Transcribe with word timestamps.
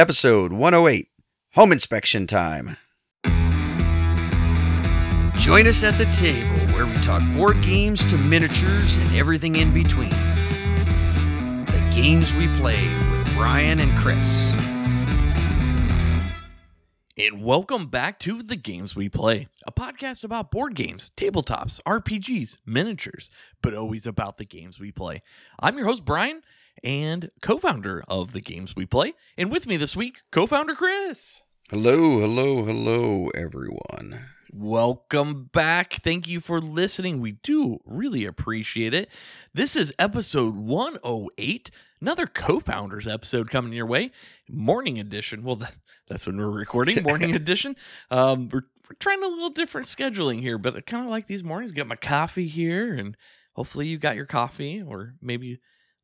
episode 0.00 0.50
108 0.50 1.08
Home 1.56 1.72
Inspection 1.72 2.26
Time. 2.26 2.78
Join 5.36 5.66
us 5.66 5.84
at 5.84 5.98
the 5.98 6.08
table 6.10 6.74
where 6.74 6.86
we 6.86 6.94
talk 7.02 7.20
board 7.34 7.60
games 7.60 8.02
to 8.08 8.16
miniatures 8.16 8.96
and 8.96 9.14
everything 9.14 9.56
in 9.56 9.74
between. 9.74 10.08
The 11.66 11.90
games 11.94 12.34
we 12.36 12.48
play 12.56 12.88
with 13.10 13.34
Bryan 13.34 13.78
and 13.78 13.94
Chris. 13.98 14.24
And 17.18 17.44
welcome 17.44 17.88
back 17.88 18.18
to 18.20 18.42
The 18.42 18.56
Games 18.56 18.96
We 18.96 19.10
Play, 19.10 19.48
a 19.66 19.70
podcast 19.70 20.24
about 20.24 20.50
board 20.50 20.74
games, 20.74 21.12
tabletops, 21.14 21.78
RPGs, 21.82 22.56
miniatures, 22.64 23.28
but 23.60 23.74
always 23.74 24.06
about 24.06 24.38
the 24.38 24.46
games 24.46 24.80
we 24.80 24.92
play. 24.92 25.20
I'm 25.58 25.76
your 25.76 25.88
host, 25.88 26.06
Bryan, 26.06 26.40
and 26.84 27.30
co 27.40 27.58
founder 27.58 28.02
of 28.08 28.32
The 28.32 28.40
Games 28.40 28.74
We 28.76 28.86
Play. 28.86 29.14
And 29.36 29.50
with 29.50 29.66
me 29.66 29.76
this 29.76 29.96
week, 29.96 30.20
co 30.30 30.46
founder 30.46 30.74
Chris. 30.74 31.42
Hello, 31.70 32.18
hello, 32.18 32.64
hello, 32.64 33.28
everyone. 33.34 34.26
Welcome 34.52 35.44
back. 35.52 35.94
Thank 36.02 36.26
you 36.26 36.40
for 36.40 36.60
listening. 36.60 37.20
We 37.20 37.32
do 37.32 37.78
really 37.84 38.24
appreciate 38.24 38.92
it. 38.92 39.08
This 39.54 39.76
is 39.76 39.94
episode 39.96 40.56
108, 40.56 41.70
another 42.00 42.26
co 42.26 42.58
founders 42.58 43.06
episode 43.06 43.48
coming 43.50 43.72
your 43.72 43.86
way. 43.86 44.10
Morning 44.48 44.98
edition. 44.98 45.44
Well, 45.44 45.62
that's 46.08 46.26
when 46.26 46.36
we're 46.36 46.50
recording, 46.50 47.02
morning 47.04 47.36
edition. 47.36 47.76
Um, 48.10 48.48
we're, 48.48 48.62
we're 48.88 48.96
trying 48.98 49.22
a 49.22 49.28
little 49.28 49.50
different 49.50 49.86
scheduling 49.86 50.40
here, 50.40 50.58
but 50.58 50.76
I 50.76 50.80
kind 50.80 51.04
of 51.04 51.10
like 51.10 51.28
these 51.28 51.44
mornings. 51.44 51.70
Got 51.70 51.86
my 51.86 51.94
coffee 51.94 52.48
here, 52.48 52.92
and 52.92 53.16
hopefully 53.52 53.86
you 53.86 53.98
got 53.98 54.16
your 54.16 54.26
coffee, 54.26 54.82
or 54.82 55.14
maybe 55.22 55.60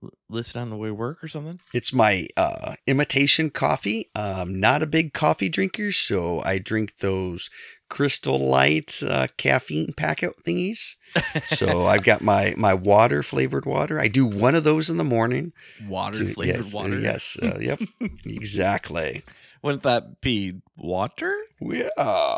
l- 0.06 0.12
listen 0.28 0.60
on 0.60 0.70
the 0.70 0.76
way 0.76 0.88
to 0.88 0.94
work 0.94 1.22
or 1.22 1.28
something. 1.28 1.60
It's 1.72 1.92
my 1.92 2.28
uh, 2.36 2.76
imitation 2.86 3.50
coffee. 3.50 4.10
I'm 4.14 4.58
not 4.58 4.82
a 4.82 4.86
big 4.86 5.12
coffee 5.12 5.48
drinker, 5.48 5.92
so 5.92 6.42
I 6.42 6.58
drink 6.58 6.94
those 7.00 7.50
Crystal 7.88 8.38
Light 8.38 9.02
uh, 9.02 9.28
caffeine 9.36 9.92
packet 9.92 10.32
thingies. 10.44 10.96
So 11.44 11.86
I've 11.86 12.02
got 12.02 12.22
my 12.22 12.54
my 12.56 12.74
water 12.74 13.22
flavored 13.22 13.66
water. 13.66 14.00
I 14.00 14.08
do 14.08 14.26
one 14.26 14.54
of 14.54 14.64
those 14.64 14.90
in 14.90 14.96
the 14.96 15.04
morning. 15.04 15.52
Water 15.86 16.24
flavored 16.26 16.64
yes, 16.64 16.74
water. 16.74 16.98
Yes. 16.98 17.36
Uh, 17.40 17.58
yep. 17.60 17.80
exactly. 18.24 19.22
Wouldn't 19.66 19.82
that 19.82 20.20
be 20.20 20.60
water? 20.76 21.36
Yeah. 21.60 22.36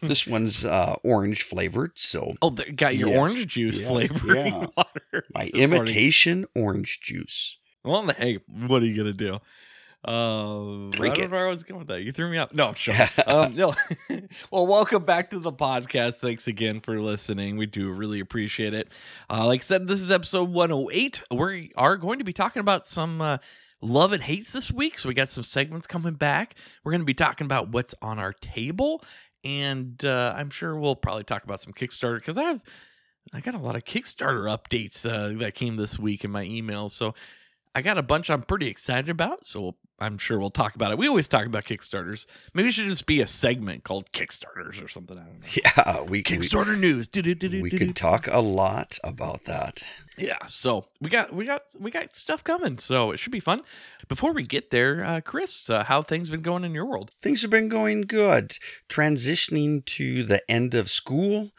This 0.00 0.26
one's 0.28 0.64
uh, 0.64 0.94
orange 1.02 1.42
flavored. 1.42 1.92
So 1.98 2.34
Oh, 2.40 2.50
they 2.50 2.70
got 2.70 2.96
your 2.96 3.08
Yes. 3.08 3.18
orange 3.18 3.46
juice 3.48 3.80
Yeah, 3.80 3.88
flavoring 3.88 4.46
yeah. 4.54 4.66
water. 4.76 5.24
my 5.34 5.44
this 5.46 5.54
morning. 5.54 5.62
imitation 5.62 6.46
orange 6.54 7.00
juice. 7.00 7.56
Well, 7.84 8.06
hey, 8.16 8.38
what 8.46 8.82
are 8.82 8.86
you 8.86 8.96
gonna 8.96 9.12
do? 9.12 9.40
Uh, 10.04 10.90
Drink 10.92 11.14
I 11.14 11.16
don't 11.16 11.24
it. 11.24 11.30
know 11.30 11.36
where 11.38 11.46
I 11.48 11.50
was 11.50 11.64
going 11.64 11.80
with 11.80 11.88
that. 11.88 12.02
You 12.02 12.12
threw 12.12 12.30
me 12.30 12.38
out. 12.38 12.54
No, 12.54 12.72
sure. 12.74 12.94
um, 13.26 13.56
no. 13.56 13.74
well, 14.52 14.66
welcome 14.66 15.04
back 15.04 15.30
to 15.30 15.40
the 15.40 15.52
podcast. 15.52 16.14
Thanks 16.16 16.46
again 16.46 16.80
for 16.80 17.00
listening. 17.00 17.56
We 17.56 17.66
do 17.66 17.90
really 17.90 18.20
appreciate 18.20 18.74
it. 18.74 18.88
Uh, 19.28 19.44
like 19.46 19.62
I 19.62 19.64
said, 19.64 19.88
this 19.88 20.00
is 20.00 20.10
episode 20.12 20.50
108. 20.50 21.22
We 21.34 21.72
are 21.76 21.96
going 21.96 22.18
to 22.20 22.24
be 22.24 22.32
talking 22.32 22.60
about 22.60 22.86
some 22.86 23.20
uh, 23.20 23.38
love 23.80 24.12
and 24.12 24.22
hates 24.22 24.52
this 24.52 24.70
week. 24.70 24.98
So 24.98 25.08
we 25.08 25.14
got 25.14 25.28
some 25.28 25.44
segments 25.44 25.86
coming 25.86 26.14
back. 26.14 26.54
We're 26.84 26.92
going 26.92 27.00
to 27.00 27.06
be 27.06 27.14
talking 27.14 27.44
about 27.44 27.70
what's 27.70 27.94
on 28.02 28.18
our 28.18 28.32
table, 28.32 29.02
and 29.44 30.04
uh, 30.04 30.34
I'm 30.36 30.50
sure 30.50 30.78
we'll 30.78 30.96
probably 30.96 31.24
talk 31.24 31.44
about 31.44 31.60
some 31.60 31.72
Kickstarter 31.72 32.16
because 32.16 32.38
I 32.38 32.44
have. 32.44 32.62
I 33.32 33.40
got 33.40 33.54
a 33.54 33.58
lot 33.58 33.76
of 33.76 33.84
Kickstarter 33.84 34.44
updates 34.48 35.04
uh, 35.04 35.38
that 35.40 35.54
came 35.54 35.76
this 35.76 35.98
week 35.98 36.24
in 36.24 36.30
my 36.30 36.44
email. 36.44 36.88
So 36.88 37.14
I 37.74 37.82
got 37.82 37.98
a 37.98 38.02
bunch 38.02 38.30
I'm 38.30 38.42
pretty 38.42 38.68
excited 38.68 39.10
about, 39.10 39.44
so 39.44 39.76
I'm 40.00 40.18
sure 40.18 40.38
we'll 40.38 40.50
talk 40.50 40.74
about 40.74 40.92
it. 40.92 40.98
We 40.98 41.08
always 41.08 41.28
talk 41.28 41.46
about 41.46 41.64
Kickstarters. 41.64 42.26
Maybe 42.54 42.70
it 42.70 42.72
should 42.72 42.88
just 42.88 43.06
be 43.06 43.20
a 43.20 43.26
segment 43.26 43.84
called 43.84 44.12
Kickstarters 44.12 44.82
or 44.82 44.88
something. 44.88 45.18
I 45.18 45.24
don't 45.24 45.40
know. 45.40 45.46
Yeah, 45.54 46.00
we, 46.02 46.10
we, 46.10 46.22
Kickstarter 46.22 46.78
news. 46.78 47.08
we 47.62 47.70
could 47.70 47.94
talk 47.94 48.26
a 48.26 48.40
lot 48.40 48.98
about 49.04 49.44
that. 49.44 49.82
Yeah, 50.18 50.46
so 50.48 50.86
we 51.00 51.10
got 51.10 51.32
we 51.32 51.44
got 51.44 51.62
we 51.78 51.90
got 51.90 52.14
stuff 52.16 52.42
coming, 52.42 52.78
so 52.78 53.12
it 53.12 53.18
should 53.18 53.32
be 53.32 53.40
fun. 53.40 53.62
Before 54.08 54.32
we 54.32 54.42
get 54.42 54.70
there, 54.70 55.04
uh, 55.04 55.20
Chris, 55.20 55.70
uh, 55.70 55.84
how 55.84 56.02
things 56.02 56.28
been 56.28 56.42
going 56.42 56.64
in 56.64 56.74
your 56.74 56.86
world? 56.86 57.12
Things 57.20 57.42
have 57.42 57.50
been 57.50 57.68
going 57.68 58.02
good. 58.02 58.58
Transitioning 58.88 59.84
to 59.84 60.24
the 60.24 60.42
end 60.50 60.74
of 60.74 60.90
school. 60.90 61.52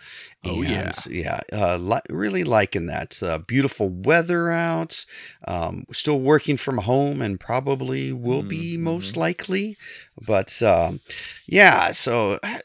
Oh, 0.45 0.61
yeah. 0.61 0.91
yeah. 1.09 1.41
Uh, 1.51 1.77
li- 1.77 1.99
really 2.09 2.43
liking 2.45 2.85
that. 2.87 3.21
Uh, 3.21 3.39
beautiful 3.39 3.89
weather 3.89 4.49
out. 4.51 5.05
Um, 5.45 5.85
still 5.91 6.19
working 6.19 6.55
from 6.57 6.79
home 6.79 7.21
and 7.21 7.39
probably 7.39 8.13
will 8.13 8.41
be 8.43 8.77
Mhm. 8.77 8.81
most 8.81 9.17
likely. 9.17 9.77
But 10.21 10.61
um, 10.61 10.99
yeah, 11.45 11.91
so 11.91 12.39
uh, 12.43 12.59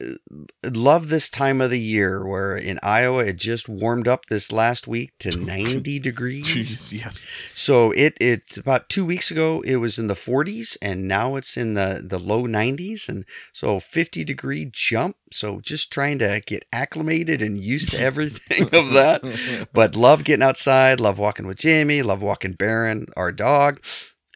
love 0.64 1.08
this 1.08 1.28
time 1.28 1.60
of 1.60 1.70
the 1.70 1.78
year 1.80 2.26
where 2.26 2.56
in 2.56 2.78
Iowa 2.82 3.24
it 3.26 3.36
just 3.36 3.68
warmed 3.68 4.08
up 4.08 4.26
this 4.26 4.50
last 4.52 4.86
week 4.88 5.12
to 5.20 5.30
90 5.36 5.98
degrees. 6.00 6.46
Jeez, 6.46 6.92
yes. 6.92 7.24
So 7.52 7.90
it 7.92 8.16
it 8.20 8.56
about 8.56 8.88
two 8.88 9.04
weeks 9.04 9.30
ago 9.30 9.60
it 9.62 9.76
was 9.76 9.98
in 9.98 10.08
the 10.08 10.14
40s 10.14 10.76
and 10.82 11.06
now 11.06 11.36
it's 11.36 11.56
in 11.56 11.74
the 11.74 12.02
the 12.04 12.18
low 12.18 12.42
90s 12.44 13.08
and 13.08 13.24
so 13.52 13.78
50 13.80 14.24
degree 14.24 14.68
jump. 14.72 15.16
So 15.34 15.60
just 15.60 15.90
trying 15.92 16.18
to 16.20 16.40
get 16.46 16.64
acclimated 16.72 17.42
and 17.42 17.62
used 17.62 17.90
to 17.90 18.00
everything 18.00 18.64
of 18.72 18.90
that. 18.92 19.68
But 19.72 19.96
love 19.96 20.24
getting 20.24 20.42
outside, 20.42 21.00
love 21.00 21.18
walking 21.18 21.46
with 21.46 21.58
Jamie, 21.58 22.02
love 22.02 22.22
walking 22.22 22.52
Baron, 22.52 23.06
our 23.16 23.32
dog, 23.32 23.80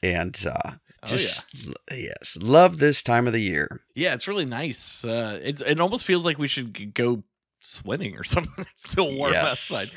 and 0.03 0.37
uh, 0.47 0.73
Oh, 1.01 1.07
yeah. 1.11 1.17
just 1.17 1.47
yes, 1.93 2.37
love 2.43 2.79
this 2.79 3.05
time 3.05 3.29
of 3.29 3.33
the 3.33 3.41
year. 3.41 3.83
Yeah, 3.95 4.15
it's 4.15 4.27
really 4.27 4.45
nice. 4.45 5.05
Uh, 5.05 5.39
it's 5.43 5.63
it 5.63 5.79
almost 5.81 6.05
feels 6.05 6.25
like 6.25 6.39
we 6.39 6.49
should 6.49 6.93
go 6.93 7.23
swimming 7.61 8.17
or 8.17 8.25
something. 8.35 8.67
It's 8.75 8.91
still 8.91 9.15
warm 9.17 9.33
Yes. 9.33 9.71
outside. 9.71 9.89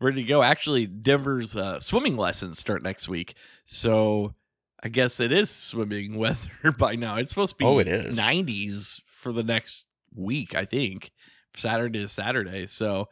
Ready 0.00 0.22
to 0.22 0.28
go. 0.28 0.42
Actually, 0.42 0.86
Denver's 0.86 1.56
uh, 1.56 1.78
swimming 1.80 2.16
lessons 2.16 2.58
start 2.58 2.82
next 2.82 3.06
week, 3.08 3.34
so 3.66 4.34
I 4.82 4.88
guess 4.88 5.20
it 5.20 5.30
is 5.30 5.50
swimming 5.50 6.14
weather 6.18 6.72
by 6.78 6.96
now. 6.96 7.16
It's 7.16 7.30
supposed 7.30 7.52
to 7.54 7.58
be 7.58 7.64
Oh, 7.66 7.78
it 7.78 7.88
is. 7.88 8.16
90s 8.18 9.02
for 9.06 9.32
the 9.32 9.42
next 9.42 9.86
week. 10.16 10.54
I 10.54 10.64
think 10.64 11.12
Saturday 11.56 12.00
to 12.00 12.08
Saturday. 12.08 12.66
So 12.66 13.08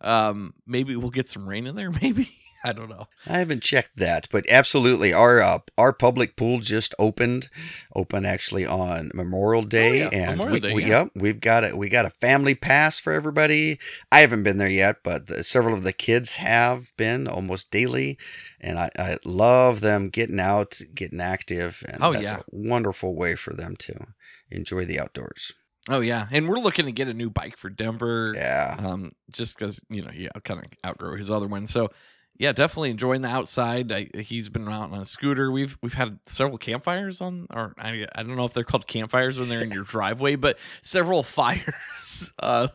um, 0.00 0.54
maybe 0.66 0.96
we'll 0.96 1.10
get 1.10 1.28
some 1.28 1.48
rain 1.48 1.66
in 1.66 1.76
there. 1.76 1.90
Maybe 2.02 2.28
I 2.66 2.72
don't 2.72 2.88
know. 2.88 3.08
I 3.26 3.38
haven't 3.40 3.62
checked 3.62 3.96
that, 3.96 4.26
but 4.30 4.46
absolutely, 4.48 5.12
our 5.12 5.40
uh, 5.42 5.58
our 5.76 5.92
public 5.92 6.34
pool 6.34 6.60
just 6.60 6.94
opened, 6.98 7.48
open 7.94 8.24
actually 8.24 8.64
on 8.64 9.10
Memorial 9.12 9.62
Day, 9.64 9.98
yeah, 10.00 10.08
and 10.10 10.38
Memorial 10.38 10.52
we, 10.52 10.60
Day, 10.60 10.74
we- 10.74 10.82
yeah. 10.82 10.88
yep, 10.88 11.08
we've 11.14 11.40
got 11.40 11.64
a 11.70 11.76
we 11.76 11.90
got 11.90 12.06
a 12.06 12.10
family 12.10 12.54
pass 12.54 12.98
for 12.98 13.12
everybody. 13.12 13.78
I 14.10 14.20
haven't 14.20 14.44
been 14.44 14.56
there 14.56 14.68
yet, 14.68 14.96
but 15.04 15.26
the, 15.26 15.44
several 15.44 15.74
of 15.74 15.82
the 15.82 15.92
kids 15.92 16.36
have 16.36 16.90
been 16.96 17.28
almost 17.28 17.70
daily, 17.70 18.16
and 18.60 18.78
I, 18.78 18.90
I 18.98 19.18
love 19.26 19.80
them 19.82 20.08
getting 20.08 20.40
out, 20.40 20.80
getting 20.94 21.20
active, 21.20 21.84
and 21.86 22.02
Oh, 22.02 22.12
that's 22.12 22.24
yeah. 22.24 22.38
a 22.38 22.42
wonderful 22.50 23.14
way 23.14 23.36
for 23.36 23.52
them 23.52 23.76
to 23.80 24.06
enjoy 24.50 24.86
the 24.86 24.98
outdoors. 24.98 25.52
Oh 25.88 26.00
yeah, 26.00 26.26
and 26.30 26.48
we're 26.48 26.58
looking 26.58 26.86
to 26.86 26.92
get 26.92 27.08
a 27.08 27.14
new 27.14 27.28
bike 27.28 27.56
for 27.58 27.68
Denver. 27.68 28.32
Yeah, 28.34 28.76
um, 28.78 29.12
just 29.30 29.58
because 29.58 29.82
you 29.90 30.02
know, 30.02 30.10
yeah, 30.14 30.30
kind 30.42 30.60
of 30.60 30.66
outgrow 30.88 31.16
his 31.16 31.30
other 31.30 31.46
one. 31.46 31.66
So, 31.66 31.90
yeah, 32.36 32.52
definitely 32.52 32.90
enjoying 32.90 33.22
the 33.22 33.28
outside. 33.28 33.92
I, 33.92 34.08
he's 34.18 34.48
been 34.48 34.68
out 34.68 34.92
on 34.92 35.00
a 35.00 35.04
scooter. 35.04 35.50
We've 35.50 35.76
we've 35.82 35.94
had 35.94 36.18
several 36.26 36.58
campfires 36.58 37.20
on, 37.20 37.46
or 37.54 37.74
I, 37.78 38.06
I 38.14 38.22
don't 38.22 38.36
know 38.36 38.44
if 38.44 38.52
they're 38.54 38.64
called 38.64 38.86
campfires 38.86 39.38
when 39.38 39.48
they're 39.48 39.62
in 39.62 39.70
your 39.70 39.84
driveway, 39.84 40.34
but 40.36 40.58
several 40.82 41.22
fires 41.22 42.32
uh, 42.40 42.68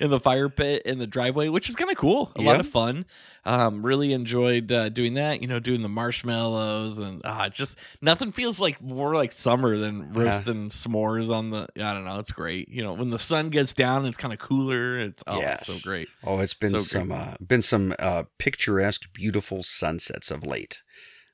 in 0.00 0.10
the 0.10 0.20
fire 0.20 0.48
pit 0.48 0.82
in 0.84 0.98
the 0.98 1.06
driveway, 1.06 1.48
which 1.48 1.68
is 1.68 1.76
kind 1.76 1.90
of 1.90 1.96
cool. 1.96 2.32
A 2.36 2.42
lot 2.42 2.58
of 2.60 2.66
fun. 2.68 3.04
Um, 3.46 3.84
really 3.84 4.14
enjoyed 4.14 4.72
uh, 4.72 4.88
doing 4.88 5.14
that. 5.14 5.42
You 5.42 5.48
know, 5.48 5.60
doing 5.60 5.82
the 5.82 5.88
marshmallows 5.88 6.98
and 6.98 7.20
uh, 7.24 7.48
just 7.50 7.76
nothing 8.00 8.32
feels 8.32 8.58
like 8.58 8.80
more 8.82 9.14
like 9.14 9.32
summer 9.32 9.76
than 9.76 10.12
Yeah. 10.14 10.22
roasting 10.24 10.70
s'mores 10.70 11.30
on 11.30 11.50
the. 11.50 11.68
I 11.76 11.92
don't 11.94 12.04
know. 12.04 12.18
It's 12.18 12.32
great. 12.32 12.68
You 12.68 12.82
know, 12.82 12.94
when 12.94 13.10
the 13.10 13.18
sun 13.18 13.50
gets 13.50 13.72
down, 13.72 14.06
it's 14.06 14.16
kind 14.16 14.32
of 14.32 14.38
cooler. 14.38 14.98
It's 14.98 15.22
oh, 15.26 15.40
it's 15.40 15.66
so 15.66 15.74
great. 15.88 16.08
oh, 16.24 16.38
it's 16.38 16.54
been 16.54 16.70
so 16.70 16.78
some 16.78 17.12
uh, 17.12 17.34
been 17.46 17.62
some 17.62 17.94
uh, 17.98 18.24
beautiful 19.12 19.62
sunsets 19.62 20.30
of 20.30 20.46
late. 20.46 20.80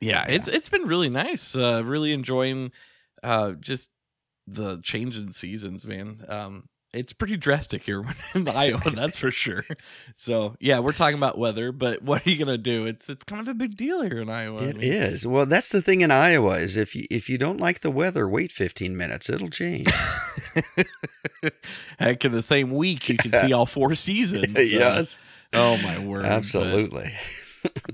Yeah, 0.00 0.24
it's 0.28 0.48
it's 0.48 0.68
been 0.68 0.86
really 0.86 1.10
nice. 1.10 1.54
Uh, 1.54 1.82
really 1.84 2.12
enjoying 2.12 2.72
uh, 3.22 3.52
just 3.52 3.90
the 4.46 4.80
change 4.82 5.16
in 5.18 5.32
seasons, 5.32 5.84
man. 5.84 6.24
Um, 6.28 6.68
it's 6.92 7.12
pretty 7.12 7.36
drastic 7.36 7.84
here 7.84 8.04
in 8.34 8.48
Iowa, 8.48 8.90
that's 8.94 9.18
for 9.18 9.30
sure. 9.30 9.64
So 10.16 10.56
yeah, 10.58 10.80
we're 10.80 10.92
talking 10.92 11.16
about 11.16 11.38
weather, 11.38 11.72
but 11.72 12.02
what 12.02 12.26
are 12.26 12.30
you 12.30 12.36
gonna 12.36 12.58
do? 12.58 12.86
It's 12.86 13.08
it's 13.08 13.24
kind 13.24 13.40
of 13.40 13.48
a 13.48 13.54
big 13.54 13.76
deal 13.76 14.02
here 14.02 14.20
in 14.20 14.28
Iowa. 14.28 14.62
I 14.62 14.72
mean, 14.72 14.80
is. 14.80 15.26
Well, 15.26 15.46
that's 15.46 15.68
the 15.68 15.82
thing 15.82 16.00
in 16.00 16.10
Iowa 16.10 16.58
is 16.58 16.76
if 16.76 16.96
you 16.96 17.04
if 17.10 17.28
you 17.28 17.38
don't 17.38 17.60
like 17.60 17.80
the 17.80 17.90
weather, 17.90 18.28
wait 18.28 18.52
15 18.52 18.96
minutes. 18.96 19.30
It'll 19.30 19.48
change. 19.50 19.88
Heck, 21.98 22.24
in 22.24 22.32
the 22.32 22.42
same 22.42 22.72
week, 22.72 23.08
you 23.08 23.16
can 23.16 23.32
see 23.32 23.52
all 23.52 23.66
four 23.66 23.94
seasons. 23.94 24.56
Uh, 24.56 24.60
yes. 24.60 25.16
oh 25.52 25.76
my 25.78 25.98
word. 25.98 26.24
Absolutely. 26.24 27.12
but 27.12 27.12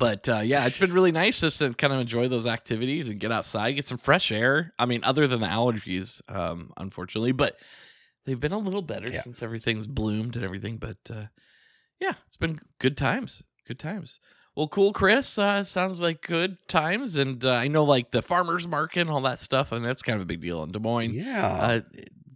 uh, 0.00 0.40
yeah, 0.44 0.66
it's 0.66 0.78
been 0.78 0.92
really 0.92 1.12
nice 1.12 1.40
just 1.40 1.58
to 1.58 1.72
kind 1.74 1.92
of 1.92 2.00
enjoy 2.00 2.28
those 2.28 2.46
activities 2.46 3.08
and 3.08 3.18
get 3.20 3.32
outside, 3.32 3.72
get 3.72 3.86
some 3.86 3.98
fresh 3.98 4.30
air. 4.32 4.72
I 4.78 4.86
mean, 4.86 5.02
other 5.04 5.26
than 5.26 5.40
the 5.40 5.46
allergies, 5.46 6.20
um, 6.28 6.72
unfortunately, 6.76 7.32
but 7.32 7.58
they've 8.24 8.38
been 8.40 8.52
a 8.52 8.58
little 8.58 8.82
better 8.82 9.12
Yeah. 9.12 9.22
since 9.22 9.42
everything's 9.42 9.86
bloomed 9.86 10.36
and 10.36 10.44
everything. 10.44 10.76
But 10.78 10.98
uh, 11.10 11.26
yeah, 12.00 12.12
it's 12.26 12.36
been 12.36 12.60
good 12.78 12.96
times. 12.96 13.42
Good 13.66 13.78
times. 13.78 14.20
Well, 14.54 14.68
cool, 14.68 14.92
Chris. 14.92 15.38
Uh, 15.38 15.64
sounds 15.64 16.00
like 16.00 16.22
good 16.22 16.56
times, 16.66 17.16
and 17.16 17.44
uh, 17.44 17.52
I 17.52 17.68
know 17.68 17.84
like 17.84 18.10
the 18.12 18.22
farmers 18.22 18.66
market 18.66 19.00
and 19.00 19.10
all 19.10 19.20
that 19.22 19.38
stuff, 19.38 19.70
and 19.70 19.84
that's 19.84 20.02
kind 20.02 20.16
of 20.16 20.22
a 20.22 20.26
big 20.26 20.40
deal 20.40 20.62
in 20.62 20.72
Des 20.72 20.78
Moines 20.78 21.12
Yeah. 21.12 21.46
uh, 21.46 21.80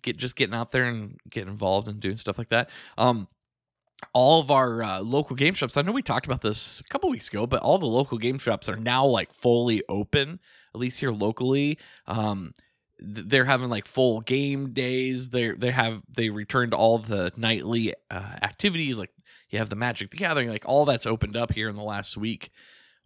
get 0.02 0.16
just 0.18 0.36
getting 0.36 0.54
out 0.54 0.70
there 0.72 0.84
and 0.84 1.18
getting 1.30 1.48
involved 1.48 1.88
and 1.88 1.98
doing 2.00 2.16
stuff 2.16 2.36
like 2.36 2.50
that. 2.50 2.68
Um, 2.98 3.26
all 4.12 4.40
of 4.40 4.50
our 4.50 4.82
uh, 4.82 5.00
local 5.00 5.36
game 5.36 5.54
shops. 5.54 5.76
I 5.76 5.82
know 5.82 5.92
we 5.92 6.02
talked 6.02 6.26
about 6.26 6.42
this 6.42 6.80
a 6.80 6.84
couple 6.84 7.10
weeks 7.10 7.28
ago, 7.28 7.46
but 7.46 7.62
all 7.62 7.78
the 7.78 7.86
local 7.86 8.18
game 8.18 8.38
shops 8.38 8.68
are 8.68 8.76
now 8.76 9.06
like 9.06 9.32
fully 9.32 9.82
open, 9.88 10.40
at 10.74 10.80
least 10.80 11.00
here 11.00 11.12
locally. 11.12 11.78
Um, 12.06 12.52
they're 12.98 13.46
having 13.46 13.70
like 13.70 13.86
full 13.86 14.20
game 14.20 14.72
days. 14.72 15.30
They 15.30 15.52
they 15.52 15.70
have 15.70 16.02
they 16.08 16.30
returned 16.30 16.74
all 16.74 16.98
the 16.98 17.32
nightly 17.36 17.94
uh, 18.10 18.36
activities. 18.42 18.98
Like 18.98 19.10
you 19.50 19.58
have 19.58 19.70
the 19.70 19.76
Magic 19.76 20.10
the 20.10 20.16
Gathering, 20.16 20.48
like 20.48 20.64
all 20.66 20.84
that's 20.84 21.06
opened 21.06 21.36
up 21.36 21.52
here 21.52 21.68
in 21.68 21.76
the 21.76 21.82
last 21.82 22.16
week 22.16 22.50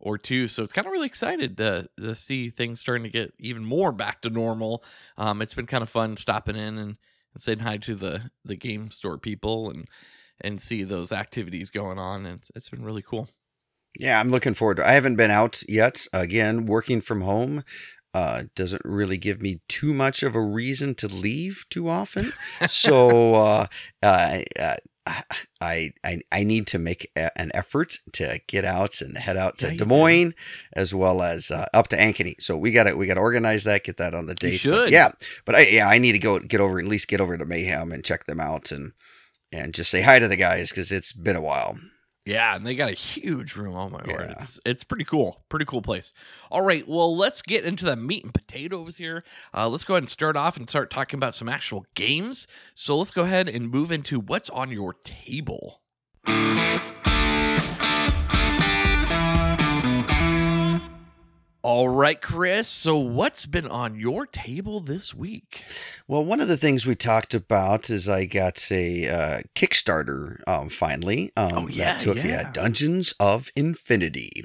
or 0.00 0.18
two. 0.18 0.48
So 0.48 0.62
it's 0.62 0.72
kind 0.72 0.86
of 0.86 0.92
really 0.92 1.06
excited 1.06 1.56
to, 1.58 1.88
to 1.98 2.14
see 2.14 2.50
things 2.50 2.80
starting 2.80 3.04
to 3.04 3.10
get 3.10 3.32
even 3.38 3.64
more 3.64 3.92
back 3.92 4.20
to 4.22 4.30
normal. 4.30 4.84
Um, 5.16 5.40
it's 5.40 5.54
been 5.54 5.66
kind 5.66 5.82
of 5.82 5.88
fun 5.88 6.16
stopping 6.16 6.56
in 6.56 6.78
and, 6.78 6.96
and 7.32 7.42
saying 7.42 7.60
hi 7.60 7.78
to 7.78 7.94
the 7.94 8.30
the 8.44 8.56
game 8.56 8.90
store 8.90 9.18
people 9.18 9.70
and 9.70 9.88
and 10.40 10.60
see 10.60 10.84
those 10.84 11.12
activities 11.12 11.70
going 11.70 11.98
on, 11.98 12.26
and 12.26 12.42
it's 12.54 12.68
been 12.68 12.84
really 12.84 13.02
cool. 13.02 13.28
Yeah, 13.98 14.18
I'm 14.18 14.30
looking 14.30 14.54
forward 14.54 14.78
to. 14.78 14.88
I 14.88 14.92
haven't 14.92 15.16
been 15.16 15.30
out 15.30 15.62
yet. 15.68 16.06
Again, 16.12 16.66
working 16.66 17.00
from 17.00 17.20
home 17.20 17.62
uh, 18.12 18.44
doesn't 18.54 18.82
really 18.84 19.18
give 19.18 19.42
me 19.42 19.60
too 19.68 19.92
much 19.92 20.22
of 20.22 20.34
a 20.34 20.40
reason 20.40 20.94
to 20.96 21.08
leave 21.08 21.64
too 21.70 21.88
often. 21.88 22.32
so 22.68 23.34
uh, 23.34 23.66
uh, 24.02 24.42
uh, 24.58 24.76
I, 25.60 25.90
I 26.02 26.20
I 26.32 26.44
need 26.44 26.66
to 26.68 26.78
make 26.78 27.10
a, 27.14 27.36
an 27.38 27.50
effort 27.52 27.98
to 28.14 28.40
get 28.46 28.64
out 28.64 29.00
and 29.02 29.18
head 29.18 29.36
out 29.36 29.58
to 29.58 29.66
Yeah, 29.66 29.72
Des 29.72 29.84
do. 29.84 29.84
Moines 29.84 30.34
as 30.72 30.94
well 30.94 31.22
as 31.22 31.50
uh, 31.50 31.66
up 31.74 31.88
to 31.88 31.96
Ankeny. 31.96 32.36
So 32.40 32.56
we 32.56 32.70
got 32.70 32.84
to 32.84 32.94
we 32.94 33.06
got 33.06 33.14
to 33.14 33.20
organize 33.20 33.64
that, 33.64 33.84
get 33.84 33.98
that 33.98 34.14
on 34.14 34.26
the 34.26 34.34
date. 34.34 34.52
But 34.52 34.60
should. 34.60 34.92
yeah, 34.92 35.12
but 35.44 35.56
I 35.56 35.66
yeah 35.66 35.88
I 35.88 35.98
need 35.98 36.12
to 36.12 36.18
go 36.18 36.38
get 36.38 36.60
over 36.60 36.78
at 36.78 36.86
least 36.86 37.08
get 37.08 37.20
over 37.20 37.36
to 37.36 37.44
Mayhem 37.44 37.92
and 37.92 38.02
check 38.04 38.24
them 38.26 38.40
out 38.40 38.72
and 38.72 38.92
and 39.54 39.72
just 39.74 39.90
say 39.90 40.02
hi 40.02 40.18
to 40.18 40.28
the 40.28 40.36
guys 40.36 40.70
because 40.70 40.90
it's 40.92 41.12
been 41.12 41.36
a 41.36 41.40
while. 41.40 41.78
Yeah, 42.26 42.56
and 42.56 42.66
they 42.66 42.74
got 42.74 42.88
a 42.88 42.94
huge 42.94 43.54
room. 43.54 43.76
Oh 43.76 43.90
my 43.90 43.98
word, 43.98 44.28
Yeah. 44.30 44.32
it's 44.38 44.58
it's 44.64 44.82
pretty 44.82 45.04
cool, 45.04 45.44
pretty 45.50 45.66
cool 45.66 45.82
place. 45.82 46.12
All 46.50 46.62
right, 46.62 46.86
well 46.88 47.14
let's 47.14 47.42
get 47.42 47.64
into 47.66 47.84
the 47.84 47.96
meat 47.96 48.24
and 48.24 48.32
potatoes 48.32 48.96
here. 48.96 49.24
Uh, 49.52 49.68
let's 49.68 49.84
go 49.84 49.92
ahead 49.94 50.04
and 50.04 50.10
start 50.10 50.34
off 50.36 50.56
and 50.56 50.68
start 50.68 50.90
talking 50.90 51.18
about 51.18 51.34
some 51.34 51.48
actual 51.50 51.84
games. 51.94 52.46
So 52.72 52.96
let's 52.96 53.10
go 53.10 53.22
ahead 53.24 53.48
and 53.48 53.70
move 53.70 53.92
into 53.92 54.20
what's 54.20 54.48
on 54.50 54.70
your 54.70 54.94
table. 55.04 55.82
All 61.64 61.88
right, 61.88 62.20
Chris. 62.20 62.68
So 62.68 62.98
what's 62.98 63.46
been 63.46 63.66
on 63.66 63.98
your 63.98 64.26
table 64.26 64.80
this 64.80 65.14
week? 65.14 65.64
Well, 66.06 66.22
one 66.22 66.42
of 66.42 66.46
the 66.46 66.58
things 66.58 66.84
we 66.84 66.94
talked 66.94 67.32
about 67.32 67.88
is 67.88 68.06
I 68.06 68.26
got 68.26 68.70
a 68.70 69.08
uh, 69.08 69.40
Kickstarter 69.54 70.46
um, 70.46 70.68
finally. 70.68 71.32
Um, 71.38 71.52
Oh, 71.54 71.68
yeah, 71.68 71.94
that 71.94 72.02
took 72.02 72.18
yeah. 72.18 72.26
yeah, 72.26 72.52
Dungeons 72.52 73.14
of 73.18 73.50
Infinity. 73.56 74.44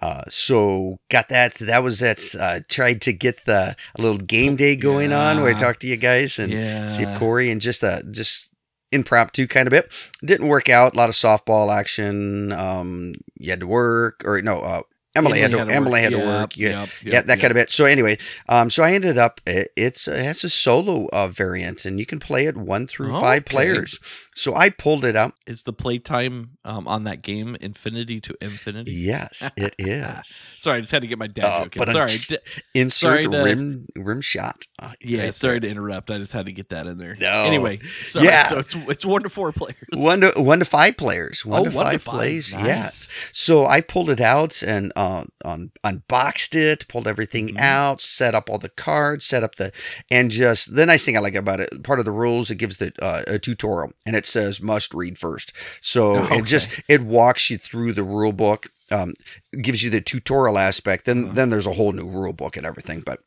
Uh, 0.00 0.22
so 0.30 1.00
got 1.10 1.28
that. 1.28 1.56
That 1.56 1.82
was 1.82 1.98
that. 1.98 2.34
Uh, 2.34 2.60
tried 2.66 3.02
to 3.02 3.12
get 3.12 3.44
the 3.44 3.76
a 3.94 4.00
little 4.00 4.16
game 4.16 4.56
day 4.56 4.74
going 4.74 5.12
on 5.12 5.42
where 5.42 5.54
I 5.54 5.60
talked 5.60 5.80
to 5.80 5.86
you 5.86 5.98
guys 5.98 6.38
and 6.38 6.50
yeah, 6.50 6.86
see 6.86 7.02
if 7.02 7.18
Corey 7.18 7.50
and 7.50 7.60
just 7.60 7.82
a 7.82 8.02
just 8.10 8.48
impromptu 8.90 9.46
kind 9.46 9.66
of 9.66 9.70
bit 9.70 9.92
didn't 10.24 10.48
work 10.48 10.70
out. 10.70 10.94
A 10.94 10.96
lot 10.96 11.10
of 11.10 11.14
softball 11.14 11.70
action. 11.70 12.52
Um, 12.52 13.12
you 13.38 13.50
had 13.50 13.60
to 13.60 13.66
work 13.66 14.22
or 14.24 14.40
no. 14.40 14.60
Uh, 14.60 14.80
Emily, 15.16 15.40
had 15.40 15.52
to, 15.52 15.60
Emily 15.60 16.02
had 16.02 16.10
to 16.12 16.18
work. 16.18 16.56
Yeah, 16.56 16.86
yeah, 17.02 17.22
that 17.22 17.38
kind 17.40 17.50
of 17.50 17.54
bit. 17.54 17.70
So 17.70 17.84
anyway, 17.84 18.18
um, 18.48 18.68
so 18.70 18.82
I 18.82 18.92
ended 18.92 19.16
up 19.16 19.40
it, 19.46 19.70
it's 19.76 20.08
it 20.08 20.24
has 20.24 20.42
a 20.44 20.48
solo 20.48 21.08
uh, 21.12 21.28
variant, 21.28 21.84
and 21.84 22.00
you 22.00 22.06
can 22.06 22.18
play 22.18 22.46
it 22.46 22.56
one 22.56 22.86
through 22.86 23.12
five 23.20 23.42
Okay. 23.42 23.54
players. 23.54 23.98
So 24.36 24.54
I 24.54 24.68
pulled 24.70 25.04
it 25.04 25.14
up. 25.16 25.34
Is 25.46 25.62
the 25.62 25.72
playtime 25.72 26.56
um, 26.64 26.88
on 26.88 27.04
that 27.04 27.22
game 27.22 27.56
infinity 27.60 28.20
to 28.22 28.34
infinity? 28.40 28.92
Yes, 28.92 29.48
it 29.56 29.74
is. 29.78 30.26
Sorry, 30.26 30.78
I 30.78 30.80
just 30.80 30.92
had 30.92 31.02
to 31.02 31.08
get 31.08 31.18
my 31.18 31.26
dad 31.26 31.44
Uh, 31.44 31.64
joke 31.64 31.76
in. 31.76 31.92
Sorry. 31.92 32.08
D- 32.28 32.38
Insert 32.74 33.22
Sorry 33.22 33.22
to- 33.22 33.42
rim 33.44 33.86
rim 33.96 34.20
shot. 34.20 34.64
Uh, 34.78 34.92
Yeah, 35.00 35.24
right 35.24 35.34
sorry 35.34 35.54
there. 35.60 35.60
to 35.60 35.68
interrupt. 35.68 36.10
I 36.10 36.18
just 36.18 36.32
had 36.32 36.46
to 36.46 36.52
get 36.52 36.70
that 36.70 36.86
in 36.86 36.98
there. 36.98 37.16
No. 37.20 37.44
Anyway, 37.44 37.78
so, 38.02 38.22
Yeah. 38.22 38.44
so 38.44 38.58
it's 38.58 38.74
it's 38.88 39.04
one 39.04 39.22
to 39.22 39.28
four 39.30 39.52
players. 39.52 39.76
One 39.92 40.20
to 40.22 40.32
one 40.36 40.58
to 40.58 40.64
five 40.64 40.96
players. 40.96 41.44
One 41.44 41.60
Oh, 41.60 41.70
to 41.70 41.76
one 41.76 41.84
to 41.86 41.90
five 41.92 42.02
five. 42.02 42.14
plays. 42.14 42.52
Nice. 42.52 42.64
Yes. 42.66 43.08
So 43.32 43.66
I 43.66 43.80
pulled 43.80 44.10
it 44.10 44.20
out 44.20 44.62
and 44.62 44.92
uh, 44.96 45.24
un- 45.44 45.70
unboxed 45.84 46.54
it, 46.56 46.88
pulled 46.88 47.06
everything 47.06 47.50
Mhm. 47.54 47.58
out, 47.60 48.00
set 48.00 48.34
up 48.34 48.50
all 48.50 48.58
the 48.58 48.68
cards, 48.68 49.24
set 49.26 49.42
up 49.42 49.54
the, 49.56 49.70
and 50.10 50.30
just 50.30 50.74
the 50.74 50.86
nice 50.86 51.04
thing 51.04 51.16
I 51.16 51.20
like 51.20 51.34
about 51.34 51.60
it, 51.60 51.82
part 51.84 51.98
of 51.98 52.04
the 52.04 52.12
rules, 52.12 52.50
it 52.50 52.56
gives 52.56 52.78
the 52.78 52.92
uh, 53.00 53.22
a 53.26 53.38
tutorial 53.38 53.92
and 54.04 54.16
it 54.16 54.23
says 54.26 54.60
must 54.60 54.94
read 54.94 55.18
first. 55.18 55.52
So 55.80 56.16
Okay. 56.24 56.38
it 56.38 56.44
just 56.44 56.68
it 56.88 57.02
walks 57.02 57.50
you 57.50 57.58
through 57.58 57.92
the 57.94 58.02
rule 58.04 58.32
book, 58.32 58.70
um, 58.90 59.14
gives 59.60 59.82
you 59.82 59.90
the 59.90 60.00
tutorial 60.00 60.58
aspect. 60.58 61.04
Then 61.04 61.24
Uh-huh. 61.24 61.34
then 61.34 61.50
there's 61.50 61.66
a 61.66 61.72
whole 61.74 61.92
new 61.92 62.08
rule 62.08 62.32
book 62.32 62.56
and 62.56 62.66
everything, 62.66 63.00
but. 63.00 63.20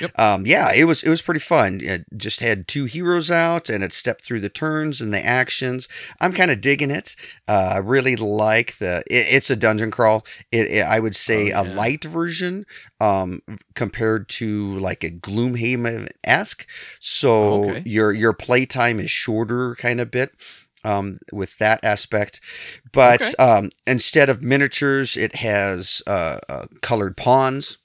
Yep. 0.00 0.18
Um, 0.18 0.46
yeah, 0.46 0.72
it 0.72 0.84
was 0.84 1.02
it 1.02 1.08
was 1.10 1.22
pretty 1.22 1.40
fun. 1.40 1.80
It 1.82 2.04
just 2.16 2.40
had 2.40 2.66
two 2.68 2.84
heroes 2.86 3.30
out, 3.30 3.68
and 3.68 3.82
it 3.84 3.92
stepped 3.92 4.22
through 4.24 4.40
the 4.40 4.48
turns 4.48 5.00
and 5.00 5.12
the 5.12 5.24
actions. 5.24 5.88
I'm 6.20 6.32
kind 6.32 6.50
of 6.50 6.60
digging 6.60 6.90
it. 6.90 7.16
Uh, 7.48 7.72
I 7.74 7.76
really 7.78 8.16
like 8.16 8.78
the. 8.78 8.98
It, 9.10 9.26
it's 9.30 9.50
a 9.50 9.56
dungeon 9.56 9.90
crawl. 9.90 10.24
It, 10.52 10.66
it- 10.70 10.86
I 10.86 10.98
would 11.00 11.16
say 11.16 11.52
Oh, 11.52 11.62
a 11.62 11.64
light 11.64 12.04
version, 12.04 12.66
um, 13.00 13.40
compared 13.74 14.28
to 14.30 14.78
like 14.78 15.04
a 15.04 15.10
Gloomhaven 15.10 16.08
esque. 16.24 16.66
So 16.98 17.64
Okay. 17.70 17.82
your 17.84 18.12
your 18.12 18.32
playtime 18.32 19.00
is 19.00 19.10
shorter, 19.10 19.74
kind 19.76 20.00
of 20.00 20.10
bit. 20.10 20.32
Um, 20.82 21.16
with 21.30 21.58
that 21.58 21.80
aspect, 21.84 22.40
but 22.90 23.20
Okay. 23.20 23.34
um, 23.36 23.70
instead 23.86 24.30
of 24.30 24.40
miniatures, 24.40 25.14
it 25.14 25.34
has 25.34 26.00
uh, 26.06 26.38
uh, 26.48 26.66
colored 26.80 27.18
pawns 27.18 27.76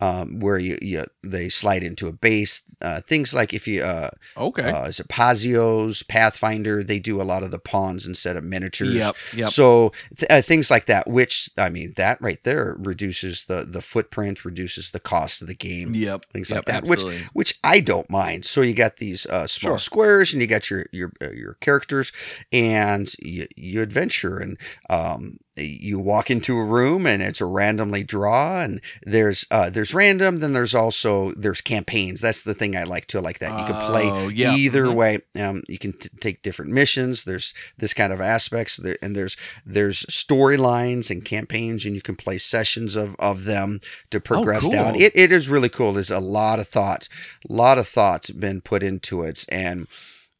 um, 0.00 0.40
where 0.40 0.58
you, 0.58 0.78
you 0.80 1.04
they 1.22 1.48
slide 1.48 1.82
into 1.82 2.08
a 2.08 2.12
base. 2.12 2.62
Uh, 2.82 3.00
things 3.02 3.34
like 3.34 3.52
if 3.52 3.68
you 3.68 3.82
uh, 3.82 4.08
Okay. 4.36 4.70
uh, 4.70 4.84
is 4.86 4.98
it 5.00 5.08
Paizo's, 5.08 6.02
Pathfinder, 6.04 6.82
they 6.82 6.98
do 6.98 7.20
a 7.20 7.24
lot 7.24 7.42
of 7.42 7.50
the 7.50 7.58
pawns 7.58 8.06
instead 8.06 8.36
of 8.36 8.44
miniatures. 8.44 8.94
yep. 8.94 9.14
Yep. 9.34 9.48
So 9.50 9.92
th- 10.16 10.30
uh, 10.30 10.40
things 10.42 10.70
like 10.70 10.86
that, 10.86 11.06
which 11.08 11.50
I 11.58 11.68
mean, 11.68 11.92
that 11.96 12.20
right 12.22 12.42
there 12.44 12.76
reduces 12.78 13.44
the 13.44 13.66
the 13.70 13.82
footprint, 13.82 14.44
reduces 14.44 14.90
the 14.92 15.00
cost 15.00 15.42
of 15.42 15.48
the 15.48 15.54
game, 15.54 15.94
yep. 15.94 16.24
things 16.32 16.48
yep, 16.50 16.56
like 16.58 16.64
that, 16.66 16.84
which- 16.84 17.00
absolutely. 17.00 17.28
which 17.34 17.58
I 17.62 17.80
don't 17.80 18.08
mind. 18.08 18.46
So 18.46 18.62
you 18.62 18.72
got 18.74 18.96
these 18.96 19.26
uh, 19.26 19.46
small 19.46 19.72
Sure. 19.72 19.78
squares, 19.78 20.32
and 20.32 20.40
you 20.40 20.48
got 20.48 20.70
your 20.70 20.86
your 20.92 21.12
uh, 21.22 21.32
your 21.32 21.54
characters, 21.54 22.12
and 22.52 23.12
you, 23.20 23.46
you 23.56 23.82
adventure, 23.82 24.38
and 24.38 24.56
um, 24.88 25.38
you 25.64 25.98
walk 25.98 26.30
into 26.30 26.56
a 26.58 26.64
room, 26.64 27.06
and 27.06 27.22
it's 27.22 27.40
a 27.40 27.44
randomly 27.46 28.02
draw, 28.02 28.60
and 28.60 28.80
there's 29.04 29.44
uh, 29.50 29.70
there's 29.70 29.94
random, 29.94 30.40
then 30.40 30.52
there's 30.52 30.74
also 30.74 31.32
there's 31.32 31.60
campaigns. 31.60 32.20
That's 32.20 32.42
the 32.42 32.54
thing 32.54 32.76
I 32.76 32.84
like 32.84 33.06
to 33.08 33.20
like 33.20 33.38
that 33.40 33.58
you 33.60 33.66
can 33.66 33.86
play 33.90 34.10
Oh, 34.10 34.28
yeah. 34.28 34.54
either 34.54 34.84
mhm. 34.86 34.94
way 34.94 35.18
um, 35.40 35.62
you 35.68 35.78
can 35.78 35.92
t- 35.92 36.08
take 36.20 36.42
different 36.42 36.70
missions 36.72 37.24
there's 37.24 37.52
this 37.78 37.94
kind 37.94 38.12
of 38.12 38.20
aspects 38.20 38.76
there, 38.76 38.96
and 39.02 39.14
there's 39.14 39.36
there's 39.66 40.04
storylines 40.06 41.10
and 41.10 41.24
campaigns 41.24 41.84
and 41.84 41.94
you 41.94 42.00
can 42.02 42.16
play 42.16 42.38
sessions 42.38 42.96
of, 42.96 43.14
of 43.18 43.44
them 43.44 43.80
to 44.10 44.20
progress 44.20 44.68
down 44.68 44.86
Oh, 44.88 44.92
cool. 44.92 45.02
it, 45.02 45.12
it 45.14 45.32
is 45.32 45.48
really 45.48 45.68
cool 45.68 45.92
there's 45.92 46.10
a 46.10 46.20
lot 46.20 46.58
of 46.58 46.68
thought 46.68 47.08
a 47.48 47.52
lot 47.52 47.78
of 47.78 47.88
thoughts 47.88 48.30
been 48.30 48.60
put 48.60 48.82
into 48.82 49.22
it 49.22 49.44
and 49.48 49.86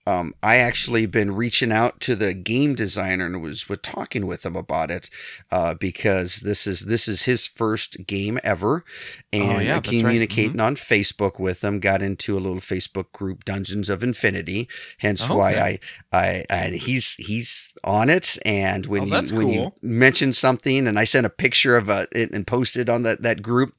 um, 0.07 0.35
I 0.42 0.57
actually 0.57 1.07
been 1.07 1.35
reaching 1.35 1.71
out 1.71 2.00
to 2.00 2.16
the 2.16 2.33
game 2.35 2.75
designer 2.75 3.26
and 3.26 3.42
was, 3.42 3.69
was 3.69 3.78
talking 3.83 4.26
with 4.26 4.45
him 4.45 4.57
about 4.57 4.90
it 4.90 5.11
uh, 5.50 5.75
because 5.75 6.37
this 6.40 6.66
is 6.66 6.80
this 6.87 7.07
is 7.07 7.25
his 7.25 7.47
first 7.47 8.07
game 8.07 8.38
ever, 8.42 8.85
and 9.33 9.42
Oh, 9.42 9.59
yeah, 9.59 9.76
uh, 9.76 9.80
that's 9.80 9.88
right. 9.88 10.00
communicating 10.00 10.61
on 10.61 10.75
Facebook 10.76 11.38
with 11.38 11.62
him. 11.62 11.80
Got 11.80 12.02
into 12.02 12.37
a 12.37 12.40
little 12.40 12.59
Facebook 12.61 13.12
group, 13.12 13.45
Dungeons 13.45 13.88
of 13.90 14.02
Infinity. 14.02 14.69
Hence 14.99 15.28
Oh, 15.28 15.37
why 15.37 15.52
okay. 15.52 15.78
I, 16.12 16.19
I 16.19 16.45
I 16.50 16.69
he's 16.71 17.14
he's 17.14 17.73
on 17.85 18.09
it. 18.11 18.38
And 18.45 18.87
when 18.87 19.02
Oh, 19.02 19.21
you 19.21 19.37
when 19.37 19.49
you 19.49 19.73
mentioned 19.83 20.35
something, 20.35 20.87
and 20.88 20.99
I 20.99 21.04
sent 21.04 21.26
a 21.26 21.30
picture 21.30 21.76
of 21.76 21.90
uh, 21.90 22.07
it 22.12 22.30
and 22.33 22.47
posted 22.47 22.88
on 22.88 23.02
that 23.02 23.23
that 23.23 23.42
group, 23.42 23.75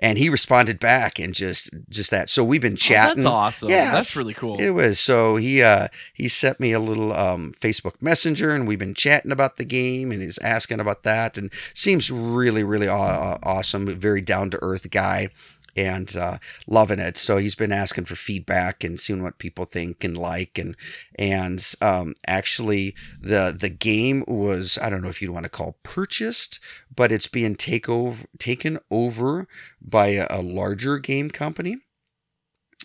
and 0.00 0.18
he 0.18 0.28
responded 0.28 0.80
back 0.80 1.18
and 1.18 1.34
just 1.34 1.70
just 1.88 2.10
that. 2.10 2.30
So 2.30 2.42
we've 2.42 2.60
been 2.60 2.72
Oh, 2.74 2.76
chatting. 2.76 3.16
that's 3.16 3.26
awesome. 3.26 3.68
Yeah, 3.70 3.92
That's 3.92 4.16
really 4.16 4.34
cool. 4.34 4.60
It 4.60 4.70
was 4.70 4.98
so 4.98 5.36
he 5.36 5.62
uh, 5.66 5.88
he 6.14 6.28
sent 6.28 6.60
me 6.60 6.72
a 6.72 6.80
little 6.80 7.12
um, 7.12 7.52
Facebook 7.60 8.00
Messenger, 8.00 8.50
and 8.50 8.66
we've 8.66 8.78
been 8.78 8.94
chatting 8.94 9.32
about 9.32 9.56
the 9.56 9.64
game, 9.64 10.12
and 10.12 10.22
he's 10.22 10.38
asking 10.38 10.80
about 10.80 11.02
that, 11.02 11.36
and 11.36 11.50
seems 11.74 12.10
really, 12.10 12.62
really 12.64 12.88
aw- 12.88 13.38
awesome. 13.42 13.86
Very 13.86 14.20
down 14.20 14.50
to 14.50 14.58
earth 14.62 14.90
guy 14.90 15.28
and 15.76 16.16
uh, 16.16 16.38
loving 16.66 16.98
it. 16.98 17.16
So 17.18 17.36
he's 17.36 17.54
been 17.54 17.72
asking 17.72 18.06
for 18.06 18.16
feedback 18.16 18.82
and 18.82 18.98
seeing 18.98 19.22
what 19.22 19.38
people 19.38 19.66
think 19.66 20.02
and 20.02 20.16
like, 20.16 20.58
and 20.58 20.76
and 21.16 21.62
um, 21.80 22.14
actually 22.26 22.94
the 23.20 23.54
the 23.58 23.68
game 23.68 24.24
was 24.26 24.78
I 24.80 24.88
don't 24.88 25.02
know 25.02 25.08
if 25.08 25.20
you'd 25.20 25.30
want 25.30 25.44
to 25.44 25.50
call 25.50 25.76
purchased, 25.82 26.58
but 26.94 27.12
it's 27.12 27.28
being 27.28 27.56
take 27.56 27.88
over, 27.88 28.24
taken 28.38 28.78
over 28.90 29.46
by 29.80 30.08
a, 30.08 30.26
a 30.30 30.40
larger 30.40 30.98
game 30.98 31.30
company. 31.30 31.78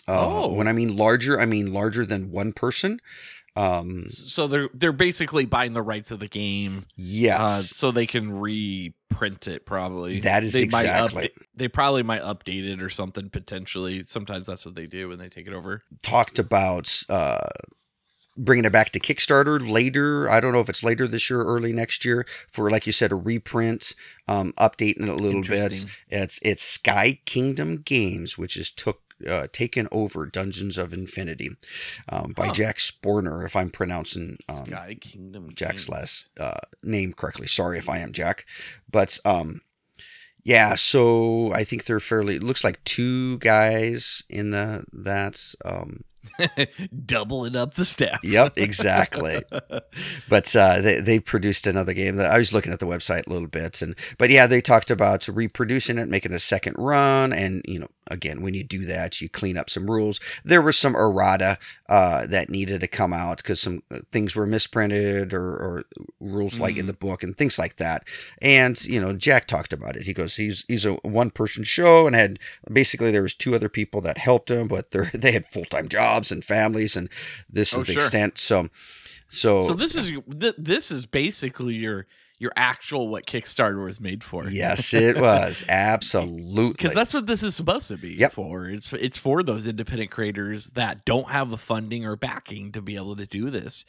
Uh, 0.08 0.26
Oh. 0.26 0.52
When 0.52 0.66
I 0.68 0.72
mean 0.72 0.96
larger, 0.96 1.40
I 1.40 1.46
mean 1.46 1.72
larger 1.72 2.04
than 2.04 2.30
one 2.30 2.52
person. 2.52 3.00
Um, 3.54 4.08
So 4.10 4.46
they're 4.46 4.68
they're 4.72 4.92
basically 4.92 5.44
buying 5.44 5.74
the 5.74 5.82
rights 5.82 6.10
of 6.10 6.20
the 6.20 6.28
game, 6.28 6.86
yes. 6.96 7.38
uh, 7.40 7.62
so 7.62 7.90
they 7.90 8.06
can 8.06 8.32
reprint 8.32 9.46
it. 9.46 9.66
Probably 9.66 10.20
That 10.20 10.42
is 10.42 10.52
they 10.54 10.66
might 10.66 10.86
exactly- 10.86 11.28
upda- 11.28 11.42
they 11.54 11.68
probably 11.68 12.02
might 12.02 12.22
update 12.22 12.66
it 12.66 12.82
or 12.82 12.88
something 12.88 13.28
potentially. 13.28 14.04
Sometimes 14.04 14.46
that's 14.46 14.64
what 14.64 14.74
they 14.74 14.86
do 14.86 15.08
when 15.08 15.18
they 15.18 15.28
take 15.28 15.46
it 15.46 15.52
over. 15.52 15.82
talked 16.02 16.38
about 16.38 17.02
uh, 17.10 17.46
bringing 18.38 18.64
it 18.64 18.72
back 18.72 18.88
to 18.92 18.98
Kickstarter 18.98 19.60
later. 19.70 20.30
I 20.30 20.40
don't 20.40 20.54
know 20.54 20.60
if 20.60 20.70
it's 20.70 20.82
later 20.82 21.06
this 21.06 21.28
year 21.28 21.40
or 21.42 21.54
early 21.56 21.74
next 21.74 22.06
year 22.06 22.26
for, 22.48 22.70
like 22.70 22.86
you 22.86 22.92
said, 22.92 23.12
a 23.12 23.16
reprint, 23.16 23.94
um, 24.26 24.54
updating 24.58 25.02
it 25.02 25.08
a 25.10 25.14
little 25.14 25.42
bit. 25.42 25.84
It's 26.08 26.38
it's 26.42 26.62
Sky 26.62 27.20
Kingdom 27.26 27.76
Games, 27.84 28.38
which 28.38 28.56
is 28.56 28.70
took. 28.70 29.00
Uh, 29.28 29.46
taken 29.52 29.88
over 29.92 30.26
Dungeons 30.26 30.78
of 30.78 30.92
Infinity 30.92 31.50
um, 32.08 32.32
by 32.32 32.46
Huh. 32.48 32.52
Jack 32.52 32.78
Sporner, 32.78 33.44
if 33.44 33.54
I'm 33.56 33.70
pronouncing 33.70 34.38
um, 34.48 34.66
Sky 34.66 34.96
Kingdom. 35.00 35.48
Jack's 35.54 35.88
last 35.88 36.26
uh, 36.38 36.60
name 36.82 37.12
correctly. 37.12 37.46
Sorry 37.46 37.78
if 37.78 37.88
I 37.88 37.98
am 37.98 38.12
Jack, 38.12 38.46
but 38.90 39.18
um, 39.24 39.60
yeah. 40.44 40.74
So 40.74 41.52
I 41.54 41.64
think 41.64 41.84
they're 41.84 42.00
fairly. 42.00 42.36
It 42.36 42.42
looks 42.42 42.64
like 42.64 42.82
two 42.84 43.38
guys 43.38 44.22
in 44.28 44.50
the 44.50 44.84
that's 44.92 45.54
um, 45.64 46.04
doubling 47.06 47.56
up 47.56 47.74
the 47.74 47.84
staff. 47.84 48.20
Yep, 48.22 48.54
exactly. 48.56 49.42
but 50.28 50.54
uh, 50.56 50.80
they 50.80 51.00
they 51.00 51.18
produced 51.20 51.66
another 51.66 51.92
game. 51.92 52.16
That 52.16 52.30
I 52.30 52.38
was 52.38 52.52
looking 52.52 52.72
at 52.72 52.78
the 52.80 52.86
website 52.86 53.26
a 53.26 53.30
little 53.30 53.48
bit, 53.48 53.82
and 53.82 53.94
but 54.18 54.30
yeah, 54.30 54.46
they 54.46 54.60
talked 54.60 54.90
about 54.90 55.26
reproducing 55.28 55.98
it, 55.98 56.08
making 56.08 56.32
a 56.32 56.38
second 56.38 56.74
run, 56.78 57.32
and 57.32 57.62
you 57.66 57.78
know, 57.78 57.88
again, 58.12 58.42
when 58.42 58.54
you 58.54 58.62
do 58.62 58.84
that, 58.84 59.20
you 59.20 59.28
clean 59.28 59.56
up 59.56 59.70
some 59.70 59.90
rules. 59.90 60.20
There 60.44 60.62
was 60.62 60.76
some 60.76 60.94
errata 60.94 61.58
uh, 61.88 62.26
that 62.26 62.50
needed 62.50 62.80
to 62.80 62.86
come 62.88 63.12
out 63.12 63.38
because 63.38 63.60
some 63.60 63.82
uh, 63.90 64.00
things 64.12 64.36
were 64.36 64.46
misprinted 64.46 65.32
or, 65.32 65.44
or 65.56 65.84
rules 66.20 66.60
like 66.60 66.76
in 66.76 66.86
the 66.86 66.92
book 66.92 67.22
and 67.22 67.36
things 67.36 67.58
like 67.58 67.76
that. 67.76 68.04
And 68.40 68.82
you 68.84 69.00
know, 69.00 69.12
Jack 69.14 69.46
talked 69.46 69.72
about 69.72 69.96
it. 69.96 70.04
He 70.04 70.12
goes, 70.12 70.36
he's 70.36 70.64
he's 70.68 70.84
a 70.84 70.94
one 71.02 71.30
person 71.30 71.64
show, 71.64 72.06
and 72.06 72.14
had 72.14 72.38
basically 72.70 73.10
there 73.10 73.22
was 73.22 73.34
two 73.34 73.54
other 73.54 73.68
people 73.68 74.00
that 74.02 74.18
helped 74.18 74.50
him, 74.50 74.68
but 74.68 74.90
they 74.90 75.10
they 75.14 75.32
had 75.32 75.46
full 75.46 75.64
time 75.64 75.88
jobs 75.88 76.30
and 76.30 76.44
families, 76.44 76.96
and 76.96 77.08
this 77.50 77.74
Oh, 77.74 77.80
is 77.80 77.86
the 77.86 77.92
sure. 77.92 78.02
extent. 78.02 78.38
So, 78.38 78.68
so, 79.28 79.60
So 79.68 79.74
this 79.74 79.96
is 79.96 80.12
th- 80.40 80.54
this 80.58 80.90
is 80.90 81.06
basically 81.06 81.74
your 81.74 82.06
your 82.42 82.52
actual 82.56 83.08
what 83.08 83.24
Kickstarter 83.24 83.84
was 83.84 84.00
made 84.00 84.24
for. 84.24 84.48
yes, 84.48 84.92
it 84.92 85.16
was 85.20 85.64
absolutely 85.68 86.72
because 86.72 86.92
that's 86.92 87.14
what 87.14 87.26
this 87.26 87.42
is 87.44 87.54
supposed 87.54 87.86
to 87.88 87.96
be 87.96 88.14
Yep. 88.14 88.32
for. 88.32 88.66
It's 88.66 88.92
it's 88.92 89.16
for 89.16 89.42
those 89.44 89.66
independent 89.66 90.10
creators 90.10 90.70
that 90.70 91.04
don't 91.04 91.28
have 91.30 91.50
the 91.50 91.56
funding 91.56 92.04
or 92.04 92.16
backing 92.16 92.72
to 92.72 92.82
be 92.82 92.96
able 92.96 93.14
to 93.16 93.26
do 93.26 93.48
this, 93.48 93.84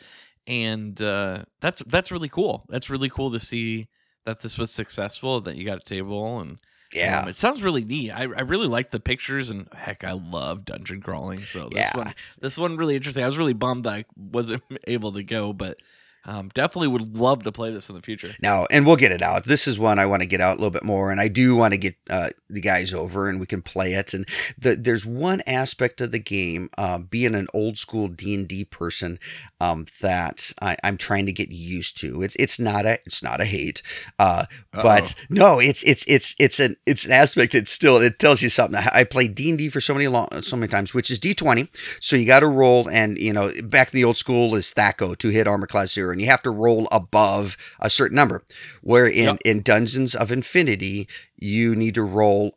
and 0.47 1.01
uh, 1.01 1.45
that's 1.61 1.81
that's 1.87 2.11
really 2.11 2.29
cool. 2.29 2.65
That's 2.69 2.89
really 2.89 3.09
cool 3.09 3.31
to 3.31 3.39
see 3.39 3.87
that 4.25 4.41
this 4.41 4.57
was 4.57 4.69
successful. 4.71 5.41
That 5.41 5.55
you 5.55 5.65
got 5.65 5.79
a 5.81 5.83
table 5.85 6.39
and 6.39 6.59
yeah. 6.93 7.21
um, 7.21 7.27
it 7.29 7.35
sounds 7.35 7.63
really 7.63 7.83
neat. 7.83 8.11
I, 8.11 8.21
I 8.21 8.41
really 8.41 8.67
like 8.67 8.91
the 8.91 8.99
pictures 8.99 9.49
and 9.49 9.67
heck, 9.73 10.03
I 10.03 10.11
love 10.11 10.63
dungeon 10.63 11.01
crawling. 11.01 11.41
So 11.41 11.69
this 11.69 11.79
Yeah. 11.79 11.97
one 11.97 12.13
this 12.39 12.57
one 12.57 12.77
really 12.77 12.95
interesting. 12.95 13.23
I 13.23 13.25
was 13.25 13.37
really 13.37 13.53
bummed 13.53 13.85
that 13.85 13.93
I 13.93 14.05
wasn't 14.15 14.61
able 14.87 15.11
to 15.13 15.23
go, 15.23 15.53
but 15.53 15.77
um, 16.25 16.49
definitely 16.53 16.87
would 16.87 17.17
love 17.17 17.43
to 17.43 17.51
play 17.51 17.71
this 17.71 17.89
in 17.89 17.95
the 17.95 18.01
future. 18.01 18.33
Now, 18.41 18.65
and 18.71 18.85
we'll 18.85 18.95
get 18.95 19.11
it 19.11 19.21
out. 19.21 19.45
This 19.45 19.67
is 19.67 19.77
one 19.77 19.99
I 19.99 20.05
want 20.05 20.21
to 20.21 20.25
get 20.25 20.41
out 20.41 20.53
a 20.53 20.59
little 20.59 20.71
bit 20.71 20.83
more, 20.83 21.11
and 21.11 21.19
I 21.19 21.27
do 21.27 21.55
want 21.55 21.73
to 21.73 21.77
get 21.77 21.95
uh, 22.09 22.29
the 22.49 22.61
guys 22.61 22.93
over, 22.93 23.27
and 23.27 23.39
we 23.39 23.45
can 23.45 23.61
play 23.61 23.93
it. 23.93 24.13
And 24.13 24.27
the, 24.57 24.75
there's 24.75 25.05
one 25.05 25.41
aspect 25.45 25.99
of 26.01 26.11
the 26.11 26.19
game, 26.19 26.69
uh, 26.77 26.99
being 26.99 27.35
an 27.35 27.47
old 27.53 27.77
school 27.77 28.07
D 28.07 28.33
and 28.35 28.47
D 28.47 28.63
person, 28.63 29.19
um, 29.59 29.85
that 30.01 30.53
I, 30.61 30.77
I'm 30.83 30.97
trying 30.97 31.25
to 31.25 31.33
get 31.33 31.51
used 31.51 31.97
to. 32.01 32.21
It's 32.21 32.35
it's 32.39 32.59
not 32.59 32.85
a 32.85 32.99
it's 33.05 33.23
not 33.23 33.41
a 33.41 33.45
hate, 33.45 33.81
uh, 34.19 34.45
but 34.71 35.15
no, 35.29 35.59
it's 35.59 35.83
it's 35.83 36.05
it's 36.07 36.35
it's 36.39 36.59
an 36.59 36.77
it's 36.85 37.05
an 37.05 37.11
aspect. 37.11 37.55
It's 37.55 37.71
still 37.71 37.97
it 37.97 38.19
tells 38.19 38.41
you 38.41 38.49
something. 38.49 38.79
I 38.79 38.99
I 38.99 39.03
played 39.03 39.35
D 39.35 39.49
and 39.49 39.57
D 39.57 39.69
for 39.69 39.81
so 39.81 39.93
many 39.93 40.07
long 40.07 40.29
so 40.41 40.55
many 40.55 40.69
times, 40.69 40.93
which 40.93 41.11
is 41.11 41.19
D20. 41.19 41.67
So 41.99 42.15
you 42.15 42.25
got 42.25 42.41
to 42.41 42.47
roll, 42.47 42.89
and 42.89 43.17
you 43.17 43.33
know 43.33 43.51
back 43.63 43.93
in 43.93 43.97
the 43.97 44.03
old 44.05 44.17
school 44.17 44.55
is 44.55 44.73
THAC0, 44.73 45.17
two 45.17 45.29
hit 45.29 45.47
armor 45.47 45.67
class 45.67 45.93
zero, 45.93 46.12
and 46.13 46.21
you 46.21 46.27
have 46.27 46.41
to 46.43 46.51
roll 46.51 46.87
above 46.91 47.57
a 47.81 47.89
certain 47.89 48.15
number. 48.15 48.43
Where 48.81 49.05
in 49.05 49.25
Yep. 49.25 49.37
in 49.43 49.61
Dungeons 49.61 50.15
of 50.15 50.31
Infinity, 50.31 51.07
you 51.37 51.75
need 51.75 51.95
to 51.95 52.03
roll 52.03 52.55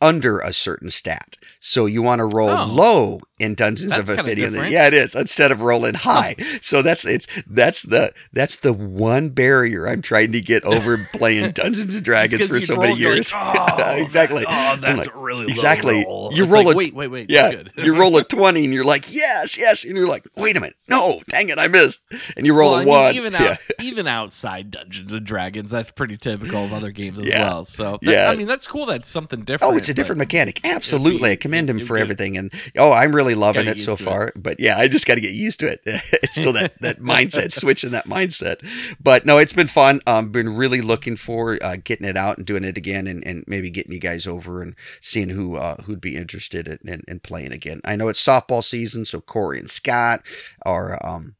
under 0.00 0.38
a 0.40 0.52
certain 0.52 0.90
stat. 0.90 1.36
So 1.60 1.86
you 1.86 2.02
want 2.02 2.18
to 2.18 2.26
roll 2.26 2.50
Oh. 2.50 2.66
low 2.66 3.20
in 3.38 3.54
Dungeons 3.54 3.92
of 3.96 4.06
kinda 4.06 4.68
Yeah, 4.70 4.86
it 4.86 4.94
is 4.94 5.14
instead 5.14 5.50
of 5.50 5.60
rolling 5.62 5.94
high. 5.94 6.36
So 6.60 6.82
that's 6.82 7.04
it's 7.06 7.26
that's 7.46 7.82
the 7.82 8.12
that's 8.32 8.56
the 8.56 8.72
one 8.72 9.30
barrier 9.30 9.88
I'm 9.88 10.02
trying 10.02 10.32
to 10.32 10.40
get 10.42 10.62
over 10.64 11.08
playing 11.14 11.50
Dungeons 11.54 11.94
and 11.94 12.04
Dragons 12.04 12.46
for 12.46 12.60
so 12.60 12.74
roll, 12.76 12.82
many 12.88 13.00
years. 13.00 13.32
like, 13.32 13.70
oh, 13.80 13.96
exactly. 14.04 14.44
Oh, 14.46 14.76
that's 14.80 14.98
like, 15.06 15.10
really 15.14 15.46
exactly. 15.50 16.04
Roll. 16.04 16.30
You 16.34 16.44
It's 16.44 16.52
roll 16.52 16.64
like, 16.66 16.74
a- 16.74 16.76
wait, 16.78 16.94
wait, 16.94 17.08
wait. 17.08 17.30
Yeah, 17.30 17.50
good. 17.50 17.72
you 17.76 17.96
roll 17.98 18.16
a 18.18 18.24
twenty 18.24 18.64
and 18.64 18.74
you're 18.74 18.84
like, 18.84 19.12
yes, 19.12 19.56
yes, 19.58 19.84
and 19.84 19.96
you're 19.96 20.08
like, 20.08 20.26
wait 20.36 20.56
a 20.56 20.60
minute, 20.60 20.76
no, 20.90 21.22
dang 21.30 21.48
it, 21.48 21.58
I 21.58 21.68
missed. 21.68 22.00
And 22.36 22.44
you 22.46 22.52
roll 22.54 22.72
Well, 22.72 22.78
a 22.78 22.82
I 22.82 22.84
mean, 22.84 22.88
one. 22.88 23.14
even 23.14 23.32
yeah. 23.32 23.50
out, 23.52 23.58
even 23.80 24.06
outside 24.06 24.70
Dungeons 24.70 25.12
and 25.14 25.24
Dragons, 25.24 25.70
that's 25.70 25.90
pretty 25.90 26.16
typical 26.18 26.64
of 26.64 26.72
other 26.74 26.90
games 26.90 27.18
as 27.20 27.26
Yeah. 27.26 27.48
well. 27.48 27.64
So, 27.64 27.98
that- 28.02 28.10
Yeah. 28.10 28.30
I 28.30 28.36
mean, 28.36 28.46
that's 28.46 28.66
cool. 28.66 28.84
That's 28.86 29.08
something 29.08 29.40
oh, 29.40 29.44
different. 29.44 29.74
Oh, 29.74 29.76
it's 29.84 29.90
a 29.90 29.94
different 29.94 30.18
mechanic. 30.18 30.60
Absolutely. 30.64 31.32
I 31.32 31.36
commend 31.36 31.68
him 31.68 31.80
for 31.80 31.96
everything. 31.96 32.36
And 32.36 32.52
oh, 32.76 32.92
I'm 32.92 33.14
really 33.14 33.34
loving 33.34 33.66
it 33.66 33.78
so 33.78 33.96
to 33.96 34.02
it. 34.02 34.04
far. 34.04 34.32
But 34.34 34.60
yeah, 34.60 34.78
I 34.78 34.88
just 34.88 35.06
got 35.06 35.16
to 35.16 35.20
get 35.20 35.32
used 35.32 35.60
to 35.60 35.68
it. 35.68 35.80
it's 35.86 36.36
still 36.36 36.52
that, 36.54 36.80
that 36.80 36.98
mindset, 37.00 37.52
switching 37.52 37.90
that 37.92 38.06
mindset. 38.06 38.64
But 39.00 39.26
no, 39.26 39.38
it's 39.38 39.52
been 39.52 39.66
fun. 39.66 40.00
Um, 40.06 40.30
been 40.30 40.56
really 40.56 40.80
looking 40.80 41.16
for 41.16 41.58
uh, 41.62 41.76
getting 41.82 42.06
it 42.06 42.16
out 42.16 42.38
and 42.38 42.46
doing 42.46 42.64
it 42.64 42.76
again 42.76 43.06
and, 43.06 43.24
and 43.26 43.44
maybe 43.46 43.70
getting 43.70 43.92
you 43.92 44.00
guys 44.00 44.26
over 44.26 44.62
and 44.62 44.74
seeing 45.00 45.30
who 45.30 45.56
uh, 45.56 45.82
who'd 45.82 46.00
be 46.00 46.16
interested 46.16 46.66
in, 46.66 46.78
in, 46.88 47.02
in 47.06 47.20
playing 47.20 47.52
again. 47.52 47.80
I 47.84 47.96
know 47.96 48.08
it's 48.08 48.24
softball 48.24 48.64
season, 48.64 49.04
so 49.04 49.20
Corey 49.20 49.58
and 49.58 49.70
Scott 49.70 50.22
are 50.64 50.98
um, 51.06 51.36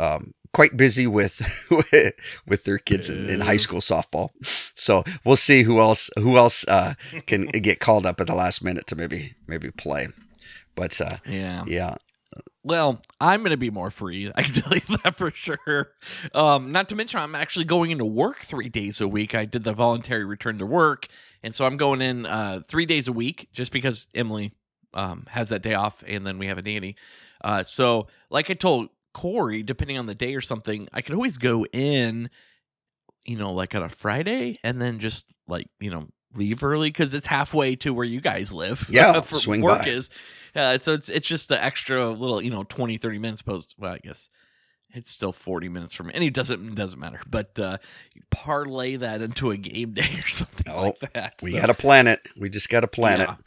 um, 0.00 0.34
quite 0.58 0.76
busy 0.76 1.06
with 1.20 1.40
with 2.44 2.64
their 2.64 2.78
kids 2.78 3.08
in, 3.08 3.30
in 3.30 3.40
high 3.40 3.56
school 3.56 3.78
softball. 3.78 4.30
So 4.74 5.04
we'll 5.24 5.36
see 5.36 5.62
who 5.62 5.78
else 5.78 6.10
who 6.18 6.36
else 6.36 6.66
uh, 6.66 6.94
can 7.26 7.46
get 7.68 7.78
called 7.78 8.04
up 8.04 8.20
at 8.20 8.26
the 8.26 8.34
last 8.34 8.64
minute 8.64 8.88
to 8.88 8.96
maybe 8.96 9.36
maybe 9.46 9.70
play. 9.70 10.08
But 10.74 11.00
uh, 11.00 11.18
Yeah. 11.24 11.62
yeah, 11.68 11.94
Well, 12.64 13.00
I'm 13.20 13.40
going 13.40 13.52
to 13.52 13.56
be 13.56 13.70
more 13.70 13.92
free. 13.92 14.32
I 14.34 14.42
can 14.42 14.54
tell 14.54 14.74
you 14.74 14.96
that 15.04 15.16
for 15.16 15.30
sure. 15.30 15.92
Um, 16.34 16.72
not 16.72 16.88
to 16.88 16.96
mention, 16.96 17.20
I'm 17.20 17.36
actually 17.36 17.64
going 17.64 17.92
into 17.92 18.04
work 18.04 18.40
three 18.40 18.68
days 18.68 19.00
a 19.00 19.06
week. 19.06 19.36
I 19.36 19.44
did 19.44 19.62
the 19.62 19.72
voluntary 19.72 20.24
return 20.24 20.58
to 20.58 20.66
work. 20.66 21.06
And 21.40 21.54
so 21.54 21.66
I'm 21.66 21.76
going 21.76 22.02
in 22.02 22.26
uh, 22.26 22.62
three 22.66 22.84
days 22.86 23.06
a 23.06 23.12
week 23.12 23.48
just 23.52 23.70
because 23.70 24.08
Emily 24.12 24.54
um, 24.92 25.26
has 25.30 25.50
that 25.50 25.62
day 25.62 25.74
off 25.74 26.02
and 26.04 26.26
then 26.26 26.36
we 26.36 26.46
have 26.48 26.58
a 26.58 26.62
nanny. 26.62 26.96
Uh, 27.44 27.62
so, 27.62 28.08
like 28.30 28.50
I 28.50 28.54
told 28.54 28.88
Corey, 29.18 29.62
depending 29.64 29.98
on 29.98 30.06
the 30.06 30.14
day 30.14 30.34
or 30.36 30.40
something, 30.40 30.88
I 30.92 31.00
could 31.02 31.14
always 31.14 31.38
go 31.38 31.64
in, 31.72 32.30
you 33.26 33.36
know, 33.36 33.52
like 33.52 33.74
on 33.74 33.82
a 33.82 33.88
Friday 33.88 34.58
and 34.62 34.80
then 34.80 34.98
just 35.00 35.26
like, 35.48 35.66
you 35.80 35.90
know, 35.90 36.06
leave 36.34 36.62
early 36.62 36.88
because 36.90 37.12
it's 37.14 37.26
halfway 37.26 37.74
to 37.76 37.92
where 37.92 38.04
you 38.04 38.20
guys 38.20 38.52
live. 38.52 38.86
Yeah, 38.88 39.20
for 39.22 39.34
swing 39.34 39.60
work 39.62 39.80
by. 39.82 39.88
is. 39.88 40.10
Uh, 40.54 40.78
so 40.78 40.92
it's 40.94 41.08
it's 41.08 41.26
just 41.26 41.48
the 41.48 41.62
extra 41.62 42.10
little, 42.10 42.40
you 42.40 42.50
know, 42.50 42.62
20, 42.64 42.96
30 42.98 43.18
minutes 43.18 43.42
post. 43.42 43.74
Well, 43.78 43.94
I 43.94 43.98
guess 43.98 44.28
it's 44.94 45.10
still 45.10 45.32
40 45.32 45.68
minutes 45.68 45.92
from 45.94 46.10
and 46.14 46.22
it 46.24 46.32
doesn't 46.32 46.66
it 46.68 46.74
doesn't 46.74 46.98
matter. 46.98 47.20
But 47.28 47.58
uh 47.58 47.78
parlay 48.30 48.96
that 48.96 49.20
into 49.20 49.50
a 49.50 49.56
game 49.56 49.92
day 49.94 50.20
or 50.24 50.28
something 50.28 50.72
Oh, 50.72 50.94
like 51.00 51.12
that. 51.12 51.34
we 51.42 51.52
So- 51.52 51.60
got 51.60 51.66
to 51.66 51.74
plan 51.74 52.06
it. 52.06 52.20
We 52.38 52.48
just 52.50 52.68
got 52.68 52.80
to 52.80 52.88
plan 52.88 53.20
Yeah. 53.20 53.32
it. 53.32 53.38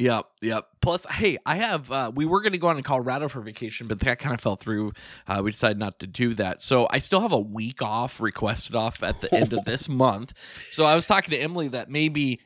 Yep, 0.00 0.26
yep. 0.42 0.66
Plus, 0.80 1.04
hey, 1.10 1.38
I 1.44 1.56
have. 1.56 1.90
Uh, 1.90 2.12
we 2.14 2.24
were 2.24 2.40
going 2.40 2.52
to 2.52 2.58
go 2.58 2.68
on 2.68 2.76
to 2.76 2.82
Colorado 2.82 3.28
for 3.28 3.40
vacation, 3.40 3.88
but 3.88 3.98
that 4.00 4.20
kind 4.20 4.32
of 4.32 4.40
fell 4.40 4.54
through. 4.54 4.92
Uh, 5.26 5.40
we 5.42 5.50
decided 5.50 5.76
not 5.78 5.98
to 5.98 6.06
do 6.06 6.34
that. 6.34 6.62
So 6.62 6.86
I 6.90 6.98
still 6.98 7.20
have 7.20 7.32
a 7.32 7.40
week 7.40 7.82
off 7.82 8.20
requested 8.20 8.76
off 8.76 9.02
at 9.02 9.20
the 9.20 9.34
end 9.34 9.52
of 9.52 9.64
this 9.64 9.88
month. 9.88 10.34
So 10.70 10.84
I 10.84 10.94
was 10.94 11.04
talking 11.06 11.32
to 11.32 11.36
Emily 11.38 11.66
that 11.68 11.90
maybe 11.90 12.40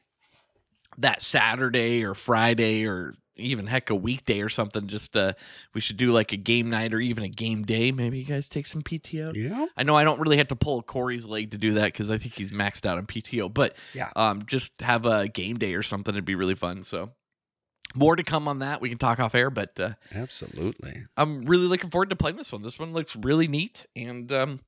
that 0.99 1.21
Saturday 1.23 2.03
or 2.05 2.15
Friday 2.15 2.87
or 2.87 3.13
even 3.37 3.67
heck 3.67 3.91
a 3.91 3.95
weekday 3.95 4.41
or 4.41 4.49
something. 4.49 4.87
Just 4.87 5.15
uh, 5.15 5.33
we 5.75 5.83
should 5.83 5.99
do 5.99 6.11
like 6.13 6.33
a 6.33 6.37
game 6.39 6.71
night 6.71 6.95
or 6.95 7.01
even 7.01 7.23
a 7.25 7.29
game 7.29 7.65
day. 7.65 7.93
Maybe 7.93 8.19
you 8.19 8.25
guys 8.25 8.49
take 8.49 8.67
some 8.67 8.81
PTO. 8.83 9.35
Yeah. 9.35 9.67
I 9.77 9.83
know 9.83 9.95
I 9.95 10.05
don't 10.05 10.21
really 10.21 10.39
have 10.39 10.49
to 10.49 10.57
pull 10.57 10.83
Corey's 10.83 11.27
leg 11.27 11.51
to 11.51 11.59
do 11.59 11.75
that 11.75 11.93
because 11.93 12.11
I 12.11 12.17
think 12.17 12.35
he's 12.35 12.51
maxed 12.53 12.87
out 12.87 12.97
on 12.97 13.05
PTO. 13.07 13.53
But 13.53 13.75
Yeah. 13.93 14.11
um, 14.17 14.45
just 14.47 14.73
have 14.81 15.05
a 15.05 15.29
game 15.29 15.59
day 15.59 15.75
or 15.75 15.83
something. 15.83 16.15
It'd 16.15 16.25
be 16.25 16.35
really 16.35 16.55
fun. 16.55 16.83
So 16.83 17.11
more 17.95 18.17
to 18.17 18.23
come 18.23 18.49
on 18.49 18.61
that. 18.61 18.81
We 18.81 18.89
can 18.89 18.99
talk 18.99 19.21
off 19.21 19.35
air, 19.35 19.51
but 19.51 19.79
uh, 19.79 19.91
Absolutely. 20.15 21.05
I'm 21.17 21.45
really 21.45 21.67
looking 21.67 21.91
forward 21.91 22.11
to 22.11 22.17
playing 22.17 22.37
this 22.37 22.53
one. 22.53 22.63
This 22.63 22.79
one 22.79 22.93
looks 22.93 23.17
really 23.17 23.49
neat. 23.49 23.87
And 23.95 24.31
um, 24.33 24.61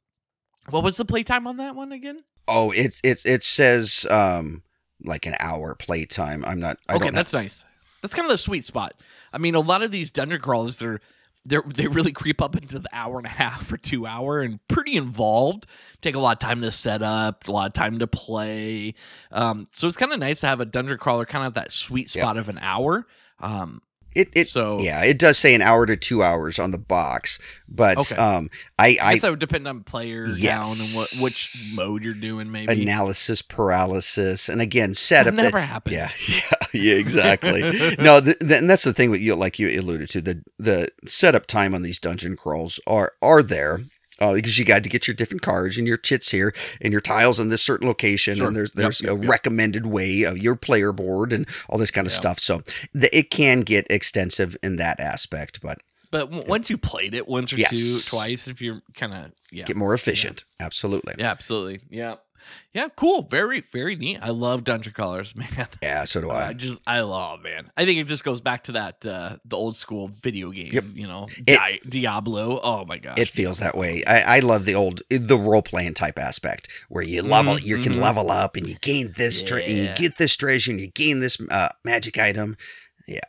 what 0.71 0.83
was 0.83 0.97
the 0.97 1.04
playtime 1.04 1.47
on 1.47 1.57
that 1.59 1.75
one 1.75 1.93
again? 1.93 2.25
Oh, 2.47 2.71
it 2.71 3.00
it 3.02 3.23
it 3.25 3.43
says 3.43 4.07
um 4.11 4.62
like 5.02 5.26
an 5.26 5.35
hour 5.40 5.75
playtime. 5.75 6.45
I'm 6.45 6.61
not. 6.61 6.78
I 6.88 6.97
okay, 6.97 7.11
that's 7.11 7.33
nice. 7.33 7.64
That's 8.02 8.14
kind 8.14 8.26
of 8.26 8.33
the 8.33 8.38
sweet 8.38 8.64
spot. 8.64 8.95
I 9.33 9.38
mean, 9.38 9.54
a 9.54 9.61
lot 9.61 9.83
of 9.83 9.90
these 9.90 10.11
dungeon 10.11 10.40
crawlers, 10.40 10.76
they're 10.76 11.00
they 11.46 11.58
they 11.66 11.86
really 11.86 12.12
creep 12.12 12.40
up 12.40 12.56
into 12.56 12.78
the 12.78 12.88
hour 12.92 13.18
and 13.18 13.26
a 13.26 13.30
half 13.30 13.70
or 13.72 13.76
two 13.76 14.06
hour 14.06 14.40
and 14.40 14.66
pretty 14.68 14.96
involved. 14.96 15.66
Take 16.00 16.14
a 16.14 16.18
lot 16.18 16.32
of 16.36 16.38
time 16.38 16.60
to 16.62 16.70
set 16.70 17.02
up, 17.02 17.46
a 17.48 17.52
lot 17.52 17.66
of 17.66 17.72
time 17.72 17.98
to 17.98 18.06
play. 18.06 18.94
Um, 19.30 19.68
so 19.72 19.86
it's 19.86 19.96
kind 19.96 20.12
of 20.12 20.18
nice 20.18 20.40
to 20.40 20.46
have 20.46 20.60
a 20.60 20.64
dungeon 20.64 20.98
crawler 20.98 21.26
kind 21.26 21.46
of 21.46 21.54
that 21.54 21.72
sweet 21.72 22.08
spot 22.10 22.36
of 22.36 22.48
an 22.48 22.58
hour. 22.60 23.06
Um, 23.40 23.82
It 24.14 24.28
it 24.35 24.49
so 24.49 24.80
yeah, 24.80 25.02
it 25.02 25.18
does 25.18 25.38
say 25.38 25.54
an 25.54 25.62
hour 25.62 25.87
to 25.87 25.97
two 25.97 26.23
hours 26.23 26.59
on 26.59 26.71
the 26.71 26.78
box, 26.78 27.38
but 27.68 27.99
Okay. 27.99 28.16
um, 28.16 28.49
I 28.78 28.97
I 29.00 29.09
I 29.09 29.12
guess 29.14 29.23
that 29.23 29.30
would 29.30 29.40
depend 29.40 29.66
on 29.66 29.83
player 29.83 30.26
Yes. 30.26 30.80
and 30.80 30.97
what 30.97 31.11
which 31.21 31.73
mode 31.75 32.04
you're 32.04 32.14
doing. 32.14 32.50
Maybe 32.52 32.83
analysis 32.83 33.42
paralysis, 33.42 34.49
and 34.49 34.61
again 34.61 34.94
setup. 34.94 35.35
that- 35.35 35.42
never 35.42 35.61
happens. 35.61 35.94
yeah, 35.97 36.11
yeah, 36.28 36.66
yeah, 36.73 36.94
exactly. 36.94 37.61
no, 37.99 38.21
th- 38.21 38.38
th- 38.38 38.52
and 38.61 38.71
that's 38.71 38.85
the 38.85 38.92
thing 38.92 39.11
with 39.11 39.21
you, 39.21 39.35
like 39.35 39.59
you 39.59 39.68
alluded 39.80 40.09
to, 40.11 40.21
the 40.21 40.42
the 40.59 40.88
setup 41.06 41.47
time 41.47 41.75
on 41.75 41.83
these 41.83 41.99
dungeon 41.99 42.37
crawls 42.37 42.78
are 42.87 43.12
are 43.21 43.42
there. 43.42 43.83
Uh, 44.21 44.33
because 44.35 44.59
you 44.61 44.64
got 44.64 44.85
to 44.85 44.88
get 44.88 45.09
your 45.09 45.14
different 45.14 45.42
cards 45.42 45.76
and 45.76 45.88
your 45.88 45.97
chits 45.97 46.30
here 46.30 46.54
and 46.80 46.92
your 46.92 47.00
tiles 47.00 47.40
in 47.40 47.49
this 47.49 47.62
certain 47.62 47.88
location 47.88 48.37
Sure. 48.37 48.47
and 48.47 48.54
there's 48.56 48.71
there's 48.71 49.00
yep, 49.00 49.11
a 49.12 49.21
yep. 49.21 49.28
recommended 49.28 49.87
way 49.87 50.23
of 50.23 50.38
your 50.38 50.54
player 50.54 50.92
board 50.92 51.33
and 51.33 51.47
all 51.68 51.78
this 51.78 51.90
kind 51.90 52.06
of 52.06 52.12
stuff. 52.12 52.38
So 52.38 52.61
th- 52.92 53.11
it 53.12 53.30
can 53.30 53.62
get 53.62 53.87
extensive 53.90 54.56
in 54.62 54.76
that 54.76 55.00
aspect, 55.00 55.61
but 55.61 55.78
But 56.12 56.30
w- 56.30 56.49
once 56.49 56.71
you 56.71 56.78
played 56.78 57.12
it 57.12 57.26
once 57.26 57.52
or 57.52 57.56
two, 57.56 57.99
twice, 58.06 58.47
if 58.47 58.61
you're 58.61 58.83
kind 58.94 59.14
of 59.14 59.33
yeah, 59.50 59.64
get 59.64 59.76
more 59.76 59.92
efficient. 59.94 60.44
Absolutely. 60.61 61.14
yeah, 61.18 61.30
absolutely, 61.33 61.80
yeah, 61.90 62.14
yeah, 62.72 62.88
cool, 62.96 63.22
very 63.22 63.60
very 63.60 63.96
neat. 63.96 64.18
I 64.22 64.30
love 64.30 64.64
dungeon 64.64 64.92
crawlers, 64.92 65.34
man. 65.36 65.68
Yeah, 65.82 66.04
so 66.04 66.20
do 66.20 66.30
I 66.30 66.48
I. 66.48 66.52
just 66.52 66.80
I 66.86 67.00
love 67.00 67.42
man. 67.42 67.70
I 67.76 67.84
think 67.84 67.98
it 68.00 68.04
just 68.06 68.24
goes 68.24 68.40
back 68.40 68.64
to 68.64 68.72
that 68.72 69.04
uh 69.06 69.36
the 69.44 69.56
old 69.56 69.76
school 69.76 70.10
video 70.22 70.50
game. 70.50 70.70
Yep. 70.72 70.84
You 70.94 71.06
know, 71.06 71.28
It- 71.46 71.56
Di- 71.58 71.80
Diablo. 71.88 72.60
Oh 72.62 72.84
my 72.84 72.98
gosh, 72.98 73.18
It 73.18 73.28
feels 73.28 73.58
that 73.58 73.76
way. 73.76 74.02
I, 74.06 74.36
I 74.36 74.38
love 74.40 74.64
the 74.64 74.74
old 74.74 75.02
the 75.10 75.38
role 75.38 75.62
playing 75.62 75.94
type 75.94 76.18
aspect 76.18 76.68
where 76.88 77.04
you 77.04 77.22
level, 77.22 77.54
Mhm, 77.56 77.64
you 77.64 77.82
can 77.82 77.94
mhm. 77.94 78.00
level 78.00 78.30
up, 78.30 78.56
and 78.56 78.68
you 78.68 78.76
gain 78.80 79.12
this, 79.16 79.42
tre- 79.42 79.64
and 79.64 79.76
you 79.78 79.94
get 79.96 80.18
this 80.18 80.36
treasure, 80.36 80.70
and 80.70 80.80
you 80.80 80.88
gain 80.88 81.20
this 81.20 81.38
uh, 81.50 81.68
magic 81.84 82.18
item. 82.18 82.56
Yeah. 83.06 83.20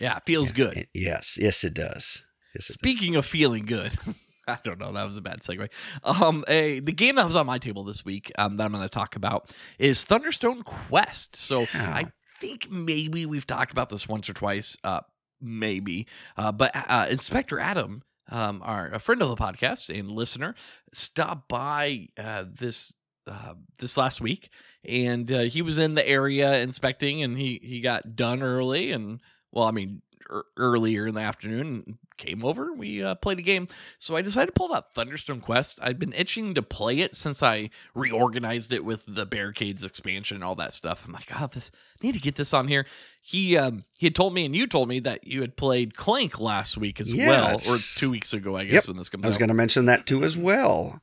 yeah, 0.00 0.16
it 0.18 0.22
feels 0.26 0.52
good. 0.52 0.76
It- 0.76 0.88
yes, 0.94 1.38
yes, 1.40 1.64
it 1.64 1.74
does. 1.74 2.22
Yes, 2.54 2.68
it 2.70 2.74
Speaking 2.74 3.16
of 3.16 3.24
feeling 3.26 3.64
good, 3.64 3.96
I 4.54 4.58
don't 4.64 4.78
know. 4.78 4.92
That 4.92 5.04
was 5.04 5.16
a 5.16 5.20
bad 5.20 5.40
segue. 5.40 5.68
Um, 6.04 6.44
a, 6.48 6.80
the 6.80 6.92
game 6.92 7.16
that 7.16 7.26
was 7.26 7.36
on 7.36 7.46
my 7.46 7.58
table 7.58 7.84
this 7.84 8.04
week 8.04 8.32
um, 8.38 8.56
that 8.56 8.64
I'm 8.64 8.72
going 8.72 8.82
to 8.82 8.88
talk 8.88 9.16
about 9.16 9.50
is 9.78 10.04
Thunderstone 10.04 10.62
Quest. 10.62 11.36
So 11.36 11.66
Yeah. 11.74 11.92
I 11.94 12.12
think 12.40 12.70
maybe 12.70 13.26
we've 13.26 13.46
talked 13.46 13.72
about 13.72 13.90
this 13.90 14.08
once 14.08 14.28
or 14.28 14.32
twice, 14.32 14.76
uh, 14.82 15.00
maybe. 15.40 16.06
Uh, 16.36 16.52
but 16.52 16.70
uh, 16.74 17.06
Inspector 17.10 17.58
Adam, 17.58 18.02
um, 18.30 18.62
our 18.64 18.88
a 18.88 18.98
friend 18.98 19.22
of 19.22 19.28
the 19.28 19.36
podcast 19.36 19.96
and 19.96 20.10
listener, 20.10 20.54
stopped 20.92 21.48
by 21.48 22.08
uh, 22.18 22.44
this 22.48 22.94
uh, 23.26 23.54
this 23.78 23.96
last 23.96 24.20
week, 24.20 24.48
and 24.84 25.30
uh, 25.30 25.40
he 25.40 25.62
was 25.62 25.78
in 25.78 25.94
the 25.94 26.08
area 26.08 26.60
inspecting, 26.62 27.22
and 27.22 27.38
he 27.38 27.60
he 27.62 27.80
got 27.80 28.16
done 28.16 28.42
early, 28.42 28.92
and 28.92 29.20
well, 29.52 29.66
I 29.66 29.70
mean. 29.70 30.02
Ear- 30.30 30.44
Earlier 30.56 31.06
in 31.08 31.14
the 31.14 31.20
afternoon, 31.20 31.82
and 31.86 31.98
came 32.16 32.44
over. 32.44 32.72
We 32.72 33.02
uh, 33.02 33.14
played 33.14 33.38
a 33.38 33.42
game, 33.42 33.66
so 33.98 34.14
I 34.16 34.22
decided 34.22 34.46
to 34.46 34.52
pull 34.52 34.74
out 34.74 34.94
Thunderstone 34.94 35.40
Quest. 35.40 35.78
I'd 35.82 35.98
been 35.98 36.12
itching 36.12 36.54
to 36.54 36.62
play 36.62 36.98
it 37.00 37.14
since 37.16 37.42
I 37.42 37.70
reorganized 37.94 38.72
it 38.72 38.84
with 38.84 39.04
the 39.06 39.24
Barricades 39.26 39.82
expansion 39.84 40.36
and 40.36 40.44
all 40.44 40.54
that 40.56 40.74
stuff. 40.74 41.04
I'm 41.06 41.12
like, 41.12 41.30
oh, 41.40 41.48
this 41.52 41.70
I 42.02 42.06
need 42.06 42.12
to 42.14 42.20
get 42.20 42.36
this 42.36 42.52
on 42.52 42.68
here. 42.68 42.86
He 43.22 43.56
um 43.56 43.84
he 43.98 44.06
had 44.06 44.14
told 44.14 44.34
me 44.34 44.44
and 44.44 44.54
you 44.54 44.66
told 44.66 44.88
me 44.88 45.00
that 45.00 45.26
you 45.26 45.40
had 45.40 45.56
played 45.56 45.94
Clank 45.96 46.38
last 46.40 46.76
week 46.76 47.00
as 47.00 47.14
well, 47.14 47.54
or 47.68 47.76
two 47.78 48.10
weeks 48.10 48.32
ago, 48.32 48.56
I 48.56 48.64
guess, 48.64 48.74
Yep. 48.84 48.88
when 48.88 48.96
this 48.96 49.08
comes 49.08 49.24
I 49.24 49.28
was 49.28 49.38
going 49.38 49.48
to 49.48 49.54
mention 49.54 49.86
that 49.86 50.06
too 50.06 50.24
as 50.24 50.36
well. 50.36 51.00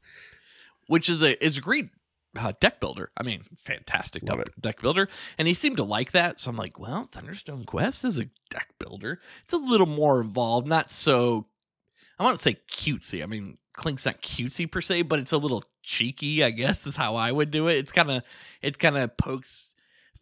which 0.88 1.10
is 1.10 1.22
a 1.22 1.44
is 1.44 1.58
a 1.58 1.62
great 1.62 1.90
uh, 2.38 2.54
deck 2.60 2.80
builder. 2.80 3.12
I 3.18 3.24
mean, 3.24 3.44
fantastic 3.58 4.24
deck, 4.24 4.38
deck 4.60 4.82
builder, 4.82 5.10
and 5.38 5.48
he 5.48 5.54
seemed 5.54 5.78
to 5.78 5.84
like 5.84 6.12
that. 6.12 6.40
So 6.40 6.50
I'm 6.50 6.58
like, 6.58 6.80
well, 6.80 7.10
Thunderstone 7.12 7.66
Quest 7.66 8.06
is 8.06 8.20
a 8.20 8.26
deck 8.50 8.70
builder. 8.80 9.20
It's 9.44 9.54
a 9.54 9.58
little 9.58 9.88
more 9.88 10.22
involved, 10.22 10.68
not 10.68 10.90
so. 10.90 11.48
I 12.20 12.24
want 12.24 12.38
to 12.38 12.42
say 12.44 12.58
cutesy. 12.72 13.22
I 13.22 13.28
mean, 13.28 13.58
Clank's 13.74 14.06
not 14.06 14.22
cutesy 14.22 14.70
per 14.72 14.82
se, 14.82 15.04
but 15.04 15.20
it's 15.20 15.32
a 15.32 15.38
little 15.38 15.64
cheeky. 15.84 16.44
I 16.44 16.50
guess 16.50 16.88
is 16.88 16.96
how 16.96 17.16
I 17.16 17.32
would 17.32 17.52
do 17.52 17.68
it. 17.68 17.76
It's 17.78 17.92
kind 17.92 18.10
of 18.12 18.24
it 18.62 18.80
kind 18.80 18.98
of 18.98 19.16
pokes 19.18 19.74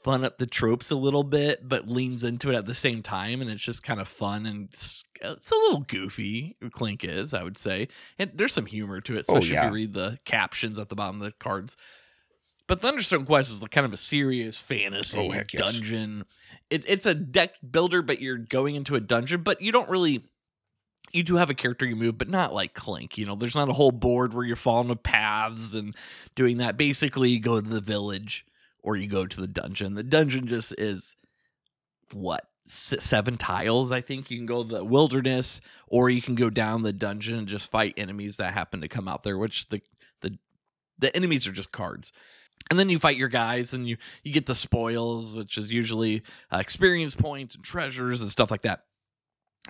fun 0.06 0.24
at 0.24 0.38
the 0.38 0.46
tropes 0.46 0.92
a 0.92 0.96
little 0.96 1.24
bit, 1.24 1.68
but 1.68 1.88
leans 1.88 2.24
into 2.24 2.52
it 2.52 2.56
at 2.56 2.68
the 2.68 2.76
same 2.76 3.02
time, 3.02 3.42
and 3.42 3.50
it's 3.50 3.64
just 3.64 3.82
kind 3.82 4.00
of 4.00 4.08
fun 4.08 4.46
and 4.46 4.70
it's, 4.70 5.04
it's 5.20 5.50
a 5.50 5.56
little 5.56 5.80
goofy. 5.80 6.56
Clank 6.74 7.04
is, 7.04 7.34
I 7.34 7.42
would 7.42 7.58
say, 7.58 7.88
and 8.20 8.30
there's 8.36 8.54
some 8.54 8.68
humor 8.68 9.02
to 9.02 9.14
it, 9.16 9.26
Oh, 9.28 9.38
especially 9.38 9.58
if 9.58 9.64
you 9.64 9.72
read 9.72 9.94
the 9.96 10.20
captions 10.24 10.78
at 10.78 10.90
the 10.90 10.96
bottom 10.96 11.16
of 11.20 11.26
the 11.26 11.32
cards. 11.32 11.76
But 12.68 12.82
Thunderstone 12.82 13.26
Quest 13.26 13.52
is 13.52 13.62
like 13.62 13.72
kind 13.72 13.86
of 13.86 13.94
a 13.94 13.98
serious 13.98 14.60
fantasy 14.60 15.20
Oh, 15.20 15.32
yes. 15.34 15.46
dungeon. 15.52 16.26
It, 16.70 16.84
it's 16.88 17.06
a 17.06 17.14
deck 17.14 17.52
builder, 17.70 18.02
but 18.02 18.22
you're 18.22 18.38
going 18.40 18.76
into 18.76 18.96
a 18.96 19.00
dungeon, 19.00 19.42
but 19.44 19.62
you 19.62 19.72
don't 19.72 19.90
really. 19.90 20.26
You 21.14 21.24
do 21.24 21.36
have 21.36 21.50
a 21.50 21.54
character 21.54 21.86
you 21.86 21.96
move, 21.96 22.18
but 22.18 22.28
not 22.28 22.54
like 22.54 22.74
Clank. 22.74 23.18
You 23.18 23.26
know, 23.26 23.36
there's 23.36 23.56
not 23.56 23.70
a 23.70 23.74
whole 23.74 23.92
board 23.92 24.34
where 24.34 24.44
you're 24.44 24.56
following 24.58 24.88
the 24.90 24.96
paths 24.98 25.74
and 25.74 25.96
doing 26.34 26.58
that. 26.58 26.76
Basically, 26.76 27.30
you 27.30 27.40
go 27.40 27.62
to 27.62 27.70
the 27.70 27.80
village 27.80 28.46
or 28.84 28.98
you 28.98 29.08
go 29.08 29.26
to 29.26 29.40
the 29.42 29.48
dungeon. 29.48 29.94
The 29.94 30.04
dungeon 30.04 30.48
just 30.48 30.74
is 30.78 31.16
what 32.12 32.50
seven 32.66 33.38
tiles. 33.38 33.92
I 33.92 34.02
think 34.02 34.30
you 34.30 34.38
can 34.38 34.46
go 34.48 34.64
to 34.64 34.70
the 34.78 34.84
wilderness, 34.84 35.62
or 35.88 36.10
you 36.10 36.22
can 36.22 36.36
go 36.36 36.50
down 36.50 36.82
the 36.82 36.92
dungeon 36.92 37.36
and 37.36 37.48
just 37.48 37.72
fight 37.72 37.94
enemies 37.96 38.38
that 38.38 38.54
happen 38.54 38.82
to 38.82 38.88
come 38.88 39.08
out 39.08 39.24
there. 39.24 39.38
Which 39.38 39.70
the 39.70 39.82
the 40.22 40.38
the 40.98 41.16
enemies 41.16 41.48
are 41.48 41.52
just 41.54 41.72
cards. 41.72 42.12
And 42.70 42.80
then 42.80 42.90
you 42.90 42.98
fight 42.98 43.18
your 43.18 43.28
guys, 43.28 43.74
and 43.74 43.88
you 43.88 43.98
you 44.24 44.34
get 44.34 44.48
the 44.48 44.56
spoils, 44.56 45.36
which 45.36 45.58
is 45.58 45.72
usually 45.72 46.24
uh, 46.52 46.58
experience 46.58 47.14
points 47.14 47.56
and 47.56 47.64
treasures 47.64 48.22
and 48.22 48.30
stuff 48.30 48.50
like 48.50 48.64
that. 48.64 48.86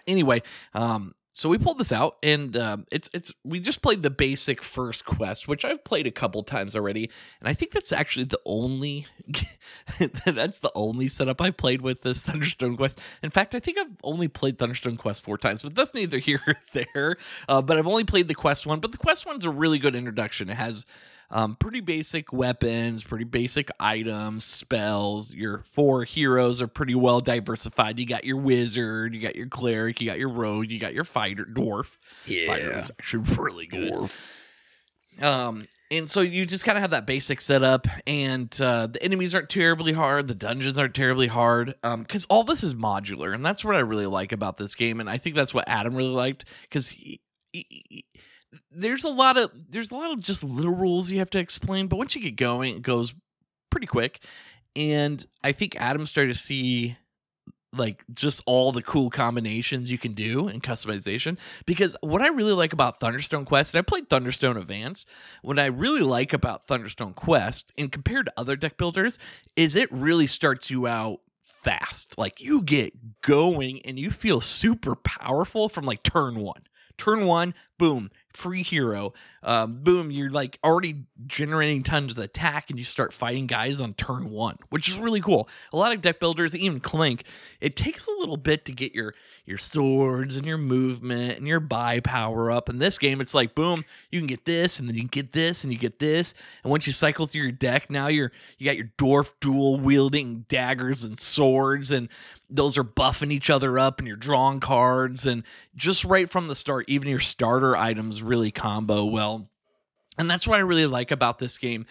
Anyway, 0.08 0.42
um, 0.74 1.14
so 1.38 1.50
we 1.50 1.58
pulled 1.58 1.80
this 1.80 1.92
out, 1.92 2.16
and 2.24 2.56
um, 2.56 2.86
it's 2.94 3.10
it's 3.14 3.34
we 3.44 3.60
just 3.60 3.82
played 3.82 4.04
the 4.04 4.10
basic 4.10 4.64
first 4.64 5.04
quest, 5.04 5.50
which 5.50 5.66
I've 5.66 5.84
played 5.84 6.08
a 6.08 6.12
couple 6.12 6.42
times 6.44 6.78
already, 6.78 7.10
and 7.42 7.50
I 7.50 7.54
think 7.54 7.74
that's 7.74 7.92
actually 7.92 8.24
the 8.24 8.40
only 8.46 9.06
that's 10.26 10.60
the 10.60 10.72
only 10.76 11.10
setup 11.10 11.42
I 11.42 11.52
played 11.52 11.82
with 11.82 12.04
this 12.04 12.22
Thunderstone 12.24 12.78
Quest. 12.78 13.00
In 13.22 13.32
fact, 13.32 13.54
I 13.54 13.60
think 13.60 13.78
I've 13.78 13.98
only 14.02 14.30
played 14.30 14.58
Thunderstone 14.58 14.98
Quest 14.98 15.26
four 15.26 15.38
times, 15.38 15.62
but 15.62 15.76
that's 15.76 15.94
neither 15.94 16.20
here 16.20 16.40
or 16.48 16.56
there. 16.74 17.18
Uh, 17.50 17.62
but 17.62 17.78
I've 17.78 17.88
only 17.88 18.06
played 18.06 18.30
the 18.30 18.34
Quest 18.34 18.66
one, 18.66 18.80
but 18.80 18.94
the 18.94 18.98
Quest 18.98 19.26
one's 19.26 19.44
a 19.44 19.50
really 19.50 19.78
good 19.78 19.94
introduction. 19.94 20.50
It 20.50 20.56
has 20.56 20.86
um, 21.36 21.56
pretty 21.58 21.82
basic 21.82 22.32
weapons, 22.32 23.04
pretty 23.04 23.26
basic 23.26 23.70
items, 23.80 24.46
spells. 24.46 25.34
Your 25.34 25.60
four 25.60 26.06
heroes 26.06 26.62
are 26.62 26.68
pretty 26.68 26.96
well 26.96 27.20
diversified. 27.20 28.00
You 28.00 28.06
got 28.06 28.24
your 28.24 28.38
wizard, 28.38 29.14
you 29.14 29.22
got 29.22 29.36
your 29.36 29.48
cleric, 29.48 30.00
you 30.00 30.08
got 30.08 30.18
your 30.18 30.30
rogue, 30.30 30.72
you 30.72 30.80
got 30.80 30.94
your 30.94 31.04
fighter, 31.04 31.44
dwarf. 31.46 31.98
Fighter 32.26 32.70
Yeah. 32.72 32.82
is 32.84 32.92
actually 32.92 33.24
really 33.38 33.68
good. 33.68 33.92
Dwarf. 33.92 34.12
Um, 35.22 35.68
and 35.92 36.10
so 36.10 36.22
you 36.22 36.46
just 36.46 36.64
kind 36.66 36.78
of 36.78 36.82
have 36.82 36.92
that 36.92 37.06
basic 37.06 37.40
setup, 37.42 37.86
and 38.08 38.50
uh, 38.62 38.88
the 38.88 39.02
enemies 39.04 39.36
aren't 39.36 39.50
terribly 39.50 39.94
hard, 39.94 40.28
the 40.28 40.36
dungeons 40.36 40.80
aren't 40.80 40.96
terribly 40.96 41.28
hard, 41.28 41.76
um, 41.84 42.02
because 42.04 42.26
all 42.26 42.44
this 42.44 42.64
is 42.64 42.74
modular, 42.74 43.34
and 43.34 43.46
that's 43.46 43.64
what 43.64 43.76
I 43.76 43.80
really 43.80 44.08
like 44.08 44.32
about 44.32 44.58
this 44.58 44.74
game, 44.74 45.00
and 45.00 45.10
I 45.10 45.18
think 45.18 45.36
that's 45.36 45.54
what 45.54 45.70
Adam 45.70 45.96
really 45.96 46.10
liked, 46.10 46.46
because 46.64 46.94
there's 48.72 49.04
a 49.04 49.10
lot 49.10 49.38
of 49.38 49.52
there's 49.70 49.92
a 49.92 49.96
lot 49.96 50.12
of 50.12 50.20
just 50.20 50.44
little 50.44 50.76
rules 50.76 51.10
you 51.10 51.20
have 51.20 51.30
to 51.32 51.40
explain, 51.40 51.88
but 51.88 51.98
once 51.98 52.16
you 52.16 52.22
get 52.22 52.36
going, 52.36 52.76
it 52.76 52.82
goes 52.82 53.14
pretty 53.70 53.88
quick, 53.88 54.24
and 54.76 55.26
I 55.44 55.52
think 55.52 55.76
Adam 55.78 56.06
started 56.06 56.34
to 56.34 56.40
see 56.40 56.98
like 57.78 58.04
just 58.14 58.42
all 58.46 58.72
the 58.72 58.82
cool 58.82 59.10
combinations 59.10 59.92
you 59.92 59.98
can 59.98 60.14
do 60.14 60.48
in 60.48 60.62
customization 60.62 61.38
because 61.66 61.98
what 62.02 62.22
I 62.22 62.28
really 62.30 62.54
like 62.54 62.74
about 62.74 63.00
Thunderstone 63.00 63.46
Quest, 63.46 63.74
and 63.74 63.80
I 63.80 63.82
played 63.82 64.10
Thunderstone 64.10 64.58
Advanced, 64.58 65.08
what 65.42 65.60
I 65.60 65.66
really 65.66 66.02
like 66.02 66.34
about 66.34 66.68
Thunderstone 66.68 67.14
Quest, 67.14 67.72
and 67.78 67.92
compared 67.92 68.28
to 68.28 68.34
other 68.38 68.56
deck 68.56 68.78
builders, 68.78 69.18
is 69.56 69.76
it 69.76 69.92
really 69.92 70.28
starts 70.28 70.70
you 70.70 70.88
out 70.88 71.20
fast. 71.66 72.18
Like 72.18 72.40
you 72.40 72.62
get 72.62 73.22
going 73.22 73.82
and 73.84 74.00
you 74.00 74.12
feel 74.12 74.40
super 74.40 74.96
powerful 74.96 75.68
from 75.68 75.86
like 75.86 76.04
turn 76.04 76.36
one. 76.36 76.64
Turn 76.98 77.26
one, 77.26 77.54
boom, 77.78 78.10
free 78.36 78.64
hero. 78.64 79.14
Um, 79.44 79.84
boom, 79.84 80.12
you're 80.12 80.32
like 80.32 80.60
already 80.64 81.04
generating 81.28 81.84
tons 81.84 82.18
of 82.18 82.24
attack 82.24 82.70
and 82.70 82.80
you 82.80 82.86
start 82.86 83.14
fighting 83.14 83.48
guys 83.48 83.80
on 83.80 83.94
turn 83.94 84.30
one, 84.30 84.58
which 84.70 84.90
is 84.90 84.98
really 84.98 85.22
cool. 85.22 85.48
A 85.72 85.78
lot 85.78 85.94
of 85.94 86.02
deck 86.02 86.20
builders, 86.20 86.56
even 86.56 86.80
Clank, 86.80 87.24
it 87.62 87.76
takes 87.76 88.08
a 88.08 88.12
little 88.12 88.38
bit 88.38 88.66
to 88.66 88.72
get 88.72 88.94
your 88.94 89.14
your 89.46 89.58
swords 89.58 90.36
and 90.36 90.46
your 90.46 90.58
movement 90.58 91.38
and 91.38 91.48
your 91.48 91.60
buy 91.60 92.00
power 92.00 92.52
up. 92.52 92.70
In 92.70 92.80
this 92.80 92.98
game, 92.98 93.22
it's 93.22 93.34
like 93.34 93.54
boom, 93.54 93.86
you 94.12 94.20
can 94.20 94.28
get 94.28 94.46
this 94.46 94.80
and 94.80 94.88
then 94.88 94.96
you 94.96 95.02
can 95.02 95.10
get 95.10 95.34
this 95.34 95.64
and 95.64 95.72
you 95.72 95.78
get 95.78 96.00
this. 96.00 96.34
And 96.64 96.72
once 96.72 96.88
you 96.88 96.94
cycle 96.94 97.28
through 97.28 97.44
your 97.44 97.52
deck, 97.52 97.90
now 97.90 98.08
you're 98.08 98.32
you 98.58 98.66
got 98.66 98.78
your 98.78 98.92
dwarf 98.98 99.32
dual 99.40 99.80
wielding 99.80 100.46
daggers 100.48 101.04
and 101.04 101.20
swords, 101.20 101.92
and 101.92 102.10
those 102.50 102.78
are 102.78 102.84
buffing 102.84 103.32
each 103.32 103.50
other 103.50 103.78
up, 103.78 104.00
and 104.00 104.08
you're 104.08 104.18
drawing 104.18 104.60
cards. 104.60 105.26
And 105.26 105.44
just 105.76 106.04
right 106.04 106.30
from 106.30 106.48
the 106.48 106.56
start, 106.56 106.86
even 106.88 107.08
your 107.08 107.20
starter 107.20 107.76
items 107.76 108.24
really 108.24 108.52
combo 108.52 109.06
well. 109.06 109.50
And 110.18 110.30
that's 110.30 110.48
what 110.48 110.58
I 110.58 110.62
really 110.62 110.86
like 110.86 111.12
about 111.12 111.40
this 111.40 111.58
game. 111.58 111.86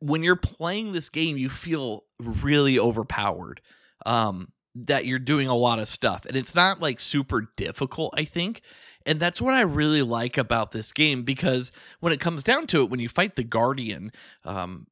When 0.00 0.22
you're 0.22 0.36
playing 0.36 0.92
this 0.92 1.08
game, 1.08 1.36
you 1.36 1.48
feel 1.48 2.04
really 2.18 2.78
overpowered. 2.78 3.60
Um, 4.06 4.52
that 4.74 5.06
you're 5.06 5.18
doing 5.18 5.48
a 5.48 5.54
lot 5.54 5.78
of 5.78 5.88
stuff 5.88 6.24
and 6.26 6.36
it's 6.36 6.54
not 6.54 6.80
like 6.80 6.98
super 6.98 7.48
difficult 7.56 8.12
i 8.16 8.24
think 8.24 8.60
and 9.06 9.20
that's 9.20 9.40
what 9.40 9.54
i 9.54 9.60
really 9.60 10.02
like 10.02 10.36
about 10.36 10.72
this 10.72 10.92
game 10.92 11.22
because 11.22 11.72
when 12.00 12.12
it 12.12 12.20
comes 12.20 12.42
down 12.42 12.66
to 12.66 12.82
it 12.82 12.90
when 12.90 13.00
you 13.00 13.08
fight 13.08 13.36
the 13.36 13.44
guardian 13.44 14.10
um, 14.44 14.86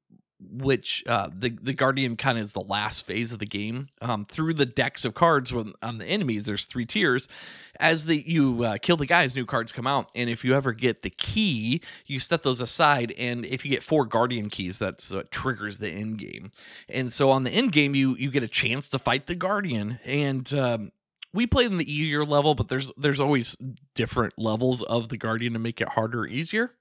which 0.51 1.05
uh, 1.07 1.29
the 1.33 1.51
the 1.51 1.73
guardian 1.73 2.17
kind 2.17 2.39
of 2.39 2.45
is 2.45 2.53
the 2.53 2.61
last 2.61 3.05
phase 3.05 3.33
of 3.33 3.39
the 3.39 3.47
game. 3.47 3.89
Um, 4.01 4.25
through 4.25 4.55
the 4.55 4.67
decks 4.67 5.05
of 5.05 5.15
cards 5.15 5.53
when, 5.53 5.75
on 5.83 5.99
the 5.99 6.07
enemies, 6.07 6.47
there's 6.47 6.67
three 6.67 6.87
tiers. 6.87 7.29
As 7.79 8.05
the 8.07 8.23
you 8.27 8.65
uh, 8.65 8.79
kill 8.79 8.97
the 8.97 9.07
guys, 9.07 9.35
new 9.35 9.47
cards 9.47 9.73
come 9.73 9.87
out, 9.87 10.09
and 10.15 10.29
if 10.29 10.45
you 10.45 10.55
ever 10.55 10.73
get 10.73 11.03
the 11.03 11.11
key, 11.11 11.81
you 12.07 12.21
set 12.21 12.43
those 12.43 12.61
aside. 12.61 13.13
And 13.17 13.45
if 13.47 13.65
you 13.65 13.71
get 13.71 13.83
four 13.83 14.05
guardian 14.05 14.51
keys, 14.51 14.79
that's 14.79 15.11
what 15.11 15.31
triggers 15.31 15.79
the 15.79 15.89
end 15.89 16.19
game. 16.19 16.51
And 16.89 17.13
so 17.13 17.31
on 17.31 17.45
the 17.45 17.51
end 17.51 17.73
game, 17.73 17.95
you 17.95 18.17
you 18.17 18.31
get 18.31 18.43
a 18.43 18.49
chance 18.49 18.89
to 18.91 18.99
fight 18.99 19.27
the 19.27 19.35
guardian, 19.35 19.99
and 20.05 20.53
um, 20.55 20.93
we 21.33 21.47
played 21.47 21.71
in 21.71 21.79
the 21.79 21.91
easier 21.91 22.25
level, 22.25 22.55
but 22.55 22.69
there's 22.69 22.93
there's 22.97 23.21
always 23.21 23.57
different 23.95 24.35
levels 24.37 24.83
of 24.83 25.09
the 25.09 25.17
guardian 25.17 25.55
to 25.55 25.59
make 25.59 25.81
it 25.81 25.89
harder 25.89 26.21
or 26.21 26.27
easier. 26.27 26.73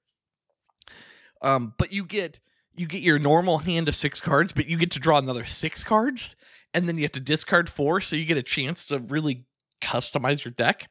Um, 1.42 1.74
but 1.78 1.92
you 1.92 2.06
get 2.06 2.40
you 2.82 2.88
get 2.88 3.04
your 3.04 3.20
normal 3.20 3.60
hand 3.60 3.88
of 3.88 3.96
six 3.96 4.20
cards, 4.20 4.52
but 4.52 4.68
you 4.68 4.76
get 4.76 4.90
to 4.92 5.00
draw 5.00 5.20
another 5.20 5.46
six 5.46 5.84
cards, 5.84 6.36
and 6.74 6.90
then 6.90 6.98
you 6.98 7.04
have 7.04 7.12
to 7.12 7.20
discard 7.20 7.70
four, 7.70 8.02
so 8.02 8.16
you 8.16 8.26
get 8.26 8.38
a 8.38 8.44
chance 8.44 8.88
to 8.88 8.98
really 9.00 9.46
customize 9.82 10.44
your 10.44 10.52
deck. 10.52 10.90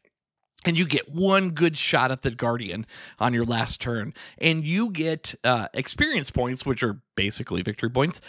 And 0.65 0.77
you 0.79 0.87
get 0.87 1.09
one 1.09 1.51
good 1.51 1.79
shot 1.79 2.13
at 2.13 2.21
the 2.21 2.31
Guardian 2.31 2.87
on 3.19 3.33
your 3.33 3.47
last 3.47 3.81
turn, 3.81 4.15
and 4.39 4.65
you 4.65 4.91
get 4.91 5.35
uh, 5.43 5.69
experience 5.75 6.31
points, 6.31 6.65
which 6.65 6.83
are 6.83 7.01
basically 7.17 7.63
victory 7.63 7.91
points, 7.91 8.21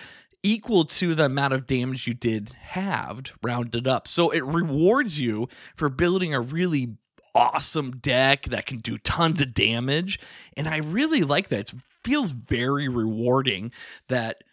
equal 0.42 0.86
to 0.86 1.14
the 1.14 1.26
amount 1.26 1.54
of 1.54 1.68
damage 1.68 2.08
you 2.08 2.14
did 2.14 2.56
halved, 2.62 3.34
rounded 3.44 3.86
up. 3.86 4.08
So 4.08 4.30
it 4.30 4.46
rewards 4.46 5.20
you 5.20 5.50
for 5.76 5.90
building 5.90 6.34
a 6.34 6.40
really 6.40 6.96
awesome 7.36 7.98
deck 7.98 8.44
that 8.46 8.66
can 8.66 8.80
do 8.80 8.98
tons 8.98 9.42
of 9.42 9.54
damage. 9.54 10.18
And 10.58 10.68
I 10.68 10.78
really 10.78 11.24
like 11.24 11.50
that. 11.50 11.60
It's 11.60 11.76
feels 12.04 12.32
very 12.32 12.88
rewarding 12.88 13.72
that 14.08 14.44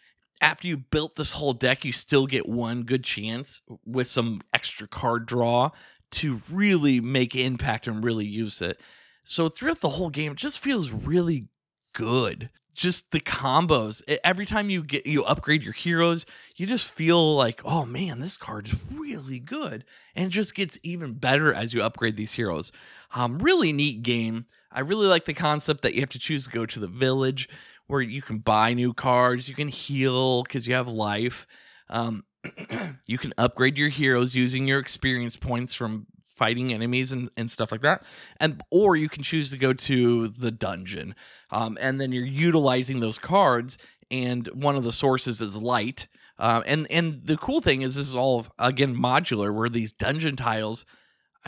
after 0.41 0.69
you 0.69 0.77
built 0.77 1.17
this 1.17 1.33
whole 1.33 1.53
deck, 1.53 1.85
you 1.85 1.93
still 1.93 2.27
get 2.27 2.49
one 2.49 2.85
good 2.85 3.05
chance 3.05 3.63
with 3.85 4.07
some 4.07 4.41
extra 4.55 4.87
card 4.87 5.27
draw 5.27 5.71
to 6.11 6.41
really 6.51 7.01
make 7.01 7.35
impact 7.35 7.87
and 7.87 8.05
really 8.05 8.27
use 8.27 8.63
it. 8.63 8.81
So 9.25 9.49
throughout 9.49 9.81
the 9.81 9.91
whole 9.91 10.11
game, 10.11 10.33
it 10.33 10.39
just 10.39 10.59
feels 10.59 10.91
really 10.91 11.49
good. 11.93 12.51
Just 12.73 13.11
the 13.11 13.21
combos. 13.21 14.03
Every 14.23 14.47
time 14.47 14.71
you 14.71 14.85
get 14.85 15.05
you 15.05 15.25
upgrade 15.25 15.65
your 15.65 15.73
heroes, 15.73 16.25
you 16.57 16.65
just 16.67 16.85
feel 16.85 17.35
like, 17.35 17.61
oh 17.65 17.85
man, 17.85 18.21
this 18.21 18.37
card 18.37 18.69
is 18.69 18.77
really 18.91 19.41
good. 19.41 19.85
And 20.15 20.27
it 20.27 20.31
just 20.31 20.55
gets 20.55 20.79
even 20.85 21.15
better 21.15 21.53
as 21.53 21.75
you 21.75 21.83
upgrade 21.83 22.17
these 22.17 22.35
heroes. 22.35 22.71
Um, 23.15 23.41
really 23.41 23.73
neat 23.73 24.03
game. 24.03 24.47
I 24.71 24.81
really 24.81 25.07
like 25.07 25.25
the 25.25 25.35
concept 25.35 25.83
that 25.83 25.95
you 25.95 26.01
have 26.01 26.11
to 26.11 26.19
choose 26.19 26.45
to 26.45 26.51
go 26.51 26.67
to 26.67 26.81
the 26.81 26.87
village 26.87 27.49
where 27.87 28.03
you 28.03 28.21
can 28.23 28.39
buy 28.39 28.75
new 28.75 28.93
cards, 28.93 29.49
you 29.49 29.55
can 29.55 29.69
heal 29.69 30.43
because 30.43 30.69
you 30.69 30.75
have 30.75 30.89
life. 30.89 31.47
Um, 31.89 32.25
you 33.07 33.19
can 33.19 33.33
upgrade 33.39 33.79
your 33.79 33.89
heroes 33.89 34.35
using 34.35 34.67
your 34.67 34.79
experience 34.79 35.37
points 35.37 35.75
from 35.75 36.07
fighting 36.39 36.73
enemies 36.73 37.11
and, 37.11 37.31
and 37.37 37.51
stuff 37.51 37.73
like 37.73 37.83
that 37.83 38.05
and 38.39 38.63
or 38.71 38.95
you 38.95 39.09
can 39.09 39.25
choose 39.25 39.51
to 39.51 39.59
go 39.59 39.73
to 39.73 40.29
the 40.29 40.53
dungeon 40.53 41.15
um, 41.51 41.77
and 41.81 42.01
then 42.01 42.13
you're 42.13 42.25
utilizing 42.25 43.01
those 43.01 43.19
cards 43.19 43.77
and 44.11 44.47
one 44.55 44.77
of 44.77 44.85
the 44.85 44.93
sources 44.93 45.41
is 45.41 45.61
light 45.61 46.07
um, 46.39 46.63
and 46.65 46.87
and 46.93 47.27
the 47.27 47.37
cool 47.37 47.61
thing 47.61 47.83
is 47.83 47.97
this 47.97 48.09
is 48.09 48.15
all 48.15 48.47
again 48.57 48.95
modular 48.95 49.53
where 49.53 49.69
these 49.69 49.91
dungeon 49.91 50.37
tiles 50.37 50.85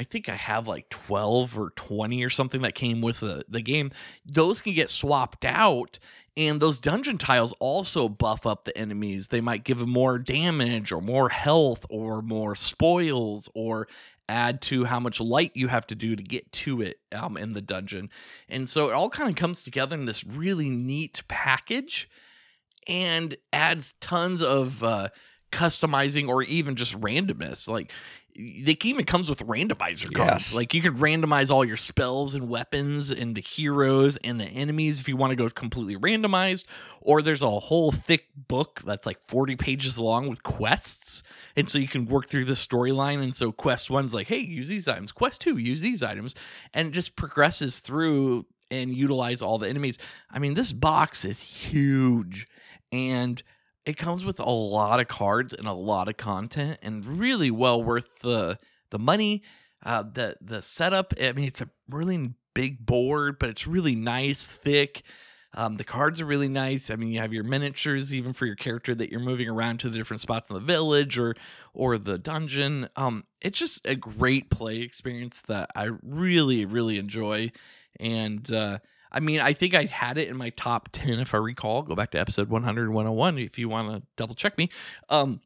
I 0.00 0.04
think 0.04 0.30
I 0.30 0.34
have 0.34 0.66
like 0.66 0.88
12 0.88 1.58
or 1.58 1.70
20 1.76 2.24
or 2.24 2.30
something 2.30 2.62
that 2.62 2.74
came 2.74 3.02
with 3.02 3.20
the, 3.20 3.44
the 3.50 3.60
game. 3.60 3.90
Those 4.24 4.62
can 4.62 4.72
get 4.72 4.88
swapped 4.88 5.44
out, 5.44 5.98
and 6.38 6.58
those 6.58 6.80
dungeon 6.80 7.18
tiles 7.18 7.52
also 7.60 8.08
buff 8.08 8.46
up 8.46 8.64
the 8.64 8.76
enemies. 8.78 9.28
They 9.28 9.42
might 9.42 9.62
give 9.62 9.78
them 9.78 9.90
more 9.90 10.18
damage 10.18 10.90
or 10.90 11.02
more 11.02 11.28
health 11.28 11.84
or 11.90 12.22
more 12.22 12.54
spoils 12.54 13.50
or 13.54 13.88
add 14.26 14.62
to 14.62 14.86
how 14.86 15.00
much 15.00 15.20
light 15.20 15.52
you 15.54 15.68
have 15.68 15.86
to 15.88 15.94
do 15.94 16.16
to 16.16 16.22
get 16.22 16.50
to 16.52 16.80
it 16.80 17.00
um, 17.12 17.36
in 17.36 17.52
the 17.52 17.60
dungeon. 17.60 18.08
And 18.48 18.70
so 18.70 18.88
it 18.88 18.94
all 18.94 19.10
kind 19.10 19.28
of 19.28 19.36
comes 19.36 19.62
together 19.62 19.96
in 19.96 20.06
this 20.06 20.24
really 20.24 20.70
neat 20.70 21.22
package 21.28 22.08
and 22.86 23.36
adds 23.52 23.92
tons 24.00 24.42
of 24.42 24.82
uh, 24.82 25.10
customizing 25.52 26.28
or 26.28 26.42
even 26.42 26.76
just 26.76 26.98
randomness. 26.98 27.68
Like 27.68 27.92
they 28.34 28.76
even 28.84 29.04
comes 29.04 29.28
with 29.28 29.40
randomizer 29.40 30.12
cards. 30.14 30.46
Yes. 30.48 30.54
Like 30.54 30.74
you 30.74 30.82
could 30.82 30.96
randomize 30.96 31.50
all 31.50 31.64
your 31.64 31.76
spells 31.76 32.34
and 32.34 32.48
weapons 32.48 33.10
and 33.10 33.34
the 33.34 33.40
heroes 33.40 34.16
and 34.24 34.40
the 34.40 34.44
enemies 34.44 35.00
if 35.00 35.08
you 35.08 35.16
want 35.16 35.30
to 35.30 35.36
go 35.36 35.48
completely 35.48 35.96
randomized. 35.96 36.64
Or 37.00 37.22
there's 37.22 37.42
a 37.42 37.50
whole 37.50 37.92
thick 37.92 38.26
book 38.36 38.82
that's 38.84 39.06
like 39.06 39.18
40 39.28 39.56
pages 39.56 39.98
long 39.98 40.28
with 40.28 40.42
quests. 40.42 41.22
And 41.56 41.68
so 41.68 41.78
you 41.78 41.88
can 41.88 42.06
work 42.06 42.28
through 42.28 42.44
the 42.44 42.54
storyline. 42.54 43.22
And 43.22 43.34
so 43.34 43.52
quest 43.52 43.90
one's 43.90 44.14
like, 44.14 44.28
hey, 44.28 44.38
use 44.38 44.68
these 44.68 44.88
items. 44.88 45.12
Quest 45.12 45.40
two, 45.40 45.56
use 45.56 45.80
these 45.80 46.02
items. 46.02 46.34
And 46.72 46.88
it 46.88 46.92
just 46.92 47.16
progresses 47.16 47.80
through 47.80 48.46
and 48.70 48.94
utilize 48.94 49.42
all 49.42 49.58
the 49.58 49.68
enemies. 49.68 49.98
I 50.30 50.38
mean, 50.38 50.54
this 50.54 50.72
box 50.72 51.24
is 51.24 51.40
huge. 51.40 52.46
And 52.92 53.42
it 53.86 53.96
comes 53.96 54.24
with 54.24 54.38
a 54.38 54.50
lot 54.50 55.00
of 55.00 55.08
cards 55.08 55.54
and 55.54 55.66
a 55.66 55.72
lot 55.72 56.08
of 56.08 56.16
content 56.16 56.78
and 56.82 57.04
really 57.04 57.50
well 57.50 57.82
worth 57.82 58.20
the 58.20 58.58
the 58.90 58.98
money 58.98 59.42
uh 59.84 60.02
the 60.02 60.36
the 60.40 60.62
setup 60.62 61.14
i 61.20 61.32
mean 61.32 61.46
it's 61.46 61.60
a 61.60 61.68
really 61.88 62.34
big 62.54 62.84
board 62.84 63.38
but 63.38 63.48
it's 63.48 63.66
really 63.66 63.94
nice 63.94 64.46
thick 64.46 65.02
um, 65.54 65.76
the 65.76 65.84
cards 65.84 66.20
are 66.20 66.26
really 66.26 66.48
nice. 66.48 66.90
I 66.90 66.96
mean, 66.96 67.10
you 67.10 67.20
have 67.20 67.32
your 67.32 67.42
miniatures 67.42 68.14
even 68.14 68.32
for 68.32 68.46
your 68.46 68.54
character 68.54 68.94
that 68.94 69.10
you're 69.10 69.18
moving 69.18 69.48
around 69.48 69.80
to 69.80 69.90
the 69.90 69.98
different 69.98 70.20
spots 70.20 70.48
in 70.48 70.54
the 70.54 70.60
village 70.60 71.18
or 71.18 71.34
or 71.74 71.98
the 71.98 72.18
dungeon. 72.18 72.88
Um, 72.94 73.24
it's 73.40 73.58
just 73.58 73.84
a 73.84 73.96
great 73.96 74.50
play 74.50 74.76
experience 74.78 75.42
that 75.48 75.70
I 75.74 75.90
really 76.02 76.64
really 76.64 76.98
enjoy, 76.98 77.50
and 77.98 78.50
uh, 78.52 78.78
I 79.12 79.20
mean, 79.20 79.40
I 79.40 79.52
think 79.52 79.74
I 79.74 79.84
had 79.84 80.18
it 80.18 80.28
in 80.28 80.36
my 80.36 80.50
top 80.50 80.90
10 80.92 81.18
if 81.20 81.34
I 81.34 81.38
recall. 81.38 81.82
Go 81.82 81.94
back 81.94 82.10
to 82.12 82.18
episode 82.18 82.48
100 82.48 82.90
101 82.90 83.38
if 83.38 83.58
you 83.58 83.68
want 83.68 83.90
to 83.92 84.06
double 84.16 84.34
check 84.34 84.56
me. 84.58 84.70
Um 85.08 85.40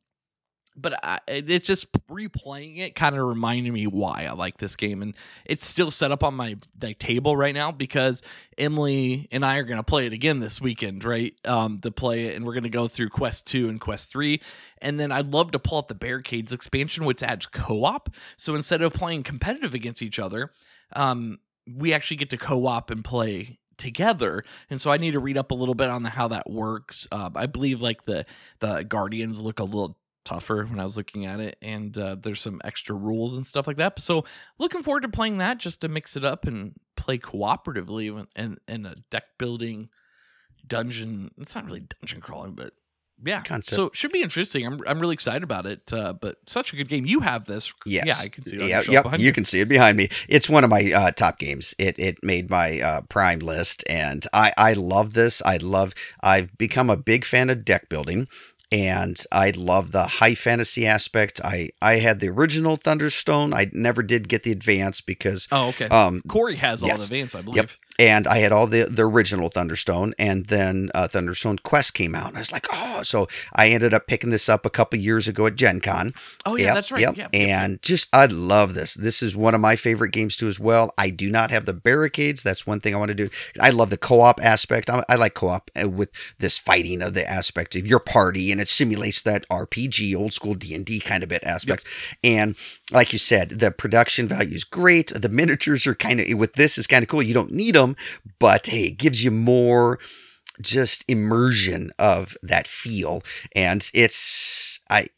but 0.77 0.99
I, 1.05 1.21
it's 1.29 1.67
just 1.67 1.93
replaying 2.09 2.79
it 2.79 2.95
kind 2.95 3.17
of 3.17 3.25
reminded 3.27 3.73
me 3.73 3.87
why 3.87 4.27
I 4.29 4.33
like 4.33 4.59
this 4.59 4.77
game, 4.77 5.03
and 5.03 5.15
it's 5.45 5.67
still 5.67 5.91
set 5.91 6.11
up 6.11 6.25
on 6.25 6.35
my 6.35 6.57
like, 6.83 6.99
table 6.99 7.37
right 7.37 7.55
now 7.55 7.71
because 7.71 8.23
Emily 8.59 9.29
and 9.31 9.45
I 9.45 9.57
are 9.57 9.63
going 9.63 9.79
to 9.79 9.85
play 9.85 10.07
it 10.07 10.13
again 10.13 10.41
this 10.41 10.61
weekend, 10.61 11.05
right? 11.05 11.35
Um, 11.45 11.79
to 11.81 11.91
play 11.91 12.27
it, 12.27 12.37
and 12.37 12.45
we're 12.45 12.55
going 12.55 12.65
to 12.65 12.69
go 12.69 12.89
through 12.89 13.11
Quest 13.11 13.47
Two 13.47 13.69
and 13.69 13.81
Quest 13.81 14.11
Three, 14.11 14.41
and 14.79 14.99
then 14.99 15.13
I'd 15.13 15.33
love 15.33 15.53
to 15.53 15.59
pull 15.59 15.79
out 15.79 15.89
the 15.89 15.95
Barricades 15.95 16.53
expansion, 16.53 17.05
which 17.05 17.23
adds 17.23 17.47
co-op. 17.47 18.11
So 18.37 18.55
instead 18.55 18.83
of 18.83 18.93
playing 18.93 19.23
competitive 19.23 19.75
against 19.75 20.03
each 20.03 20.19
other, 20.19 20.51
um, 20.95 21.39
we 21.67 21.93
actually 21.93 22.17
get 22.17 22.31
to 22.31 22.37
co-op 22.37 22.91
and 22.91 23.05
play 23.05 23.59
together. 23.77 24.45
And 24.71 24.81
so 24.81 24.91
i 24.91 24.97
need 24.97 25.13
to 25.13 25.21
read 25.21 25.39
up 25.39 25.51
a 25.51 25.55
little 25.55 25.75
bit 25.75 25.91
on 25.91 26.03
the, 26.03 26.11
how 26.11 26.29
that 26.29 26.51
works. 26.51 27.07
Uh, 27.11 27.31
i 27.35 27.47
believe 27.47 27.81
like 27.81 28.05
the 28.05 28.25
the 28.61 28.83
guardians 28.83 29.43
look 29.43 29.59
a 29.59 29.65
little 29.65 29.99
tougher 30.25 30.65
when 30.65 30.81
i 30.81 30.85
was 30.85 30.97
looking 30.97 31.27
at 31.27 31.39
it 31.39 31.57
and 31.61 31.99
uh, 31.99 32.17
there's 32.19 32.41
some 32.41 32.59
extra 32.65 32.95
rules 32.95 33.35
and 33.35 33.47
stuff 33.47 33.67
like 33.67 33.77
that. 33.77 34.01
So 34.01 34.25
looking 34.59 34.83
forward 34.83 35.03
to 35.03 35.09
playing 35.09 35.39
that 35.39 35.59
just 35.59 35.81
to 35.83 35.89
mix 35.89 36.17
it 36.17 36.25
up 36.25 36.47
and 36.47 36.73
play 36.97 37.19
cooperatively 37.19 38.27
and 38.37 38.59
in 38.69 38.87
a 38.87 38.97
deck 39.11 39.25
building 39.39 39.89
dungeon 40.67 41.31
it's 41.39 41.55
not 41.55 41.67
really 41.67 41.87
dungeon 42.01 42.23
crawling 42.23 42.53
but 42.53 42.73
Yeah. 43.25 43.43
concept. 43.43 43.75
So 43.77 43.87
it 43.87 43.97
should 43.97 44.13
be 44.13 44.23
interesting. 44.23 44.67
I'm 44.67 44.81
I'm 44.87 45.01
really 45.01 45.15
excited 45.15 45.43
about 45.43 45.67
it. 45.67 45.93
Uh, 45.93 46.13
but 46.13 46.39
such 46.47 46.73
a 46.73 46.77
good 46.77 46.89
game. 46.89 47.07
You 47.07 47.21
have 47.21 47.47
this. 47.47 47.73
Yes. 47.87 48.05
Yeah, 48.07 48.17
I 48.21 48.29
can 48.29 48.45
see 48.45 48.57
it. 48.57 48.69
Yeah, 48.69 48.83
yep. 48.89 49.05
behind 49.05 49.23
You 49.23 49.33
can 49.33 49.45
see 49.45 49.61
it 49.61 49.69
behind 49.69 49.97
me. 49.97 50.09
It's 50.29 50.49
one 50.49 50.65
of 50.65 50.71
my 50.71 50.93
uh, 50.93 51.11
top 51.13 51.39
games. 51.39 51.75
It 51.79 51.99
it 51.99 52.23
made 52.23 52.51
my 52.51 52.81
uh, 52.81 53.01
prime 53.03 53.39
list, 53.41 53.85
and 53.89 54.27
I 54.33 54.53
I 54.57 54.73
love 54.75 55.15
this. 55.15 55.43
I 55.45 55.57
love. 55.59 55.95
I've 56.23 56.57
become 56.59 56.91
a 56.91 56.97
big 56.97 57.25
fan 57.25 57.51
of 57.51 57.65
deck 57.65 57.89
building, 57.89 58.29
and 58.73 59.23
I 59.31 59.51
love 59.51 59.93
the 59.93 60.05
high 60.07 60.35
fantasy 60.35 60.87
aspect. 60.87 61.41
I 61.45 61.71
I 61.81 61.99
had 61.99 62.21
the 62.21 62.29
original 62.29 62.77
Thunderstone. 62.77 63.55
I 63.55 63.71
never 63.73 64.03
did 64.03 64.29
get 64.29 64.43
the 64.43 64.53
advance 64.53 65.01
because 65.01 65.47
Oh, 65.53 65.69
okay. 65.69 65.87
um 65.89 66.23
Corey 66.29 66.57
has 66.57 66.83
all 66.83 66.89
yes. 66.89 66.99
the 66.99 67.05
advance, 67.17 67.35
I 67.35 67.43
believe. 67.43 67.79
And 67.99 68.27
I 68.27 68.39
had 68.39 68.53
all 68.53 68.67
the 68.67 68.85
the 68.85 69.03
original 69.07 69.51
Thunderstone, 69.51 70.15
and 70.19 70.47
then 70.47 70.91
uh, 70.95 71.09
Thunderstone 71.09 71.59
Quest 71.63 71.95
came 71.95 72.15
out, 72.15 72.29
and 72.29 72.37
I 72.37 72.41
was 72.41 72.53
like, 72.53 72.67
oh, 72.73 73.03
so 73.03 73.29
I 73.55 73.69
ended 73.69 73.95
up 73.95 74.07
picking 74.07 74.31
this 74.31 74.49
up 74.49 74.67
a 74.67 74.71
couple 74.71 74.99
years 74.99 75.29
ago 75.29 75.47
at 75.47 75.57
Gen 75.57 75.81
Con. 75.81 76.15
Oh 76.45 76.57
yeah, 76.57 76.67
Yep, 76.67 76.75
that's 76.75 76.93
right. 76.93 77.01
Yep. 77.03 77.17
Yep, 77.17 77.31
and 77.33 77.83
just 77.83 78.09
I 78.15 78.27
love 78.27 78.75
this. 78.75 78.95
This 78.95 79.23
is 79.23 79.37
one 79.37 79.55
of 79.55 79.61
my 79.61 79.77
favorite 79.77 80.13
games 80.13 80.37
too 80.37 80.49
as 80.49 80.59
well. 80.59 80.93
I 80.99 81.11
do 81.11 81.31
not 81.31 81.51
have 81.51 81.67
the 81.67 81.73
barricades. 81.73 82.43
That's 82.43 82.67
one 82.67 82.81
thing 82.81 82.95
I 82.95 82.99
want 82.99 83.11
to 83.11 83.15
do. 83.15 83.31
I 83.61 83.71
love 83.71 83.91
the 83.91 83.97
co-op 83.97 84.43
aspect. 84.43 84.91
I, 84.91 85.05
I 85.09 85.15
like 85.15 85.35
co-op 85.35 85.71
uh, 85.81 85.89
with 85.89 86.11
this 86.39 86.59
fighting 86.59 87.03
of 87.03 87.15
the 87.15 87.29
aspect 87.29 87.77
of 87.77 87.87
your 87.87 88.01
party, 88.01 88.51
and 88.51 88.61
it 88.61 88.69
simulates 88.69 89.23
that 89.23 89.49
RPG, 89.49 90.17
old 90.17 90.33
school 90.33 90.55
D 90.55 90.75
and 90.75 90.85
D 90.85 91.01
kind 91.01 91.23
of 91.23 91.29
bit 91.29 91.45
aspect. 91.45 91.87
And 92.23 92.57
like 92.95 93.13
you 93.13 93.19
said, 93.19 93.51
the 93.51 93.71
production 93.71 94.27
value 94.29 94.55
is 94.55 94.65
great. 94.65 95.09
The 95.15 95.29
miniatures 95.29 95.87
are 95.87 95.95
kind 95.95 96.21
of 96.21 96.39
with 96.39 96.55
this 96.55 96.79
is 96.79 96.87
kind 96.87 97.03
of 97.03 97.09
cool. 97.09 97.23
You 97.23 97.35
don't 97.35 97.53
need 97.53 97.75
them, 97.75 97.97
but 98.39 98.69
hey, 98.69 98.85
it 98.87 98.99
gives 98.99 99.23
you 99.25 99.31
more 99.31 99.99
just 100.61 101.05
immersion 101.09 101.91
of 101.99 102.37
that 102.41 102.69
feel 102.69 103.23
and 103.57 103.91
it's 103.93 104.79
i 104.89 105.09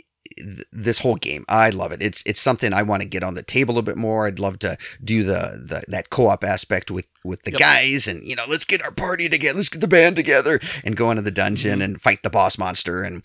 this 0.73 1.01
whole 1.01 1.17
game 1.17 1.45
i 1.47 1.69
love 1.69 1.93
it 1.93 2.01
it's 2.01 2.23
it's 2.25 2.41
something 2.41 2.73
i 2.73 2.81
want 2.83 3.03
to 3.03 3.07
get 3.09 3.23
on 3.23 3.35
the 3.35 3.43
table 3.43 3.77
a 3.77 3.83
bit 3.83 3.99
more 3.99 4.27
i'd 4.27 4.39
love 4.39 4.59
to 4.59 4.79
do 5.05 5.25
the, 5.25 5.63
the 5.63 5.83
that 5.89 6.09
co-op 6.09 6.43
aspect 6.43 6.91
with 6.91 7.07
with 7.23 7.43
the 7.43 7.51
Yep. 7.51 7.61
guys 7.61 8.09
and 8.09 8.27
you 8.27 8.35
know 8.35 8.45
let's 8.49 8.65
get 8.65 8.83
our 8.83 8.91
party 8.91 9.29
together 9.29 9.57
let's 9.59 9.69
get 9.69 9.83
the 9.83 9.87
band 9.89 10.17
together 10.17 10.59
and 10.83 10.97
go 10.97 11.11
into 11.11 11.23
the 11.23 11.31
dungeon 11.31 11.81
Mhm. 11.81 11.85
and 11.85 12.01
fight 12.01 12.23
the 12.23 12.31
boss 12.31 12.57
monster 12.57 13.03
and 13.03 13.23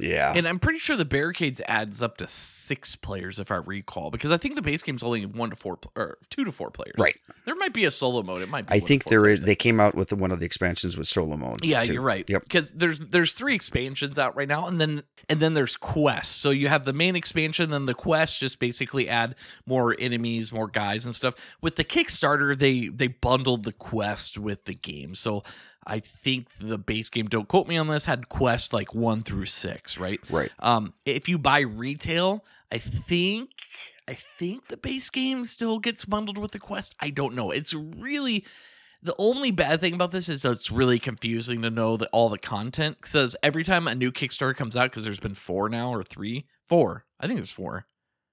yeah 0.00 0.32
And 0.34 0.46
I'm 0.48 0.58
pretty 0.58 0.78
sure 0.78 0.96
the 0.96 1.04
barricades 1.04 1.60
adds 1.66 2.02
up 2.02 2.16
to 2.18 2.26
six 2.28 2.96
players, 2.96 3.38
if 3.38 3.50
I 3.50 3.56
recall, 3.56 4.10
because 4.10 4.30
I 4.30 4.36
think 4.36 4.54
the 4.56 4.62
base 4.62 4.82
game's 4.82 5.02
only 5.02 5.24
one 5.26 5.50
to 5.50 5.56
four 5.56 5.78
or 5.96 6.18
two 6.30 6.44
to 6.44 6.52
four 6.52 6.70
players. 6.70 6.94
Right. 6.98 7.16
There 7.44 7.54
might 7.54 7.72
be 7.72 7.84
a 7.84 7.90
solo 7.90 8.22
mode. 8.22 8.42
It 8.42 8.48
might. 8.48 8.66
be 8.66 8.74
i 8.74 8.80
think 8.80 9.04
there 9.04 9.26
is 9.26 9.42
they 9.42 9.54
came 9.54 9.78
out 9.80 9.94
with 9.94 10.12
one 10.12 10.30
of 10.32 10.40
the 10.40 10.46
expansions 10.46 10.96
with 10.96 11.06
solo 11.06 11.36
mode 11.36 11.64
Yeah, 11.64 11.84
too. 11.84 11.92
you're 11.94 12.02
right. 12.02 12.28
Yep. 12.28 12.42
Because 12.44 12.70
there's 12.72 12.98
there's 13.00 13.32
three 13.34 13.54
expansions 13.54 14.18
out 14.18 14.34
right 14.36 14.48
now, 14.48 14.66
and 14.66 14.80
then 14.80 15.02
and 15.28 15.40
then 15.40 15.54
there's 15.54 15.76
quests. 15.76 16.34
So 16.34 16.50
you 16.50 16.68
have 16.68 16.84
the 16.84 16.92
main 16.92 17.16
expansion, 17.16 17.70
then 17.70 17.86
the 17.86 17.94
quests 17.94 18.38
just 18.38 18.58
basically 18.58 19.08
add 19.08 19.34
more 19.66 19.94
enemies, 19.98 20.52
more 20.52 20.68
guys 20.68 21.04
and 21.04 21.14
stuff. 21.14 21.34
With 21.60 21.76
the 21.76 21.84
Kickstarter, 21.84 22.58
they 22.58 22.88
they 22.88 23.06
bundled 23.08 23.64
the 23.64 23.72
quest 23.72 24.38
with 24.38 24.64
the 24.64 24.74
game. 24.74 25.14
So 25.14 25.42
I 25.86 26.00
think 26.00 26.48
the 26.60 26.78
base 26.78 27.10
game, 27.10 27.26
don't 27.26 27.48
quote 27.48 27.68
me 27.68 27.76
on 27.76 27.88
this, 27.88 28.04
had 28.04 28.28
quests 28.28 28.72
like 28.72 28.94
one 28.94 29.22
through 29.22 29.46
six, 29.46 29.98
right? 29.98 30.20
right 30.30 30.50
Um, 30.58 30.94
if 31.04 31.28
you 31.28 31.38
buy 31.38 31.60
retail, 31.60 32.44
I 32.72 32.78
think 32.78 33.50
I 34.08 34.16
think 34.38 34.68
the 34.68 34.76
base 34.76 35.10
game 35.10 35.44
still 35.44 35.78
gets 35.78 36.04
bundled 36.04 36.38
with 36.38 36.52
the 36.52 36.58
quest. 36.58 36.94
I 37.00 37.10
don't 37.10 37.34
know. 37.34 37.50
It's 37.50 37.72
really 37.72 38.44
the 39.02 39.14
only 39.18 39.50
bad 39.50 39.80
thing 39.80 39.94
about 39.94 40.10
this 40.10 40.28
is 40.28 40.44
it's 40.44 40.70
really 40.70 40.98
confusing 40.98 41.62
to 41.62 41.70
know 41.70 41.96
that 41.98 42.08
all 42.12 42.30
the 42.30 42.38
content 42.38 42.98
because 43.00 43.36
every 43.42 43.62
time 43.62 43.86
a 43.86 43.94
new 43.94 44.10
Kickstarter 44.10 44.56
comes 44.56 44.76
out, 44.76 44.90
because 44.90 45.04
there's 45.04 45.20
been 45.20 45.34
four 45.34 45.68
now 45.68 45.90
or 45.90 46.02
three, 46.02 46.46
four, 46.66 47.04
I 47.20 47.26
think 47.26 47.38
there's 47.38 47.50
four. 47.50 47.86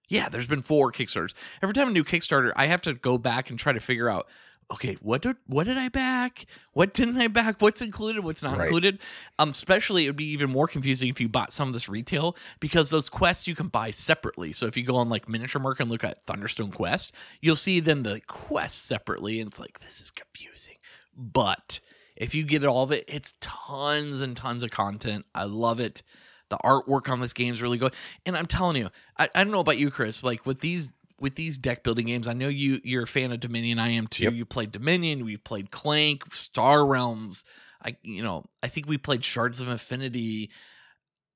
Yeah, 0.10 0.28
there's 0.28 0.48
been 0.48 0.62
four 0.62 0.92
Kickstarters. 0.92 1.34
Every 1.62 1.74
time 1.74 1.90
a 1.90 1.92
new 1.92 2.04
Kickstarter, 2.04 2.52
I 2.56 2.68
have 2.68 2.82
to 2.82 2.94
go 2.94 3.18
back 3.18 3.50
and 3.50 3.58
try 3.58 3.72
to 3.72 3.80
figure 3.80 4.10
out, 4.10 4.28
okay, 4.72 4.98
what 5.02 5.22
did 5.22 5.36
what 5.48 5.66
did 5.66 5.78
I 5.78 5.90
back? 5.90 6.46
What 6.74 6.94
didn't 6.94 7.18
I 7.22 7.28
back? 7.28 7.62
What's 7.62 7.82
included? 7.82 8.24
What's 8.24 8.42
not 8.42 8.58
Right. 8.58 8.64
included? 8.66 9.00
Um, 9.38 9.50
especially 9.50 10.06
it 10.06 10.10
would 10.10 10.16
be 10.16 10.30
even 10.30 10.50
more 10.50 10.68
confusing 10.68 11.10
if 11.10 11.20
you 11.20 11.28
bought 11.30 11.52
some 11.54 11.68
of 11.68 11.74
this 11.74 11.90
retail 11.90 12.36
because 12.60 12.90
those 12.90 13.10
quests 13.10 13.48
you 13.48 13.56
can 13.56 13.68
buy 13.68 13.92
separately. 13.92 14.54
So 14.54 14.66
if 14.68 14.78
you 14.78 14.84
go 14.84 14.96
on 14.96 15.10
like 15.10 15.28
Miniature 15.28 15.62
Market 15.62 15.84
and 15.84 15.92
look 15.92 16.04
at 16.04 16.26
Thunderstone 16.26 16.72
Quest, 16.74 17.14
you'll 17.42 17.56
see 17.56 17.80
then 17.80 18.04
the 18.04 18.22
quests 18.28 18.82
separately, 18.82 19.40
and 19.40 19.50
it's 19.50 19.60
like 19.60 19.80
this 19.82 20.00
is 20.02 20.10
confusing. 20.12 20.76
But 21.16 21.80
if 22.16 22.34
you 22.34 22.44
get 22.44 22.64
all 22.66 22.84
of 22.84 22.92
it, 22.92 23.04
it's 23.08 23.34
tons 23.42 24.22
and 24.22 24.36
tons 24.38 24.64
of 24.64 24.72
content. 24.72 25.26
I 25.36 25.44
love 25.44 25.80
it. 25.80 26.02
The 26.50 26.58
artwork 26.66 27.10
on 27.10 27.20
this 27.22 27.34
game 27.34 27.54
is 27.54 27.62
really 27.62 27.78
good, 27.78 27.94
and 28.26 28.36
I'm 28.38 28.46
telling 28.46 28.76
you, 28.76 28.90
I, 29.18 29.30
I 29.34 29.44
don't 29.44 29.52
know 29.52 29.62
about 29.62 29.78
you, 29.78 29.90
Chris. 29.90 30.22
Like 30.24 30.46
with 30.46 30.60
these 30.60 30.92
with 31.22 31.36
these 31.36 31.58
deck 31.58 31.84
building 31.84 32.08
games, 32.08 32.28
I 32.28 32.34
know 32.34 32.48
you 32.48 32.82
you're 32.84 33.04
a 33.04 33.08
fan 33.08 33.32
of 33.32 33.40
Dominion. 33.40 33.80
I 33.80 33.90
am 33.90 34.08
too. 34.08 34.24
Yep. 34.24 34.34
You 34.34 34.46
played 34.46 34.72
Dominion. 34.72 35.24
We've 35.24 35.44
played 35.44 35.72
Clank, 35.72 36.36
Star 36.36 36.86
Realms. 36.86 37.46
I 37.84 37.96
you 38.02 38.24
know 38.24 38.46
I 38.62 38.68
think 38.68 38.88
we 38.88 38.98
played 38.98 39.24
Shards 39.24 39.62
of 39.62 39.70
Infinity. 39.70 40.50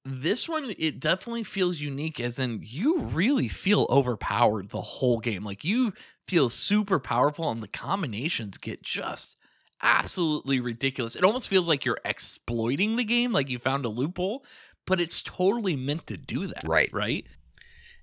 This 0.04 0.50
one 0.50 0.74
it 0.78 1.00
definitely 1.00 1.44
feels 1.44 1.80
unique, 1.80 2.20
as 2.20 2.40
in 2.40 2.62
you 2.64 3.00
really 3.02 3.48
feel 3.48 3.88
overpowered 3.90 4.70
the 4.70 4.82
whole 4.82 5.20
game. 5.20 5.44
Like 5.44 5.64
you 5.64 5.94
feel 6.28 6.50
super 6.50 7.00
powerful, 7.00 7.50
and 7.50 7.62
the 7.62 7.68
combinations 7.68 8.58
get 8.58 8.82
just 8.84 9.38
absolutely 9.82 10.60
ridiculous. 10.60 11.16
It 11.16 11.24
almost 11.24 11.48
feels 11.48 11.68
like 11.68 11.86
you're 11.86 12.00
exploiting 12.04 12.96
the 12.96 13.04
game, 13.04 13.32
like 13.32 13.50
you 13.50 13.60
found 13.60 13.86
a 13.86 13.90
loophole, 13.90 14.44
but 14.88 15.00
it's 15.00 15.22
totally 15.22 15.76
meant 15.76 16.08
to 16.08 16.18
do 16.18 16.48
that. 16.48 16.64
Right. 16.66 16.90
Right. 16.92 17.26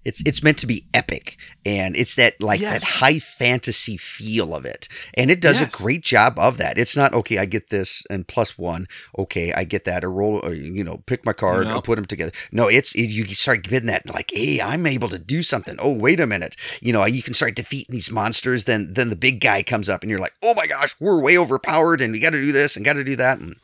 It's 0.05 0.23
it's 0.27 0.43
meant 0.43 0.59
to 0.59 0.67
be 0.67 0.87
epic, 0.93 1.37
and 1.65 1.97
it's 1.97 2.15
that 2.17 2.41
like 2.41 2.61
Yes. 2.61 2.73
that 2.73 2.83
high 2.99 3.19
fantasy 3.19 3.97
feel 3.97 4.55
of 4.55 4.65
it, 4.65 4.89
and 5.15 5.31
it 5.31 5.41
does 5.41 5.61
Yes. 5.61 5.73
a 5.73 5.77
great 5.77 6.03
job 6.03 6.39
of 6.39 6.57
that. 6.59 6.77
It's 6.79 6.97
not 6.97 7.15
okay. 7.15 7.39
I 7.39 7.45
get 7.45 7.69
this 7.71 8.03
and 8.11 8.27
plus 8.27 8.59
one. 8.59 8.89
Okay, 9.17 9.53
I 9.53 9.65
get 9.65 9.85
that. 9.85 10.03
A 10.05 10.09
roll, 10.09 10.41
or, 10.43 10.55
you 10.55 10.83
know, 10.83 10.99
pick 11.07 11.25
my 11.25 11.33
card 11.33 11.67
No. 11.69 11.75
and 11.75 11.85
put 11.85 11.97
them 11.97 12.05
together. 12.05 12.33
No, 12.51 12.67
it's 12.69 12.93
it, 12.95 13.03
you 13.11 13.25
start 13.35 13.63
getting 13.63 13.87
that 13.87 14.09
like, 14.13 14.31
hey, 14.35 14.61
I'm 14.61 14.87
able 14.87 15.09
to 15.11 15.19
do 15.19 15.43
something. 15.43 15.77
Oh, 15.79 15.93
wait 15.93 16.19
a 16.19 16.27
minute. 16.27 16.57
You 16.81 16.93
know, 16.93 17.05
you 17.07 17.23
can 17.23 17.35
start 17.35 17.55
defeating 17.55 17.93
these 17.95 18.11
monsters. 18.11 18.65
Then 18.65 18.93
then 18.95 19.09
the 19.09 19.17
big 19.17 19.41
guy 19.41 19.63
comes 19.63 19.89
up, 19.89 20.03
and 20.03 20.11
you're 20.11 20.19
like, 20.21 20.35
oh 20.43 20.55
my 20.55 20.67
gosh, 20.67 20.97
we're 20.99 21.21
way 21.21 21.39
overpowered, 21.39 22.01
and 22.01 22.13
we 22.13 22.19
got 22.21 22.31
to 22.31 22.41
do 22.43 22.51
this 22.53 22.75
and 22.77 22.85
got 22.85 22.95
to 22.95 23.05
do 23.05 23.15
that. 23.17 23.39
And 23.39 23.57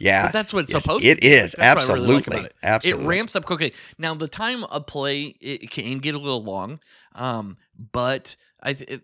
yeah, 0.00 0.26
But 0.26 0.32
that's 0.32 0.52
what 0.52 0.64
it's 0.64 0.72
yes, 0.72 0.82
supposed 0.84 1.04
it 1.04 1.16
to 1.16 1.20
be. 1.20 1.28
is 1.28 1.54
that's 1.58 1.88
I 1.88 1.92
really 1.94 2.06
like 2.08 2.26
absolutely 2.28 2.44
it. 2.46 2.54
absolutely 2.62 3.04
It 3.04 3.08
ramps 3.08 3.36
up 3.36 3.44
quickly. 3.44 3.74
Now 3.98 4.14
the 4.14 4.28
time 4.28 4.64
of 4.64 4.86
play 4.86 5.36
it 5.40 5.70
can 5.70 5.98
get 5.98 6.14
a 6.14 6.18
little 6.18 6.42
long, 6.42 6.80
um, 7.14 7.56
but 7.92 8.36
I 8.62 8.72
th- 8.74 8.90
it, 8.90 9.02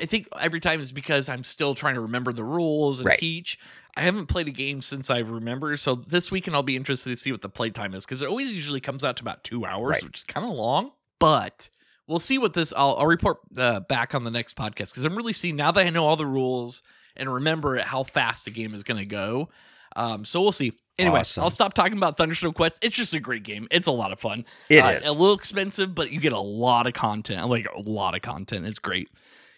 I 0.00 0.04
think 0.06 0.28
every 0.38 0.60
time 0.60 0.80
is 0.80 0.92
because 0.92 1.28
I'm 1.28 1.44
still 1.44 1.74
trying 1.74 1.94
to 1.94 2.00
remember 2.00 2.32
the 2.32 2.44
rules 2.44 3.00
and 3.00 3.08
Right. 3.08 3.18
teach. 3.18 3.58
I 3.96 4.02
haven't 4.02 4.26
played 4.26 4.46
a 4.46 4.52
game 4.52 4.82
since 4.82 5.10
I 5.10 5.18
remember, 5.18 5.76
so 5.76 5.94
this 5.96 6.30
weekend 6.30 6.54
I'll 6.54 6.62
be 6.62 6.76
interested 6.76 7.10
to 7.10 7.16
see 7.16 7.32
what 7.32 7.42
the 7.42 7.48
playtime 7.48 7.92
is 7.94 8.04
because 8.06 8.22
it 8.22 8.28
always 8.28 8.52
usually 8.52 8.80
comes 8.80 9.02
out 9.02 9.16
to 9.16 9.22
about 9.22 9.42
two 9.44 9.64
hours, 9.66 9.90
Right. 9.90 10.04
which 10.04 10.18
is 10.18 10.24
kind 10.24 10.46
of 10.46 10.52
long. 10.52 10.92
But 11.18 11.70
we'll 12.06 12.20
see 12.20 12.38
what 12.38 12.54
this. 12.54 12.72
I'll, 12.76 12.96
I'll 12.98 13.06
report 13.06 13.38
uh, 13.56 13.80
back 13.80 14.14
on 14.14 14.24
the 14.24 14.30
next 14.30 14.56
podcast 14.56 14.92
because 14.92 15.04
I'm 15.04 15.16
really 15.16 15.32
seeing 15.32 15.56
now 15.56 15.72
that 15.72 15.84
I 15.86 15.90
know 15.90 16.06
all 16.06 16.16
the 16.16 16.24
rules 16.26 16.82
and 17.16 17.32
remember 17.32 17.78
how 17.80 18.04
fast 18.04 18.44
the 18.44 18.50
game 18.50 18.74
is 18.74 18.82
going 18.82 18.98
to 18.98 19.04
go. 19.06 19.48
Um, 19.96 20.24
so 20.24 20.40
we'll 20.40 20.52
see. 20.52 20.72
Anyway, 20.98 21.20
Awesome. 21.20 21.44
I'll 21.44 21.50
stop 21.50 21.72
talking 21.72 21.96
about 21.96 22.18
Thunderstone 22.18 22.52
Quest. 22.52 22.78
It's 22.82 22.94
just 22.94 23.14
a 23.14 23.20
great 23.20 23.42
game. 23.42 23.66
It's 23.70 23.86
a 23.86 23.92
lot 23.92 24.12
of 24.12 24.20
fun. 24.20 24.44
It 24.68 24.78
uh, 24.78 24.90
is. 24.90 25.06
a 25.06 25.12
little 25.12 25.34
expensive, 25.34 25.94
but 25.94 26.10
you 26.10 26.20
get 26.20 26.32
a 26.32 26.40
lot 26.40 26.86
of 26.86 26.92
content. 26.92 27.48
Like 27.48 27.66
a 27.74 27.80
lot 27.80 28.14
of 28.14 28.22
content. 28.22 28.66
It's 28.66 28.78
great, 28.78 29.08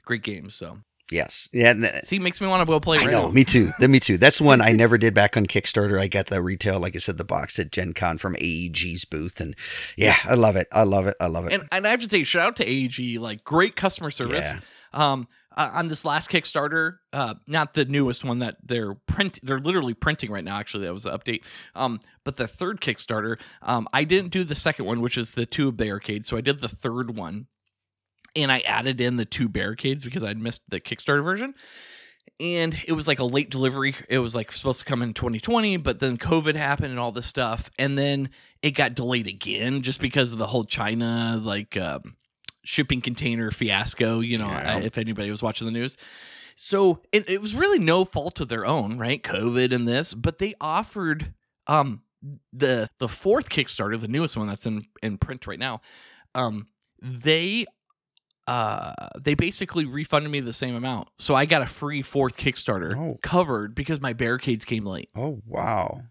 great 0.04 0.22
game. 0.22 0.50
So 0.50 0.78
yes, 1.10 1.48
yeah. 1.52 1.70
and, 1.72 1.84
uh, 1.84 2.02
see, 2.02 2.20
makes 2.20 2.40
me 2.40 2.46
want 2.46 2.60
to 2.60 2.66
go 2.66 2.78
play. 2.78 2.98
I 2.98 3.06
right 3.06 3.10
know, 3.10 3.26
now. 3.26 3.32
me 3.32 3.44
too. 3.44 3.72
Then 3.80 3.90
me 3.90 3.98
too. 3.98 4.18
That's 4.18 4.40
one 4.40 4.60
I 4.60 4.70
never 4.72 4.98
did 4.98 5.14
back 5.14 5.36
on 5.36 5.46
Kickstarter. 5.46 6.00
I 6.00 6.06
got 6.06 6.28
the 6.28 6.40
retail, 6.40 6.78
like 6.78 6.94
I 6.94 7.00
said, 7.00 7.18
the 7.18 7.24
box 7.24 7.58
at 7.58 7.72
Gen 7.72 7.92
Con 7.92 8.18
from 8.18 8.36
AEG's 8.36 9.04
booth, 9.04 9.40
and 9.40 9.56
yeah, 9.96 10.18
I 10.24 10.34
love 10.34 10.54
it. 10.54 10.68
I 10.70 10.84
love 10.84 11.06
it. 11.06 11.16
I 11.18 11.26
love 11.26 11.46
it. 11.46 11.52
And 11.54 11.64
and 11.72 11.86
I 11.86 11.90
have 11.90 12.00
to 12.02 12.08
say, 12.08 12.22
shout 12.22 12.46
out 12.46 12.56
to 12.56 12.64
AEG. 12.64 13.20
Like 13.20 13.42
great 13.42 13.74
customer 13.74 14.12
service. 14.12 14.48
Yeah. 14.48 14.60
Um, 14.92 15.26
uh, 15.56 15.70
on 15.72 15.88
this 15.88 16.04
last 16.04 16.30
Kickstarter, 16.30 16.98
uh, 17.12 17.34
not 17.46 17.74
the 17.74 17.84
newest 17.84 18.24
one 18.24 18.38
that 18.40 18.56
they're 18.62 18.94
print, 18.94 19.38
they're 19.42 19.58
literally 19.58 19.94
printing 19.94 20.30
right 20.30 20.44
now. 20.44 20.58
Actually, 20.58 20.84
that 20.84 20.92
was 20.92 21.06
an 21.06 21.16
update. 21.16 21.44
Um, 21.74 22.00
but 22.24 22.36
the 22.36 22.46
third 22.46 22.80
Kickstarter, 22.80 23.38
um, 23.62 23.88
I 23.92 24.04
didn't 24.04 24.30
do 24.30 24.44
the 24.44 24.54
second 24.54 24.86
one, 24.86 25.00
which 25.00 25.18
is 25.18 25.32
the 25.32 25.46
two 25.46 25.72
barricades. 25.72 26.28
So 26.28 26.36
I 26.36 26.40
did 26.40 26.60
the 26.60 26.68
third 26.68 27.16
one, 27.16 27.46
and 28.34 28.50
I 28.50 28.60
added 28.60 29.00
in 29.00 29.16
the 29.16 29.24
two 29.24 29.48
barricades 29.48 30.04
because 30.04 30.24
I'd 30.24 30.38
missed 30.38 30.62
the 30.68 30.80
Kickstarter 30.80 31.24
version. 31.24 31.54
And 32.40 32.80
it 32.86 32.92
was 32.92 33.06
like 33.06 33.18
a 33.18 33.24
late 33.24 33.50
delivery. 33.50 33.94
It 34.08 34.18
was 34.18 34.34
like 34.34 34.52
supposed 34.52 34.80
to 34.80 34.84
come 34.84 35.02
in 35.02 35.14
2020, 35.14 35.76
but 35.76 36.00
then 36.00 36.16
COVID 36.16 36.54
happened 36.54 36.90
and 36.90 36.98
all 36.98 37.12
this 37.12 37.26
stuff. 37.26 37.70
And 37.78 37.98
then 37.98 38.30
it 38.62 38.72
got 38.72 38.94
delayed 38.94 39.26
again 39.26 39.82
just 39.82 40.00
because 40.00 40.32
of 40.32 40.38
the 40.38 40.46
whole 40.46 40.64
China 40.64 41.38
like 41.42 41.76
um, 41.76 42.16
shipping 42.64 43.00
container 43.00 43.50
fiasco. 43.50 44.20
You 44.20 44.38
know, 44.38 44.48
Yeah. 44.48 44.78
if 44.78 44.98
anybody 44.98 45.30
was 45.30 45.42
watching 45.42 45.66
the 45.66 45.72
news. 45.72 45.96
So 46.54 47.00
it, 47.12 47.28
it 47.28 47.40
was 47.40 47.54
really 47.54 47.78
no 47.78 48.04
fault 48.04 48.38
of 48.40 48.48
their 48.48 48.66
own, 48.66 48.98
right? 48.98 49.22
COVID 49.22 49.72
and 49.74 49.88
this, 49.88 50.12
but 50.14 50.38
they 50.38 50.54
offered 50.60 51.32
um 51.66 52.02
the 52.52 52.88
the 52.98 53.08
fourth 53.08 53.48
Kickstarter, 53.48 54.00
the 54.00 54.06
newest 54.08 54.36
one 54.36 54.46
that's 54.48 54.66
in 54.66 54.86
in 55.02 55.18
print 55.18 55.46
right 55.46 55.58
now, 55.58 55.80
um, 56.34 56.68
they 57.00 57.64
uh 58.46 58.92
they 59.20 59.34
basically 59.34 59.84
refunded 59.84 60.30
me 60.30 60.40
the 60.40 60.52
same 60.52 60.74
amount. 60.74 61.08
So 61.18 61.34
I 61.34 61.46
got 61.46 61.62
a 61.62 61.66
free 61.66 62.02
fourth 62.02 62.36
Kickstarter 62.36 62.96
Oh. 62.96 63.18
covered 63.22 63.74
because 63.74 64.00
my 64.00 64.12
barricades 64.12 64.64
came 64.64 64.84
late. 64.84 65.08
Oh 65.16 65.40
wow. 65.46 66.02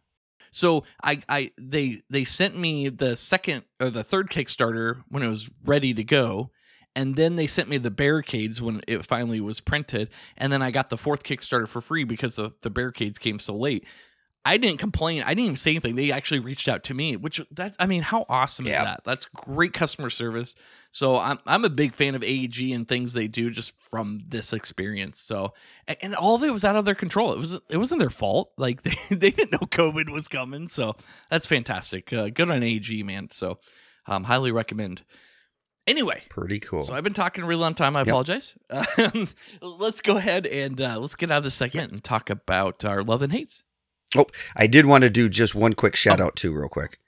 So 0.52 0.84
I 1.04 1.22
I 1.28 1.52
they 1.58 2.02
they 2.10 2.26
sent 2.26 2.58
me 2.58 2.90
the 2.90 3.16
second 3.16 3.64
or 3.80 3.90
the 3.90 4.04
third 4.04 4.30
Kickstarter 4.30 5.04
when 5.10 5.24
it 5.24 5.28
was 5.28 5.50
ready 5.66 5.94
to 5.94 6.04
go. 6.04 6.52
And 6.94 7.16
then 7.16 7.38
they 7.38 7.48
sent 7.48 7.70
me 7.70 7.78
the 7.78 7.90
barricades 7.90 8.62
when 8.62 8.82
it 8.86 9.06
finally 9.06 9.40
was 9.40 9.62
printed. 9.62 10.10
And 10.36 10.52
then 10.52 10.62
I 10.62 10.72
got 10.72 10.90
the 10.90 10.98
fourth 10.98 11.24
Kickstarter 11.24 11.66
for 11.66 11.80
free 11.80 12.04
because 12.04 12.36
the, 12.36 12.52
the 12.64 12.70
barricades 12.70 13.18
came 13.18 13.40
so 13.40 13.56
late. 13.56 13.86
I 14.44 14.58
didn't 14.58 14.80
complain. 14.80 15.24
I 15.24 15.30
didn't 15.30 15.46
even 15.46 15.56
say 15.56 15.72
anything. 15.72 15.96
They 15.96 16.12
actually 16.12 16.40
reached 16.40 16.68
out 16.68 16.84
to 16.86 16.94
me, 16.94 17.16
which 17.16 17.40
that 17.52 17.76
I 17.80 17.86
mean, 17.86 18.02
how 18.02 18.26
awesome 18.28 18.66
is 18.66 18.74
that? 18.74 19.02
That's 19.06 19.26
great 19.26 19.72
customer 19.72 20.10
service. 20.10 20.56
So 20.94 21.18
I'm 21.18 21.40
I'm 21.48 21.64
a 21.66 21.70
big 21.70 21.94
fan 21.94 22.16
of 22.16 22.22
AEG 22.24 22.72
and 22.72 22.86
things 22.88 23.14
they 23.14 23.28
do 23.30 23.50
just 23.50 23.74
from 23.90 24.20
this 24.28 24.52
experience. 24.52 25.20
So 25.20 25.54
and, 25.88 25.98
and 26.02 26.16
all 26.16 26.36
of 26.36 26.44
it 26.44 26.52
was 26.52 26.66
out 26.66 26.76
of 26.76 26.84
their 26.86 26.96
control. 26.96 27.32
It 27.34 27.40
was 27.40 27.54
it 27.70 27.78
wasn't 27.78 28.00
their 28.02 28.10
fault. 28.10 28.52
Like 28.58 28.84
they, 28.84 28.96
they 29.10 29.32
didn't 29.32 29.54
know 29.54 29.60
COVID 29.68 30.12
was 30.12 30.28
coming. 30.28 30.68
So 30.68 30.96
that's 31.30 31.48
fantastic. 31.48 32.12
Uh, 32.14 32.30
good 32.30 32.52
on 32.52 32.62
AEG, 32.62 33.04
man. 33.06 33.30
So 33.32 33.60
um, 34.06 34.26
highly 34.26 34.52
recommend. 34.52 35.04
Anyway, 35.88 36.22
Pretty 36.30 36.60
cool. 36.60 36.84
so 36.84 36.94
I've 36.94 37.04
been 37.04 37.14
talking 37.14 37.44
a 37.44 37.48
really 37.48 37.62
long 37.62 37.74
time. 37.74 37.96
I 37.96 38.02
Yep. 38.02 38.08
apologize. 38.08 38.54
Um, 38.70 39.30
let's 39.62 40.00
go 40.02 40.18
ahead 40.18 40.46
and 40.46 40.80
uh, 40.80 41.00
let's 41.00 41.16
get 41.16 41.32
out 41.32 41.40
of 41.40 41.44
this 41.44 41.56
segment 41.56 41.92
and 41.92 42.04
talk 42.04 42.30
about 42.30 42.86
our 42.86 43.02
love 43.04 43.22
and 43.24 43.32
hates. 43.32 43.64
Oh, 44.16 44.26
I 44.56 44.68
did 44.68 44.86
want 44.86 45.04
to 45.04 45.10
do 45.10 45.28
just 45.30 45.56
one 45.56 45.74
quick 45.74 45.96
shout 45.96 46.22
out 46.22 46.36
too, 46.36 46.52
real 46.54 46.70
quick. 46.70 47.00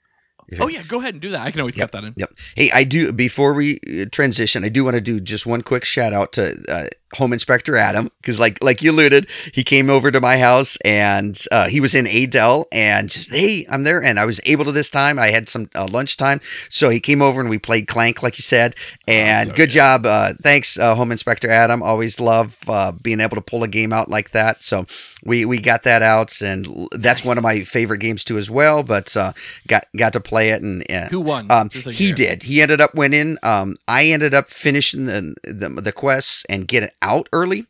Oh 0.60 0.68
yeah, 0.68 0.82
go 0.86 1.00
ahead 1.00 1.14
and 1.14 1.20
do 1.20 1.30
that. 1.30 1.40
I 1.40 1.50
can 1.50 1.60
always 1.60 1.76
Yep. 1.76 1.92
cut 1.92 2.00
that 2.00 2.06
in. 2.06 2.14
Yep. 2.16 2.30
Hey, 2.54 2.70
I 2.72 2.84
do 2.84 3.12
before 3.12 3.54
we 3.54 3.80
uh, 3.88 4.06
transition, 4.12 4.64
I 4.64 4.68
do 4.68 4.84
want 4.84 4.94
to 4.94 5.00
do 5.00 5.20
just 5.20 5.46
one 5.46 5.62
quick 5.62 5.84
shout 5.84 6.12
out 6.12 6.32
to 6.34 6.62
uh, 6.68 6.86
Home 7.16 7.32
Inspector 7.32 7.74
Adam 7.76 8.10
because, 8.20 8.38
like, 8.40 8.62
like 8.62 8.82
you 8.82 8.90
alluded, 8.90 9.26
he 9.52 9.62
came 9.64 9.88
over 9.90 10.10
to 10.10 10.20
my 10.20 10.38
house 10.38 10.76
and 10.84 11.40
uh, 11.52 11.68
he 11.68 11.80
was 11.80 11.94
in 11.94 12.06
Adel 12.06 12.66
and 12.72 13.08
just 13.10 13.30
hey, 13.30 13.66
I'm 13.68 13.84
there, 13.84 14.02
and 14.02 14.18
I 14.18 14.24
was 14.26 14.40
able 14.44 14.64
to 14.64 14.72
this 14.72 14.90
time. 14.90 15.18
I 15.18 15.28
had 15.28 15.48
some 15.48 15.68
uh, 15.74 15.86
lunchtime, 15.90 16.40
so 16.68 16.88
he 16.90 17.00
came 17.00 17.22
over 17.22 17.40
and 17.40 17.48
we 17.50 17.58
played 17.58 17.86
Clank, 17.88 18.22
like 18.22 18.38
you 18.38 18.42
said, 18.42 18.74
and 19.08 19.48
Oh, 19.48 19.50
so 19.52 19.56
good 19.56 19.56
good. 19.56 19.70
job. 19.70 20.06
Uh, 20.06 20.34
thanks, 20.42 20.78
uh, 20.78 20.94
Home 20.94 21.10
Inspector 21.12 21.48
Adam. 21.48 21.82
Always 21.82 22.20
love 22.20 22.58
uh, 22.68 22.92
being 22.92 23.20
able 23.20 23.36
to 23.36 23.42
pull 23.42 23.62
a 23.62 23.68
game 23.68 23.92
out 23.92 24.08
like 24.08 24.30
that. 24.30 24.62
So 24.62 24.86
we 25.24 25.44
we 25.44 25.58
got 25.60 25.82
that 25.84 26.02
out, 26.02 26.40
and 26.42 26.66
that's 26.92 27.24
one 27.24 27.38
of 27.38 27.42
my 27.42 27.60
favorite 27.60 27.98
games 27.98 28.24
too 28.24 28.36
as 28.38 28.50
well. 28.50 28.82
But 28.82 29.16
uh, 29.16 29.32
got 29.68 29.86
got 29.96 30.12
to 30.14 30.20
play 30.20 30.50
it 30.50 30.62
and. 30.62 30.84
Who 31.10 31.20
won? 31.20 31.50
um, 31.50 31.70
like 31.86 31.94
he 31.94 32.12
did. 32.12 32.42
He 32.44 32.60
ended 32.62 32.80
up 32.80 32.94
winning. 32.94 33.38
Um, 33.42 33.76
I 33.88 34.06
ended 34.06 34.34
up 34.34 34.48
finishing 34.48 35.06
the 35.06 35.34
the, 35.44 35.68
the 35.68 35.92
quests 35.92 36.44
and 36.48 36.66
getting 36.68 36.90
out 37.04 37.28
early, 37.32 37.66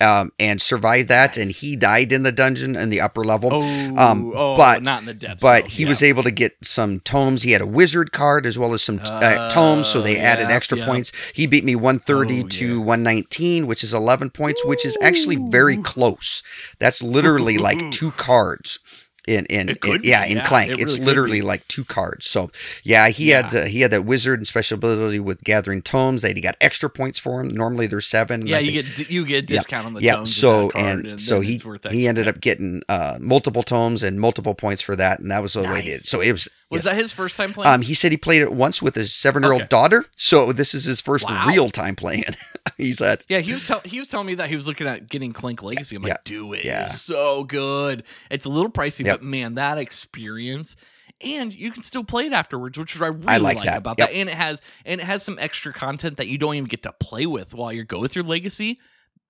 um, 0.00 0.32
and 0.38 0.60
survived 0.60 1.08
that. 1.08 1.36
And 1.38 1.50
he 1.50 1.76
died 1.76 2.12
in 2.12 2.24
the 2.24 2.32
dungeon 2.32 2.76
in 2.76 2.90
the 2.90 3.00
upper 3.00 3.24
level. 3.24 3.50
Oh, 3.52 3.62
Um, 3.96 4.32
oh, 4.34 4.56
but- 4.56 4.82
not 4.82 5.00
in 5.00 5.06
the 5.06 5.14
depths. 5.14 5.40
but 5.40 5.62
though. 5.64 5.68
he 5.70 5.82
Yeah. 5.84 5.88
was 5.88 6.02
able 6.02 6.22
to 6.24 6.30
get 6.30 6.56
some 6.62 7.00
tomes. 7.00 7.42
He 7.42 7.52
had 7.52 7.60
a 7.62 7.66
wizard 7.66 8.12
card 8.12 8.44
as 8.44 8.58
well 8.58 8.74
as 8.74 8.82
some 8.82 9.00
uh, 9.02 9.50
tomes, 9.50 9.86
so 9.86 10.02
they 10.02 10.16
Oh, 10.18 10.20
added 10.24 10.50
extra 10.50 10.78
yeah. 10.78 10.84
points. 10.86 11.12
He 11.32 11.46
beat 11.46 11.64
me 11.64 11.74
130 11.76 12.42
Oh, 12.44 12.48
to 12.48 12.66
yeah. 12.78 12.84
119, 12.84 13.66
which 13.66 13.82
is 13.84 13.94
11 13.94 14.30
points, 14.30 14.64
which 14.64 14.84
is 14.84 14.98
actually 15.00 15.36
very 15.36 15.76
close. 15.78 16.42
That's 16.78 17.02
literally 17.02 17.56
like 17.56 17.78
two 17.92 18.10
cards. 18.12 18.78
In 19.26 19.46
in, 19.46 19.70
It 19.70 19.84
in- 19.84 20.00
yeah 20.04 20.24
in 20.26 20.36
yeah, 20.36 20.46
Clank, 20.46 20.72
it 20.72 20.80
it's 20.80 20.94
really 20.94 21.04
literally 21.06 21.42
like 21.42 21.66
two 21.68 21.84
cards. 21.84 22.28
So 22.28 22.50
yeah, 22.82 23.08
he 23.08 23.30
had 23.30 23.54
uh, 23.54 23.64
he 23.64 23.80
had 23.80 23.90
that 23.92 24.04
wizard 24.04 24.38
and 24.38 24.46
special 24.46 24.74
ability 24.76 25.18
with 25.18 25.42
gathering 25.44 25.80
tomes. 25.80 26.20
That 26.22 26.36
he 26.36 26.42
got 26.42 26.56
extra 26.60 26.90
points 26.90 27.18
for 27.18 27.40
him. 27.40 27.48
Normally 27.48 27.86
there's 27.86 28.06
seven. 28.06 28.46
Yeah, 28.46 28.58
you 28.58 28.82
think- 28.82 28.96
get 28.96 29.10
you 29.10 29.24
get 29.24 29.46
discount 29.46 29.86
on 29.86 29.94
the 29.94 30.02
yeah. 30.02 30.20
with 30.20 30.28
So 30.28 30.68
card, 30.70 30.84
and, 30.84 31.06
and 31.06 31.20
so 31.20 31.40
he 31.40 31.58
he 31.90 32.06
ended 32.06 32.28
up 32.28 32.40
getting 32.40 32.82
uh, 32.88 33.16
multiple 33.20 33.62
tomes 33.62 34.02
and 34.02 34.20
multiple 34.20 34.54
points 34.54 34.82
for 34.82 34.94
that, 34.96 35.20
and 35.20 35.30
that 35.30 35.40
was 35.40 35.54
the 35.54 35.62
way 35.62 35.80
he 35.82 35.90
did. 35.90 36.00
So 36.00 36.20
it 36.20 36.32
was. 36.32 36.48
Was 36.70 36.78
yes. 36.84 36.84
that 36.86 36.96
his 36.96 37.12
first 37.12 37.36
time 37.36 37.52
playing? 37.52 37.72
Um, 37.72 37.82
he 37.82 37.94
said 37.94 38.10
he 38.10 38.16
played 38.16 38.42
it 38.42 38.52
once 38.52 38.80
with 38.82 38.94
his 38.94 39.12
seven-year-old 39.12 39.62
Okay. 39.62 39.68
daughter. 39.68 40.06
So 40.16 40.50
this 40.52 40.74
is 40.74 40.84
his 40.84 41.00
first 41.00 41.28
Wow. 41.28 41.46
real 41.46 41.70
time 41.70 41.94
playing. 41.94 42.24
he 42.78 42.92
said, 42.92 43.22
yeah, 43.28 43.38
he 43.40 43.52
was 43.52 43.66
tell- 43.66 43.82
he 43.84 43.98
was 43.98 44.08
telling 44.08 44.26
me 44.26 44.34
that 44.36 44.48
he 44.48 44.54
was 44.56 44.66
looking 44.66 44.86
at 44.86 45.08
getting 45.08 45.32
Clank 45.32 45.62
Legacy. 45.62 45.96
I'm 45.96 46.02
like, 46.02 46.10
Yeah. 46.12 46.16
do 46.24 46.52
it. 46.54 46.64
Yeah. 46.64 46.86
It's 46.86 47.00
so 47.00 47.44
good. 47.44 48.02
It's 48.30 48.44
a 48.46 48.48
little 48.48 48.70
pricey, 48.70 49.04
Yep. 49.04 49.18
but 49.20 49.22
man, 49.24 49.54
that 49.54 49.78
experience. 49.78 50.74
And 51.20 51.54
you 51.54 51.70
can 51.70 51.82
still 51.82 52.02
play 52.04 52.26
it 52.26 52.32
afterwards, 52.32 52.76
which 52.78 52.94
is 52.94 53.00
what 53.00 53.06
I 53.06 53.08
really 53.10 53.28
I 53.28 53.36
like 53.36 53.58
like, 53.58 53.68
about 53.78 53.98
Yep. 53.98 54.08
that. 54.08 54.14
And 54.16 54.28
it 54.28 54.34
has 54.34 54.60
and 54.84 55.00
it 55.00 55.04
has 55.04 55.22
some 55.22 55.38
extra 55.38 55.72
content 55.72 56.16
that 56.16 56.28
you 56.28 56.38
don't 56.38 56.56
even 56.56 56.68
get 56.68 56.82
to 56.82 56.92
play 56.92 57.26
with 57.26 57.54
while 57.54 57.72
you 57.72 57.84
go 57.84 58.06
through 58.06 58.24
Legacy. 58.24 58.80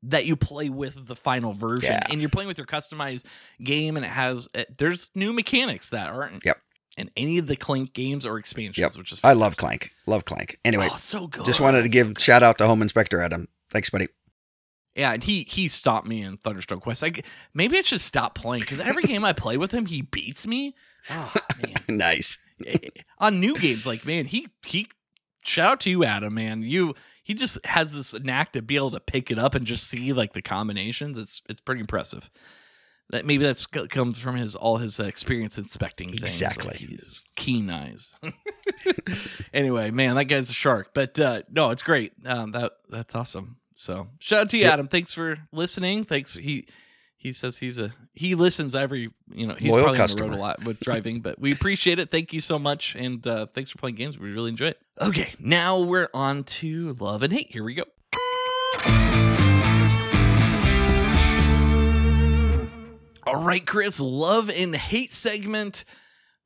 That 0.07 0.27
you 0.27 0.37
play 0.37 0.69
with 0.69 1.07
the 1.07 1.17
final 1.17 1.55
version, 1.55 1.93
Yeah. 1.93 2.07
and 2.11 2.21
you're 2.21 2.29
playing 2.29 2.49
with 2.49 2.59
your 2.59 2.67
customized 2.67 3.25
game, 3.63 3.97
and 3.97 4.05
it 4.05 4.11
has 4.11 4.49
it, 4.55 4.77
there's 4.77 5.09
new 5.15 5.33
mechanics 5.33 5.89
that 5.91 6.09
aren't 6.09 6.45
Yep. 6.45 6.59
In 6.97 7.11
any 7.17 7.39
of 7.39 7.47
the 7.47 7.57
Clank 7.57 7.93
games 7.93 8.25
or 8.27 8.39
expansions, 8.39 8.79
Yep. 8.79 8.97
which 8.97 9.13
is 9.13 9.21
"I 9.25 9.33
love. 9.33 9.57
Clank. 9.57 9.93
Love 10.07 10.25
Clank." 10.25 10.59
Anyway, 10.65 10.89
oh, 10.91 10.97
so 10.97 11.27
good. 11.27 11.45
just 11.45 11.61
wanted 11.61 11.83
to 11.83 11.89
give 11.89 12.15
good. 12.15 12.21
shout 12.23 12.43
out 12.43 12.59
to 12.59 12.67
Home 12.67 12.83
Inspector 12.83 13.19
Adam. 13.21 13.49
Thanks, 13.71 13.91
buddy. 13.91 14.09
Yeah, 14.95 15.13
and 15.13 15.25
he 15.25 15.43
he 15.49 15.67
stopped 15.69 16.07
me 16.07 16.23
in 16.23 16.37
Thunderstone 16.39 16.81
Quest. 16.81 17.03
Like 17.03 17.25
maybe 17.53 17.77
I 17.79 17.81
should 17.81 18.01
stop 18.01 18.35
playing 18.37 18.61
because 18.61 18.79
every 18.81 19.03
game 19.03 19.25
I 19.25 19.33
play 19.33 19.57
with 19.57 19.73
him, 19.73 19.87
he 19.87 20.03
beats 20.03 20.47
me. 20.47 20.75
Oh 21.11 21.33
man, 21.63 21.75
nice. 21.99 22.39
Eh, 22.65 22.79
eh, 22.83 22.89
on 23.19 23.41
new 23.41 23.59
games, 23.59 23.87
like 23.87 24.07
man, 24.07 24.27
he 24.27 24.49
he. 24.65 24.89
Shout 25.43 25.73
out 25.73 25.81
to 25.81 25.91
you, 25.91 26.05
Adam. 26.05 26.33
Man, 26.35 26.63
you 26.63 26.95
he 27.25 27.35
just 27.35 27.59
has 27.67 27.93
this 27.93 28.15
knack 28.23 28.53
to 28.53 28.63
be 28.63 28.77
able 28.77 28.93
to 28.93 29.01
pick 29.01 29.31
it 29.31 29.39
up 29.39 29.55
and 29.55 29.67
just 29.67 29.89
see 29.89 30.13
like 30.13 30.33
the 30.33 30.41
combinations. 30.43 31.19
It's 31.19 31.43
it's 31.49 31.61
pretty 31.61 31.81
impressive. 31.81 32.31
That 33.15 33.25
maybe 33.25 33.45
that's 33.45 33.65
comes 33.67 34.19
from 34.19 34.35
his 34.35 34.57
all 34.57 34.79
his 34.79 34.99
uh, 34.99 35.05
experience 35.05 35.57
inspecting 35.57 36.09
things. 36.09 36.21
Exactly. 36.21 36.67
Like 36.67 36.77
he's 36.79 37.23
keen 37.37 37.71
eyes. 37.71 38.13
anyway, 39.55 39.93
man, 39.93 40.17
that 40.17 40.25
guy's 40.25 40.51
a 40.51 40.53
shark. 40.53 40.91
But 40.95 41.21
uh, 41.21 41.43
no, 41.49 41.71
it's 41.71 41.85
great. 41.85 42.13
Um, 42.27 42.51
that 42.51 42.73
that's 42.89 43.15
awesome. 43.15 43.59
So 43.75 44.09
shout 44.19 44.41
out 44.41 44.51
to 44.51 44.57
you, 44.57 44.65
Yep. 44.65 44.73
Adam. 44.73 44.89
Thanks 44.89 45.15
for 45.15 45.39
listening. 45.53 46.03
Thanks. 46.05 46.35
He 46.35 46.67
he 47.17 47.33
says 47.33 47.59
he's 47.59 47.79
a 47.79 47.95
he 48.15 48.35
listens 48.35 48.75
every 48.75 49.11
you 49.33 49.47
know 49.47 49.55
he's 49.55 49.71
Loyal 49.71 49.85
probably 49.85 50.01
on 50.01 50.09
the 50.09 50.23
road 50.25 50.33
a 50.33 50.37
lot 50.37 50.65
with 50.65 50.81
driving, 50.81 51.21
but 51.21 51.39
we 51.39 51.53
appreciate 51.53 52.01
it. 52.01 52.11
Thank 52.11 52.33
you 52.33 52.41
so 52.41 52.59
much, 52.59 52.97
and 52.97 53.25
uh, 53.29 53.47
thanks 53.55 53.71
for 53.71 53.79
playing 53.79 53.95
games. 53.95 54.19
We 54.19 54.33
really 54.33 54.51
enjoy 54.51 54.71
it. 54.71 54.81
Okay, 55.01 55.35
now 55.39 55.79
we're 55.79 56.09
on 56.13 56.43
to 56.43 56.95
love 56.99 57.23
and 57.23 57.33
hate. 57.33 57.53
Here 57.53 57.63
we 57.63 57.75
go. 57.75 57.85
All 63.27 63.37
right, 63.37 63.65
Chris, 63.65 64.01
love 64.01 64.51
and 64.51 64.77
hate 64.77 65.11
segment. 65.13 65.87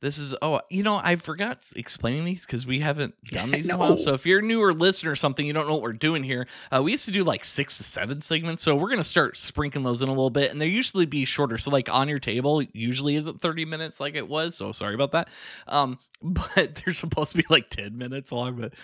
This 0.01 0.17
is 0.17 0.33
oh, 0.41 0.61
you 0.71 0.85
know, 0.85 1.01
I 1.03 1.17
forgot 1.17 1.59
explaining 1.75 2.25
these 2.25 2.47
because 2.47 2.69
we 2.69 2.79
haven't 2.79 3.17
done 3.27 3.51
these 3.53 3.69
in 3.69 3.75
a 3.75 3.79
while. 3.79 3.97
So 3.97 4.15
if 4.15 4.25
you're 4.25 4.39
a 4.39 4.43
newer 4.43 4.73
listener 4.73 5.11
or 5.11 5.17
something, 5.17 5.45
you 5.45 5.53
don't 5.53 5.67
know 5.67 5.73
what 5.73 5.83
we're 5.83 5.93
doing 5.93 6.23
here. 6.23 6.47
Uh, 6.71 6.81
we 6.85 6.93
used 6.93 7.05
to 7.07 7.11
do 7.11 7.25
like 7.25 7.45
six 7.45 7.79
to 7.79 7.85
seven 7.85 8.23
segments, 8.23 8.63
so 8.63 8.77
we're 8.77 8.91
gonna 8.91 9.03
start 9.03 9.37
sprinkling 9.37 9.83
those 9.83 10.03
in 10.03 10.09
a 10.09 10.13
little 10.13 10.31
bit, 10.31 10.53
and 10.53 10.61
they 10.63 10.69
usually 10.69 11.05
be 11.05 11.25
shorter. 11.25 11.59
So 11.59 11.73
like 11.73 11.89
on 11.89 12.09
your 12.09 12.21
table 12.21 12.63
usually 12.73 13.17
isn't 13.17 13.41
30 13.41 13.65
minutes 13.65 13.99
like 13.99 14.15
it 14.15 14.29
was. 14.29 14.55
So 14.55 14.71
sorry 14.71 14.95
about 14.95 15.11
that. 15.13 15.29
Um, 15.67 15.99
but 16.23 16.77
they're 16.77 16.95
supposed 16.95 17.33
to 17.33 17.39
be 17.39 17.45
like 17.51 17.71
10 17.71 17.99
minutes 17.99 18.31
long, 18.31 18.55
but 18.55 18.75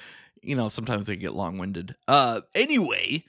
you 0.42 0.56
know 0.56 0.68
sometimes 0.68 1.06
they 1.06 1.14
get 1.14 1.32
long 1.32 1.58
winded. 1.58 1.94
Uh, 2.08 2.40
anyway. 2.56 3.24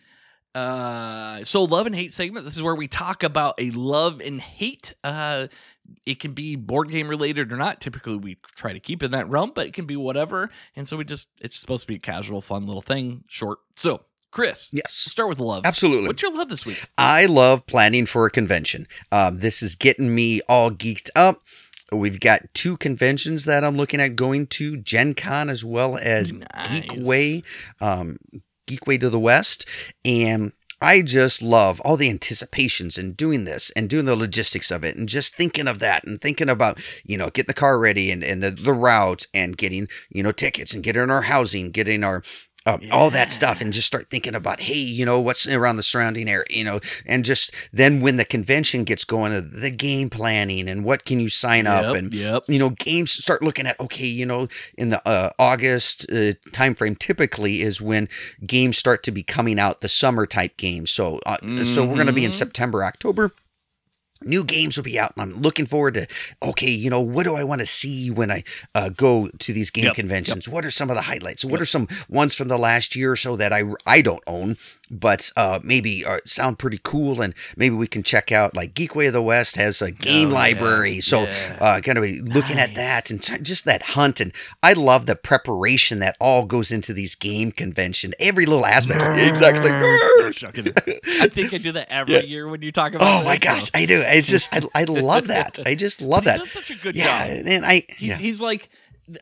Uh, 0.55 1.43
so 1.43 1.63
love 1.63 1.85
and 1.85 1.95
hate 1.95 2.13
segment. 2.13 2.45
This 2.45 2.55
is 2.55 2.61
where 2.63 2.75
we 2.75 2.87
talk 2.87 3.23
about 3.23 3.55
a 3.59 3.71
love 3.71 4.21
and 4.21 4.39
hate. 4.39 4.93
Uh, 5.03 5.47
it 6.05 6.19
can 6.19 6.31
be 6.33 6.55
board 6.55 6.89
game 6.89 7.07
related 7.07 7.51
or 7.51 7.57
not. 7.57 7.81
Typically, 7.81 8.15
we 8.15 8.37
try 8.55 8.73
to 8.73 8.79
keep 8.79 9.03
in 9.03 9.11
that 9.11 9.29
realm, 9.29 9.51
but 9.53 9.67
it 9.67 9.73
can 9.73 9.85
be 9.85 9.95
whatever. 9.95 10.49
And 10.75 10.87
so 10.87 10.97
we 10.97 11.03
just 11.03 11.27
it's 11.41 11.59
supposed 11.59 11.81
to 11.81 11.87
be 11.87 11.95
a 11.95 11.99
casual, 11.99 12.41
fun 12.41 12.65
little 12.65 12.81
thing, 12.81 13.23
short. 13.27 13.59
So, 13.75 14.05
Chris, 14.31 14.71
Yes. 14.73 14.81
let's 14.83 15.11
start 15.11 15.29
with 15.29 15.39
love. 15.39 15.65
Absolutely. 15.65 16.07
What's 16.07 16.21
your 16.21 16.33
love 16.33 16.49
this 16.49 16.65
week? 16.65 16.89
I 16.97 17.25
love 17.25 17.65
planning 17.67 18.05
for 18.05 18.25
a 18.25 18.31
convention. 18.31 18.87
Um, 19.11 19.39
this 19.39 19.61
is 19.61 19.75
getting 19.75 20.15
me 20.15 20.41
all 20.49 20.71
geeked 20.71 21.09
up. 21.15 21.43
We've 21.91 22.19
got 22.19 22.41
two 22.55 22.77
conventions 22.77 23.45
that 23.45 23.63
I'm 23.63 23.77
looking 23.77 24.01
at 24.01 24.15
going 24.15 24.47
to 24.47 24.75
Gen 24.77 25.13
Con 25.13 25.49
as 25.51 25.63
well 25.63 25.99
as 26.01 26.31
Geekway, 26.31 27.43
um, 27.79 28.17
Geekway 28.67 28.99
to 28.99 29.09
the 29.09 29.19
West. 29.19 29.65
And 30.03 30.51
I 30.81 31.01
just 31.01 31.41
love 31.41 31.79
all 31.81 31.97
the 31.97 32.09
anticipations 32.09 32.97
and 32.97 33.15
doing 33.15 33.45
this 33.45 33.71
and 33.75 33.89
doing 33.89 34.05
the 34.05 34.15
logistics 34.15 34.71
of 34.71 34.83
it 34.83 34.97
and 34.97 35.07
just 35.07 35.35
thinking 35.35 35.67
of 35.67 35.79
that 35.79 36.03
and 36.05 36.21
thinking 36.21 36.49
about, 36.49 36.79
you 37.05 37.17
know, 37.17 37.29
getting 37.29 37.47
the 37.47 37.53
car 37.53 37.79
ready 37.79 38.11
and, 38.11 38.23
and 38.23 38.43
the, 38.43 38.51
the 38.51 38.73
route 38.73 39.25
and 39.33 39.57
getting, 39.57 39.87
you 40.09 40.21
know, 40.21 40.31
tickets 40.31 40.73
and 40.73 40.83
getting 40.83 41.09
our 41.09 41.23
housing, 41.23 41.71
getting 41.71 42.03
our 42.03 42.23
um, 42.65 42.81
all 42.91 43.09
that 43.11 43.29
stuff 43.29 43.61
and 43.61 43.71
just 43.71 43.85
start 43.87 44.09
thinking 44.09 44.33
about 44.35 44.59
hey 44.61 44.73
you 44.77 45.05
know 45.05 45.19
what's 45.19 45.47
around 45.47 45.77
the 45.77 45.83
surrounding 45.83 46.27
area 46.29 46.45
you 46.49 46.63
know 46.63 46.79
and 47.05 47.23
just 47.23 47.51
then 47.71 48.01
when 48.01 48.17
the 48.17 48.25
convention 48.25 48.83
gets 48.83 49.03
going 49.03 49.31
uh, 49.31 49.41
the 49.43 49.69
game 49.71 50.09
planning 50.09 50.67
and 50.67 50.83
what 50.83 51.05
can 51.05 51.19
you 51.19 51.29
sign 51.29 51.67
up 51.67 51.83
Yep, 51.83 51.95
and 51.95 52.13
yep. 52.13 52.43
you 52.47 52.57
know 52.59 52.69
games 52.71 53.11
start 53.11 53.43
looking 53.43 53.67
at 53.67 53.79
okay 53.79 54.07
you 54.07 54.25
know 54.25 54.47
in 54.77 54.89
the 54.89 55.07
uh, 55.07 55.29
august 55.37 56.09
uh, 56.11 56.33
time 56.51 56.73
frame 56.75 56.95
typically 56.95 57.61
is 57.61 57.81
when 57.81 58.09
games 58.45 58.77
start 58.77 59.03
to 59.03 59.11
be 59.11 59.23
coming 59.23 59.59
out 59.59 59.81
the 59.81 59.89
summer 59.89 60.25
type 60.25 60.57
games 60.57 60.89
so 60.91 61.19
uh, 61.25 61.37
so 61.65 61.85
we're 61.85 61.95
going 61.95 62.07
to 62.07 62.13
be 62.13 62.25
in 62.25 62.31
Mhm. 62.31 62.33
september 62.33 62.83
october 62.83 63.31
new 64.23 64.43
games 64.43 64.77
will 64.77 64.83
be 64.83 64.97
out 64.97 65.11
and 65.17 65.21
i'm 65.33 65.41
looking 65.41 65.65
forward 65.65 65.93
to 65.93 66.07
okay 66.41 66.71
you 66.71 66.89
know 66.89 67.01
what 67.01 67.23
do 67.23 67.35
i 67.35 67.43
want 67.43 67.59
to 67.59 67.65
see 67.65 68.09
when 68.09 68.31
i 68.31 68.43
uh, 68.73 68.89
go 68.89 69.27
to 69.39 69.51
these 69.53 69.69
game 69.69 69.83
Yep, 69.85 69.89
yep. 69.91 69.95
conventions 69.95 70.47
what 70.47 70.65
are 70.65 70.71
some 70.71 70.89
of 70.89 70.95
the 70.95 71.03
highlights 71.03 71.43
what 71.43 71.53
Yep. 71.53 71.61
are 71.61 71.65
some 71.65 71.87
ones 72.09 72.33
from 72.33 72.47
the 72.47 72.57
last 72.57 72.95
year 72.95 73.11
or 73.11 73.15
so 73.17 73.35
that 73.35 73.51
i 73.53 73.63
i 73.85 74.01
don't 74.01 74.23
own 74.25 74.57
but 74.91 75.31
uh, 75.35 75.59
maybe 75.63 76.05
uh, 76.05 76.19
sound 76.25 76.59
pretty 76.59 76.79
cool 76.83 77.21
and 77.21 77.33
maybe 77.55 77.75
we 77.75 77.87
can 77.87 78.03
check 78.03 78.31
out 78.31 78.55
like 78.55 78.73
geekway 78.73 79.07
of 79.07 79.13
the 79.13 79.21
west 79.21 79.55
has 79.55 79.81
a 79.81 79.91
game 79.91 80.27
Oh, 80.27 80.31
yeah, 80.31 80.35
library. 80.35 81.01
So 81.01 81.23
yeah. 81.23 81.57
uh, 81.59 81.79
gonna 81.79 82.01
be 82.01 82.21
looking 82.21 82.57
at 82.59 82.75
that 82.75 83.09
and 83.09 83.21
t- 83.21 83.37
just 83.39 83.65
that 83.65 83.81
hunt 83.83 84.19
and 84.19 84.31
i 84.61 84.73
love 84.73 85.05
the 85.07 85.15
preparation 85.15 85.99
that 85.99 86.15
all 86.19 86.45
goes 86.45 86.71
into 86.71 86.93
these 86.93 87.15
game 87.15 87.51
convention. 87.51 88.13
Every 88.19 88.45
little 88.45 88.65
aspect. 88.65 89.03
Exactly. 89.09 89.71
I 89.71 91.27
think 91.31 91.53
I 91.53 91.57
do 91.57 91.71
that 91.73 91.91
every 91.91 92.13
Yeah. 92.15 92.19
year 92.21 92.47
when 92.47 92.61
you 92.61 92.71
talk 92.71 92.93
about. 92.93 93.21
oh 93.21 93.25
my 93.25 93.37
gosh. 93.37 93.69
I 93.73 93.85
do. 93.85 94.01
It's 94.05 94.27
just 94.27 94.49
i, 94.53 94.61
I 94.73 94.83
love 94.85 95.27
that. 95.27 95.59
I 95.65 95.75
just 95.75 96.01
love 96.01 96.23
He 96.23 96.25
that. 96.29 96.39
does 96.39 96.51
such 96.51 96.69
a 96.71 96.75
good 96.75 96.95
yeah 96.95 97.35
job. 97.35 97.43
and 97.47 97.65
i 97.65 97.83
He, 97.97 98.07
yeah. 98.07 98.17
He's 98.17 98.41
like, 98.41 98.69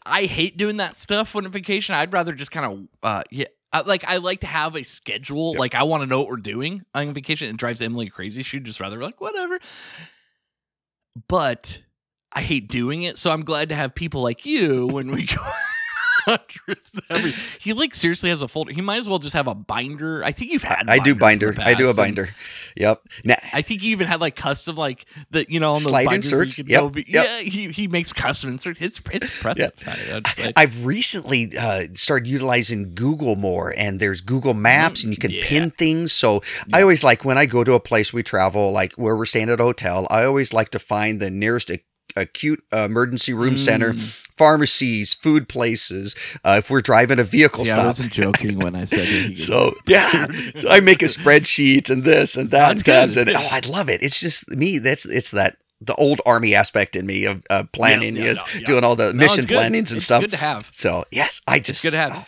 I 0.06 0.24
hate 0.24 0.58
doing 0.58 0.78
that 0.78 0.96
stuff 0.96 1.36
on 1.36 1.46
a 1.46 1.50
vacation. 1.50 1.94
I'd 1.96 2.14
rather 2.14 2.34
just 2.34 2.52
kind 2.52 2.66
of, 2.66 2.88
uh, 3.04 3.24
yeah. 3.32 3.46
I, 3.74 3.82
like 3.82 4.06
I 4.06 4.18
like 4.18 4.42
to 4.42 4.48
have 4.48 4.76
a 4.76 4.84
schedule. 4.84 5.52
Yep. 5.54 5.60
Like 5.60 5.76
I 5.76 5.84
want 5.84 6.04
to 6.04 6.08
know 6.08 6.20
what 6.20 6.30
we're 6.30 6.38
doing 6.38 6.86
on 6.94 7.14
vacation. 7.14 7.50
It 7.50 7.58
drives 7.58 7.82
Emily 7.82 8.08
crazy. 8.10 8.44
She'd 8.44 8.66
just 8.66 8.80
rather 8.80 9.02
like 9.02 9.20
whatever. 9.20 9.60
But 11.28 11.80
I 12.32 12.42
hate 12.42 12.70
doing 12.70 13.04
it, 13.04 13.18
so 13.18 13.32
I'm 13.32 13.44
glad 13.44 13.70
to 13.70 13.76
have 13.76 13.94
people 13.94 14.22
like 14.22 14.46
you 14.46 14.88
when 14.88 15.12
we 15.12 15.26
go 15.26 15.42
trips. 16.48 16.92
Every, 17.10 17.34
he 17.60 17.74
like 17.74 17.96
seriously 17.96 18.30
has 18.30 18.42
a 18.42 18.48
folder. 18.48 18.74
He 18.74 18.82
might 18.82 18.98
as 18.98 19.10
well 19.10 19.20
just 19.20 19.34
have 19.34 19.48
a 19.48 19.56
binder. 19.56 20.24
I 20.24 20.32
think 20.32 20.52
you've 20.52 20.64
had. 20.64 20.90
I 20.90 21.00
do 21.00 21.16
binder. 21.16 21.56
I 21.58 21.74
do 21.74 21.90
a 21.90 21.94
binder. 21.94 22.30
Yep. 22.76 23.02
Now, 23.24 23.36
I 23.52 23.62
think 23.62 23.84
you 23.84 23.92
even 23.92 24.08
had 24.08 24.20
like 24.20 24.36
custom 24.36 24.76
like 24.76 25.06
the 25.32 25.46
you 25.48 25.60
know 25.60 25.74
on 25.74 25.82
Slide 25.82 26.12
inserts? 26.12 26.60
Yep, 26.60 26.68
go 26.68 26.92
yep. 26.96 27.06
Yeah, 27.08 27.38
he, 27.40 27.72
he 27.72 27.88
makes 27.88 28.14
custom 28.14 28.52
inserts. 28.52 28.80
It's 28.82 29.02
it's 29.12 29.30
impressive. 29.30 29.74
I- 29.86 30.14
I'd 30.16 30.28
say. 30.28 30.54
I've 30.56 30.86
recently 30.86 31.58
uh, 31.58 31.84
started 31.94 32.28
utilizing 32.28 32.94
Google 32.96 33.36
more, 33.36 33.74
and 33.78 34.00
there's 34.00 34.22
Google 34.22 34.54
Maps, 34.54 35.04
and 35.04 35.12
you 35.12 35.18
can 35.18 35.32
yeah. 35.32 35.46
pin 35.46 35.72
things. 35.72 36.12
So 36.12 36.42
I 36.74 36.82
always 36.82 37.04
like 37.04 37.26
when 37.26 37.38
I 37.38 37.46
go 37.46 37.64
to 37.64 37.74
a 37.74 37.80
place 37.80 38.14
we 38.14 38.24
travel, 38.24 38.72
like 38.72 38.94
where 38.94 39.16
we're 39.16 39.26
staying 39.26 39.50
at 39.50 39.60
a 39.60 39.64
hotel. 39.64 40.08
I 40.10 40.26
always 40.26 40.54
like 40.54 40.70
to 40.72 40.80
find 40.80 41.20
the 41.20 41.30
nearest 41.30 41.70
acute 42.16 42.64
uh, 42.74 42.80
emergency 42.86 43.34
room 43.34 43.58
center, 43.58 43.94
Mm. 43.94 44.00
pharmacies, 44.38 45.14
food 45.14 45.48
places. 45.48 46.16
Uh, 46.44 46.56
if 46.60 46.70
we're 46.70 46.82
driving 46.82 47.20
a 47.20 47.24
vehicle 47.24 47.66
See, 47.66 47.72
I 47.72 47.86
wasn't 47.86 48.12
joking 48.12 48.60
when 48.60 48.76
I 48.76 48.86
said 48.86 49.08
it. 49.08 49.38
So 49.44 49.74
yeah, 49.88 50.28
so 50.56 50.70
I 50.70 50.80
make 50.80 51.02
a 51.02 51.06
spreadsheet 51.06 51.90
and 51.90 52.04
this 52.04 52.36
and 52.38 52.52
that 52.52 52.72
and 52.72 52.86
tabs 52.86 53.18
and 53.18 53.30
oh, 53.30 53.48
I 53.52 53.62
love 53.68 53.90
it. 53.90 54.02
It's 54.04 54.20
just 54.20 54.48
me. 54.50 54.80
That's 54.80 55.06
it's 55.06 55.32
that 55.32 55.58
the 55.82 55.96
old 55.96 56.22
army 56.26 56.56
aspect 56.56 56.96
in 56.96 57.06
me 57.06 57.26
of 57.26 57.44
uh, 57.50 57.64
planning 57.74 58.16
yeah, 58.16 58.24
is 58.26 58.38
no, 58.38 58.44
yeah. 58.60 58.66
doing 58.66 58.84
all 58.86 58.96
the 58.96 59.12
No, 59.12 59.20
mission 59.20 59.46
plannings 59.46 59.92
and 59.92 59.98
It's 59.98 60.06
stuff. 60.06 60.22
Good 60.22 60.32
to 60.32 60.38
have. 60.38 60.70
So 60.72 61.04
yes, 61.12 61.42
I 61.48 61.60
just 61.60 61.70
It's 61.70 61.82
good 61.82 61.92
to 61.92 61.98
have. 61.98 62.12
oh, 62.16 62.26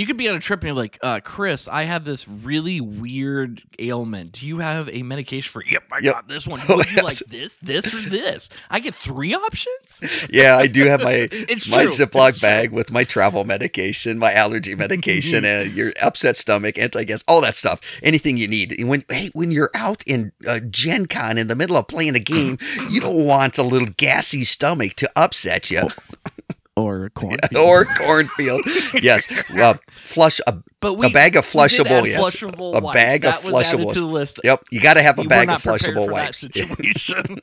You 0.00 0.06
could 0.06 0.16
be 0.16 0.30
on 0.30 0.34
a 0.34 0.40
trip 0.40 0.60
and 0.60 0.68
you're 0.68 0.74
like, 0.76 0.98
uh, 1.02 1.20
Chris, 1.22 1.68
I 1.68 1.82
have 1.82 2.06
this 2.06 2.26
really 2.26 2.80
weird 2.80 3.60
ailment. 3.78 4.32
Do 4.32 4.46
you 4.46 4.60
have 4.60 4.88
a 4.88 5.02
medication 5.02 5.50
for? 5.52 5.62
Yep, 5.62 5.82
I 5.92 5.98
Yep. 5.98 6.14
got 6.14 6.26
this 6.26 6.46
one. 6.46 6.62
Would 6.70 6.90
you 6.90 7.02
like 7.02 7.18
this, 7.28 7.56
this, 7.60 7.92
or 7.92 8.00
this? 8.00 8.48
I 8.70 8.80
get 8.80 8.94
three 8.94 9.34
options. 9.34 10.02
yeah, 10.30 10.56
I 10.56 10.68
do 10.68 10.86
have 10.86 11.00
my 11.02 11.28
my. 11.68 11.84
Ziploc 11.90 12.40
bag 12.40 12.70
with 12.72 12.90
my 12.90 13.04
travel 13.04 13.44
medication, 13.44 14.18
my 14.18 14.32
allergy 14.32 14.74
medication, 14.74 15.44
and 15.44 15.70
your 15.74 15.92
upset 16.00 16.38
stomach, 16.38 16.78
anti 16.78 17.04
gas, 17.04 17.22
all 17.28 17.42
that 17.42 17.54
stuff. 17.54 17.82
Anything 18.02 18.38
you 18.38 18.48
need. 18.48 18.72
And 18.78 18.88
When 18.88 19.04
hey, 19.10 19.28
when 19.34 19.50
you're 19.50 19.70
out 19.74 20.02
in 20.06 20.32
uh, 20.48 20.60
Gen 20.60 21.04
Con 21.08 21.36
in 21.36 21.48
the 21.48 21.54
middle 21.54 21.76
of 21.76 21.88
playing 21.88 22.14
a 22.16 22.20
game, 22.20 22.56
you 22.88 23.02
don't 23.02 23.26
want 23.26 23.58
a 23.58 23.62
little 23.62 23.88
gassy 23.98 24.44
stomach 24.44 24.94
to 24.94 25.10
upset 25.14 25.70
you. 25.70 25.88
Or 26.82 27.10
corn. 27.14 27.36
or 27.56 27.84
cornfield. 27.84 28.62
Yes. 29.02 29.26
Well, 29.54 29.78
flush 29.90 30.40
a, 30.46 30.56
but 30.80 30.94
we, 30.94 31.06
a 31.06 31.10
bag 31.10 31.36
of 31.36 31.44
flushable. 31.46 32.06
Yes. 32.06 32.20
flushable 32.20 32.74
A 32.76 32.80
wipes. 32.80 32.94
bag 32.94 33.24
of 33.24 33.42
that 33.42 33.52
was 33.52 33.72
added 33.72 33.88
to 33.94 34.00
the 34.00 34.06
list. 34.06 34.40
Yep. 34.44 34.64
You 34.70 34.80
got 34.80 34.94
to 34.94 35.02
have 35.02 35.18
a 35.18 35.22
You 35.22 35.26
were 35.26 35.30
bag 35.30 35.46
not 35.48 35.64
of 35.64 35.72
flushable 35.72 36.06
for 36.06 36.12
wipes. 36.12 36.40
That 36.42 36.54
situation. 36.54 37.38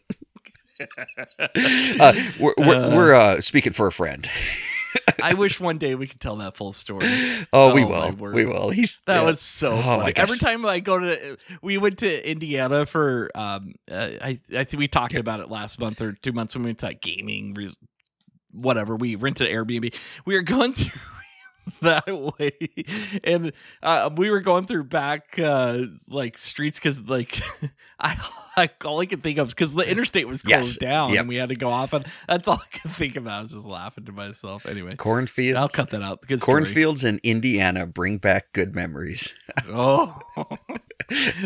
uh, 2.00 2.14
we're 2.40 2.54
we're, 2.58 2.76
Uh. 2.76 2.96
we're 2.96 3.16
uh, 3.16 3.42
speaking 3.42 3.74
for 3.74 3.88
a 3.88 3.92
friend. 3.92 4.30
I 5.22 5.34
wish 5.34 5.60
one 5.60 5.78
day 5.78 5.96
we 5.96 6.08
could 6.08 6.20
tell 6.20 6.38
that 6.38 6.56
full 6.56 6.74
story. 6.74 7.06
Oh, 7.54 7.74
we 7.74 7.84
Oh, 7.84 7.90
my 7.90 8.10
will. 8.12 8.32
We 8.34 8.46
will. 8.46 8.70
He's 8.70 9.00
That 9.06 9.18
yeah. 9.22 9.24
was 9.24 9.42
so 9.42 9.72
Oh, 9.72 9.82
funny. 9.82 10.04
my 10.04 10.12
gosh. 10.12 10.24
Every 10.24 10.38
time 10.38 10.66
I 10.66 10.80
go 10.80 10.98
to, 11.00 11.38
we 11.62 11.78
went 11.78 12.00
to 12.00 12.30
Indiana 12.30 12.86
for, 12.86 13.30
um, 13.36 13.76
uh, 13.92 14.10
I 14.22 14.40
I 14.56 14.64
think 14.64 14.78
we 14.80 14.88
talked 14.88 15.14
about 15.16 15.40
it 15.40 15.50
last 15.52 15.80
month 15.80 16.02
or 16.02 16.14
two 16.14 16.32
months 16.32 16.56
when 16.56 16.64
we 16.64 16.70
went 16.70 16.80
to 16.80 16.88
that 16.88 17.02
gaming, 17.02 17.54
res- 17.54 17.78
whatever. 18.58 18.96
We 18.96 19.16
rented 19.16 19.48
Airbnb. 19.50 19.94
We 20.26 20.36
were 20.36 20.42
going 20.42 20.74
through 20.76 20.92
that 21.82 22.08
way, 22.40 22.54
and 23.26 23.52
uh, 23.84 24.10
we 24.16 24.30
were 24.32 24.40
going 24.40 24.66
through 24.68 24.86
back 24.86 25.38
uh, 25.38 25.80
like 26.08 26.38
streets 26.38 26.80
because 26.80 27.02
like 27.02 27.42
I, 28.00 28.16
I 28.56 28.70
all 28.86 29.02
I 29.02 29.06
could 29.06 29.22
think 29.22 29.38
of 29.38 29.50
because 29.50 29.74
the 29.74 29.82
interstate 29.90 30.30
was 30.30 30.42
Yes. 30.46 30.62
closed 30.64 30.80
down 30.80 31.10
Yep. 31.12 31.20
and 31.20 31.28
we 31.30 31.36
had 31.36 31.50
to 31.50 31.56
go 31.56 31.70
off, 31.70 31.92
and 31.92 32.06
that's 32.26 32.48
all 32.48 32.62
I 32.74 32.78
could 32.78 32.92
think 32.92 33.18
of. 33.18 33.28
I 33.28 33.42
was 33.42 33.52
just 33.52 33.66
laughing 33.66 34.06
to 34.06 34.14
myself. 34.14 34.66
Anyway, 34.66 34.96
cornfields. 34.96 35.58
I'll 35.58 35.68
cut 35.68 35.90
that 35.90 36.02
out. 36.02 36.22
Good. 36.26 36.40
Cornfields 36.40 37.04
in 37.04 37.20
Indiana 37.22 37.86
bring 37.86 38.18
back 38.18 38.54
good 38.54 38.74
memories. 38.74 39.34
Oh, 39.70 40.18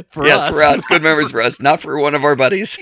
for 0.09 0.26
yes, 0.26 0.39
us. 0.41 0.49
for 0.51 0.62
us, 0.62 0.86
good 0.86 1.01
memories 1.01 1.32
for 1.32 1.41
us, 1.41 1.59
not 1.59 1.82
for 1.82 1.97
one 1.99 2.14
of 2.16 2.24
our 2.24 2.36
buddies. 2.36 2.78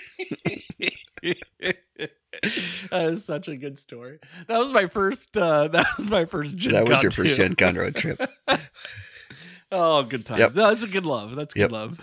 that 2.91 3.09
is 3.09 3.25
such 3.25 3.47
a 3.47 3.55
good 3.55 3.79
story. 3.79 4.19
That 4.47 4.57
was 4.57 4.71
my 4.71 4.87
first. 4.87 5.35
Uh, 5.35 5.67
that 5.69 5.85
was 5.97 6.09
my 6.09 6.25
first. 6.25 6.55
Gen 6.55 6.73
that 6.73 6.87
was 6.87 7.01
your 7.01 7.11
first. 7.11 7.35
Gen 7.35 7.55
Con 7.55 7.75
road 7.75 7.95
trip. 7.95 8.21
Oh, 9.71 10.01
good 10.01 10.25
times. 10.25 10.39
Yep. 10.39 10.55
No, 10.55 10.69
that's 10.69 10.81
a 10.81 10.87
good 10.87 11.05
love. 11.05 11.35
That's 11.35 11.53
good 11.53 11.71
Yep. 11.71 11.71
love. 11.71 11.99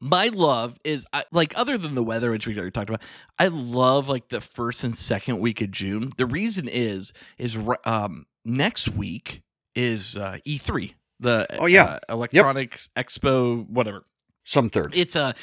my 0.00 0.28
love 0.28 0.78
is 0.84 1.04
I, 1.12 1.24
like 1.32 1.52
other 1.58 1.76
than 1.76 1.96
the 1.96 2.02
weather, 2.04 2.30
which 2.30 2.46
we 2.46 2.54
already 2.56 2.70
talked 2.70 2.88
about. 2.88 3.02
I 3.40 3.48
love 3.48 4.08
like 4.08 4.28
the 4.28 4.40
first 4.40 4.84
and 4.84 4.94
second 4.96 5.40
week 5.40 5.60
of 5.60 5.72
June. 5.72 6.12
The 6.16 6.26
reason 6.26 6.68
is 6.68 7.12
is 7.38 7.58
um 7.84 8.26
next 8.44 8.88
week 8.88 9.42
is 9.74 10.16
uh, 10.16 10.38
E3, 10.46 10.94
the 11.18 11.48
Oh, 11.58 11.66
yeah. 11.66 11.84
uh, 11.84 11.98
Electronics 12.14 12.88
Expo, 12.96 13.68
whatever. 13.68 14.04
Some 14.44 14.70
third. 14.70 14.94
It's 14.94 15.16
a, 15.16 15.34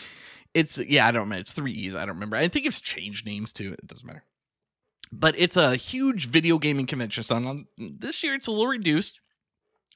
it's 0.54 0.78
yeah, 0.80 1.08
I 1.08 1.12
don't 1.12 1.22
remember. 1.24 1.42
It's 1.42 1.54
three 1.54 1.72
E's. 1.74 1.96
I 1.96 2.00
don't 2.00 2.16
remember. 2.16 2.38
I 2.38 2.48
think 2.48 2.66
it's 2.66 2.82
changed 2.82 3.26
names 3.26 3.54
too. 3.54 3.74
It 3.74 3.88
doesn't 3.88 4.06
matter. 4.06 4.24
But 5.12 5.36
it's 5.38 5.56
a 5.56 5.76
huge 5.76 6.28
video 6.28 6.58
gaming 6.58 6.86
convention. 6.86 7.24
So 7.24 7.36
on, 7.36 7.68
this 7.78 8.24
year 8.24 8.34
it's 8.36 8.48
a 8.48 8.52
little 8.52 8.68
reduced. 8.68 9.20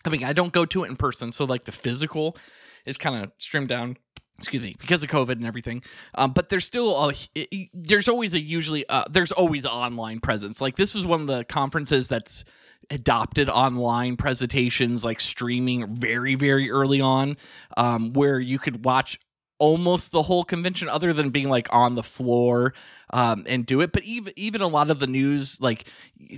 I 0.06 0.10
mean, 0.10 0.24
I 0.24 0.34
don't 0.34 0.54
go 0.54 0.66
to 0.66 0.84
it 0.84 0.90
in 0.90 0.96
person, 0.96 1.32
so 1.32 1.46
like 1.46 1.66
the 1.66 1.72
physical 1.72 2.38
is 2.86 2.98
kind 2.98 3.24
of 3.24 3.32
streamed 3.38 3.68
down. 3.70 3.98
Excuse 4.38 4.64
me, 4.64 4.76
because 4.80 5.04
of 5.04 5.10
COVID 5.10 5.34
and 5.34 5.46
everything. 5.46 5.84
Um, 6.16 6.32
but 6.32 6.50
there's 6.50 6.66
still 6.66 7.10
a, 7.10 7.14
it- 7.36 7.70
there's 7.74 8.08
always 8.08 8.34
a 8.34 8.40
usually 8.42 8.88
uh, 8.90 9.04
there's 9.10 9.32
always 9.32 9.66
online 9.68 10.20
presence. 10.20 10.60
Like 10.60 10.78
this 10.78 10.96
is 10.96 11.06
one 11.06 11.22
of 11.22 11.28
the 11.28 11.44
conferences 11.44 12.08
that's 12.08 12.44
adopted 12.90 13.50
online 13.50 14.18
presentations 14.18 15.06
like 15.06 15.22
streaming 15.22 15.96
very 15.96 16.34
very 16.36 16.72
early 16.72 17.00
on 17.00 17.38
um, 17.78 18.12
where 18.14 18.40
you 18.40 18.58
could 18.58 18.84
watch 18.84 19.20
almost 19.62 20.12
the 20.12 20.24
whole 20.24 20.44
convention 20.44 20.90
other 20.90 21.14
than 21.14 21.30
being 21.30 21.48
like 21.48 21.68
on 21.72 21.94
the 21.94 22.02
floor 22.02 22.74
um, 23.12 23.46
and 23.48 23.64
do 23.64 23.80
it. 23.80 23.92
But 23.92 24.04
even 24.04 24.34
even 24.36 24.60
a 24.60 24.68
lot 24.68 24.90
of 24.90 24.98
the 24.98 25.06
news 25.06 25.62
like 25.62 25.86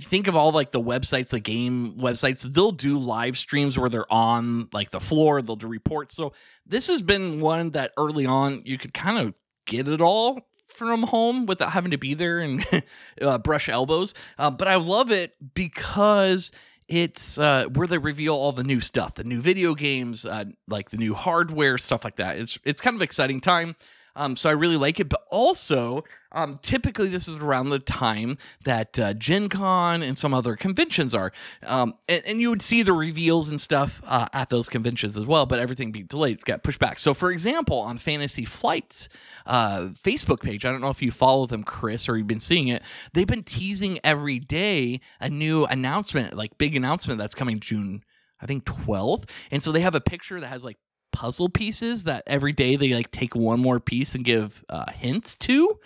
think 0.02 0.26
of 0.26 0.36
all 0.36 0.52
like 0.52 0.72
the 0.72 0.80
websites 0.80 1.30
the 1.30 1.40
game 1.40 1.94
websites 1.98 2.42
they'll 2.42 2.70
do 2.70 2.98
live 2.98 3.38
streams 3.38 3.78
where 3.78 3.88
they're 3.88 4.12
on 4.12 4.68
like 4.74 4.90
the 4.90 5.00
floor. 5.00 5.40
They'll 5.40 5.56
do 5.56 5.66
reports. 5.66 6.14
So 6.14 6.34
this 6.66 6.86
has 6.88 7.00
been 7.00 7.40
one 7.40 7.70
that 7.70 7.92
early 7.96 8.26
on 8.26 8.60
you 8.66 8.76
could 8.76 8.92
kind 8.92 9.16
of 9.18 9.34
get 9.66 9.88
it 9.88 10.02
all 10.02 10.46
from 10.66 11.04
home 11.04 11.46
without 11.46 11.72
having 11.72 11.92
to 11.92 11.98
be 11.98 12.12
there 12.12 12.40
and 12.40 12.62
uh, 13.22 13.38
brush 13.38 13.70
elbows. 13.70 14.12
Uh, 14.38 14.50
but 14.50 14.68
i 14.68 14.76
love 14.76 15.10
it 15.10 15.32
because 15.54 16.52
it's 16.88 17.38
uh, 17.38 17.66
where 17.72 17.86
they 17.86 17.98
reveal 17.98 18.34
all 18.34 18.52
the 18.52 18.64
new 18.64 18.80
stuff, 18.80 19.14
the 19.14 19.24
new 19.24 19.40
video 19.40 19.74
games, 19.74 20.24
uh, 20.26 20.44
like 20.68 20.90
the 20.90 20.96
new 20.96 21.14
hardware, 21.14 21.78
stuff 21.78 22.04
like 22.04 22.16
that. 22.16 22.38
It's 22.38 22.58
it's 22.64 22.80
kind 22.80 22.96
of 22.96 23.02
exciting 23.02 23.40
time. 23.40 23.76
Um, 24.16 24.36
so 24.36 24.48
I 24.48 24.52
really 24.52 24.76
like 24.76 25.00
it. 25.00 25.08
But 25.08 25.22
also, 25.30 26.04
um, 26.32 26.58
typically 26.62 27.08
this 27.08 27.28
is 27.28 27.38
around 27.38 27.70
the 27.70 27.78
time 27.78 28.38
that 28.64 28.98
uh, 28.98 29.14
Gen 29.14 29.48
Con 29.48 30.02
and 30.02 30.18
some 30.18 30.34
other 30.34 30.56
conventions 30.56 31.14
are. 31.14 31.32
Um, 31.64 31.94
and, 32.08 32.22
and 32.26 32.40
you 32.40 32.50
would 32.50 32.62
see 32.62 32.82
the 32.82 32.92
reveals 32.92 33.48
and 33.48 33.60
stuff 33.60 34.02
uh, 34.06 34.26
at 34.32 34.50
those 34.50 34.68
conventions 34.68 35.16
as 35.16 35.26
well, 35.26 35.46
but 35.46 35.58
everything 35.58 35.92
being 35.92 36.06
delayed 36.06 36.44
got 36.44 36.62
pushed 36.62 36.80
back. 36.80 36.98
So, 36.98 37.14
for 37.14 37.30
example, 37.30 37.78
on 37.78 37.98
Fantasy 37.98 38.44
Flight's 38.44 39.08
uh, 39.46 39.88
Facebook 39.94 40.40
page, 40.40 40.64
I 40.64 40.70
don't 40.70 40.80
know 40.80 40.90
if 40.90 41.02
you 41.02 41.10
follow 41.10 41.46
them, 41.46 41.64
Chris, 41.64 42.08
or 42.08 42.16
you've 42.16 42.26
been 42.26 42.40
seeing 42.40 42.68
it, 42.68 42.82
they've 43.12 43.26
been 43.26 43.44
teasing 43.44 43.98
every 44.04 44.38
day 44.38 45.00
a 45.20 45.28
new 45.28 45.66
announcement, 45.66 46.34
like 46.34 46.58
big 46.58 46.74
announcement 46.74 47.18
that's 47.18 47.34
coming 47.34 47.60
June. 47.60 48.02
I 48.40 48.46
think 48.46 48.64
12th. 48.64 49.24
And 49.50 49.62
so 49.62 49.72
they 49.72 49.80
have 49.80 49.94
a 49.94 50.02
picture 50.02 50.38
that 50.38 50.48
has 50.48 50.64
like 50.64 50.76
puzzle 51.14 51.48
pieces 51.48 52.04
that 52.04 52.24
every 52.26 52.52
day 52.52 52.74
they 52.74 52.92
like 52.92 53.10
take 53.12 53.36
one 53.36 53.60
more 53.60 53.78
piece 53.78 54.14
and 54.16 54.24
give 54.24 54.64
uh, 54.68 54.90
hints 54.92 55.36
to 55.36 55.78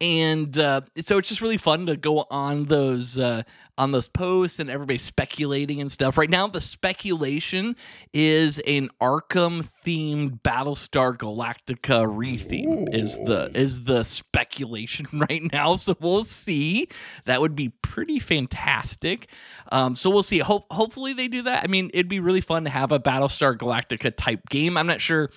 and 0.00 0.58
uh, 0.58 0.80
so 1.00 1.18
it's 1.18 1.28
just 1.28 1.42
really 1.42 1.58
fun 1.58 1.86
to 1.86 1.96
go 1.96 2.26
on 2.30 2.64
those 2.64 3.18
uh, 3.18 3.42
on 3.76 3.92
those 3.92 4.08
posts 4.08 4.58
and 4.58 4.70
everybody 4.70 4.98
speculating 4.98 5.80
and 5.80 5.92
stuff. 5.92 6.16
Right 6.16 6.30
now, 6.30 6.46
the 6.46 6.60
speculation 6.60 7.76
is 8.12 8.58
an 8.60 8.88
Arkham 9.00 9.66
themed 9.84 10.40
Battlestar 10.40 11.16
Galactica 11.16 12.06
retheme 12.06 12.94
is 12.94 13.16
the 13.16 13.50
is 13.54 13.84
the 13.84 14.04
speculation 14.04 15.06
right 15.12 15.52
now. 15.52 15.76
So 15.76 15.94
we'll 16.00 16.24
see. 16.24 16.88
That 17.26 17.42
would 17.42 17.54
be 17.54 17.68
pretty 17.68 18.20
fantastic. 18.20 19.28
Um, 19.70 19.94
so 19.94 20.08
we'll 20.08 20.22
see. 20.22 20.38
Hope 20.38 20.66
hopefully 20.70 21.12
they 21.12 21.28
do 21.28 21.42
that. 21.42 21.62
I 21.62 21.66
mean, 21.66 21.90
it'd 21.92 22.08
be 22.08 22.20
really 22.20 22.40
fun 22.40 22.64
to 22.64 22.70
have 22.70 22.90
a 22.90 22.98
Battlestar 22.98 23.56
Galactica 23.56 24.14
type 24.16 24.48
game. 24.48 24.78
I'm 24.78 24.86
not 24.86 25.02
sure 25.02 25.30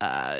uh, 0.00 0.38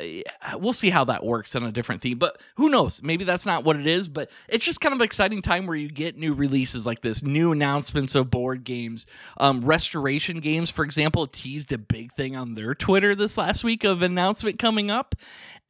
we'll 0.55 0.73
see 0.73 0.89
how 0.89 1.05
that 1.05 1.23
works 1.23 1.55
on 1.55 1.63
a 1.63 1.71
different 1.71 2.01
theme, 2.01 2.17
but 2.17 2.41
who 2.55 2.69
knows? 2.69 3.03
Maybe 3.03 3.23
that's 3.23 3.45
not 3.45 3.63
what 3.63 3.75
it 3.75 3.85
is, 3.85 4.07
but 4.07 4.31
it's 4.47 4.65
just 4.65 4.81
kind 4.81 4.93
of 4.93 4.99
an 4.99 5.05
exciting 5.05 5.41
time 5.41 5.67
where 5.67 5.75
you 5.75 5.87
get 5.87 6.17
new 6.17 6.33
releases 6.33 6.85
like 6.85 7.01
this, 7.01 7.21
new 7.21 7.51
announcements 7.51 8.15
of 8.15 8.31
board 8.31 8.63
games. 8.63 9.05
Um, 9.37 9.61
Restoration 9.61 10.39
Games, 10.39 10.71
for 10.71 10.83
example, 10.83 11.27
teased 11.27 11.71
a 11.71 11.77
big 11.77 12.11
thing 12.13 12.35
on 12.35 12.55
their 12.55 12.73
Twitter 12.73 13.13
this 13.13 13.37
last 13.37 13.63
week 13.63 13.83
of 13.83 14.01
announcement 14.01 14.57
coming 14.57 14.89
up, 14.89 15.13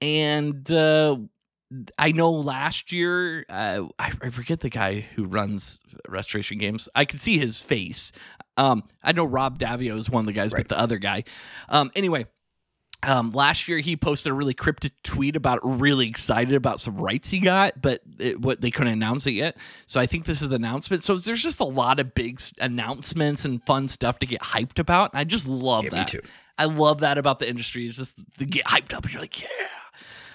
and 0.02 0.72
uh, 0.72 1.18
I 1.98 2.14
know 2.14 2.32
last 2.32 2.94
year, 2.94 3.46
uh, 3.50 3.84
I, 4.00 4.14
I, 4.22 4.30
forget 4.30 4.62
the 4.62 4.70
guy 4.70 5.02
who 5.16 5.26
runs 5.26 5.80
Restoration 6.08 6.58
Games. 6.58 6.88
I 6.96 7.04
can 7.04 7.20
see 7.20 7.38
his 7.38 7.60
face. 7.60 8.14
Um, 8.56 8.84
I 9.04 9.12
know 9.12 9.26
Rob 9.26 9.60
Daviau 9.60 9.98
is 9.98 10.10
one 10.10 10.22
of 10.22 10.28
the 10.28 10.34
guys, 10.34 10.54
right. 10.54 10.60
but 10.60 10.70
the 10.70 10.80
other 10.80 10.98
guy. 10.98 11.26
Um, 11.68 11.92
anyway 11.96 12.26
um, 13.04 13.32
last 13.32 13.68
year, 13.68 13.80
he 13.80 13.97
posted 13.97 14.32
a 14.32 14.34
really 14.34 14.54
cryptic 14.54 14.93
tweet 15.04 15.36
about 15.36 15.60
really 15.64 16.08
excited 16.08 16.54
about 16.54 16.80
some 16.80 16.97
rights 16.97 17.30
he 17.30 17.39
got, 17.39 17.82
but 17.82 18.02
it, 18.20 18.39
what 18.39 18.62
they 18.62 18.70
couldn't 18.70 18.93
announce 18.93 19.26
it 19.26 19.32
yet. 19.32 19.58
So 19.88 19.99
I 19.99 20.06
think 20.06 20.26
this 20.26 20.41
is 20.41 20.49
the 20.49 20.56
announcement. 20.56 21.04
So 21.04 21.16
there's 21.18 21.41
just 21.41 21.60
a 21.60 21.66
lot 21.66 21.99
of 21.99 22.14
big 22.14 22.39
announcements 22.60 23.43
and 23.43 23.64
fun 23.66 23.88
stuff 23.88 24.20
to 24.20 24.26
get 24.26 24.41
hyped 24.41 24.78
about. 24.78 25.14
And 25.14 25.20
I 25.20 25.24
just 25.24 25.47
love 25.47 25.86
yeah, 25.86 25.89
that. 25.91 26.16
I 26.58 26.66
love 26.66 26.99
that 26.99 27.18
about 27.18 27.39
the 27.39 27.49
industry. 27.49 27.88
Is 27.88 27.97
just 27.97 28.16
to 28.38 28.45
get 28.45 28.66
hyped 28.66 28.93
up 28.93 29.04
and 29.04 29.14
you're 29.14 29.22
like, 29.22 29.41
yeah. 29.41 29.47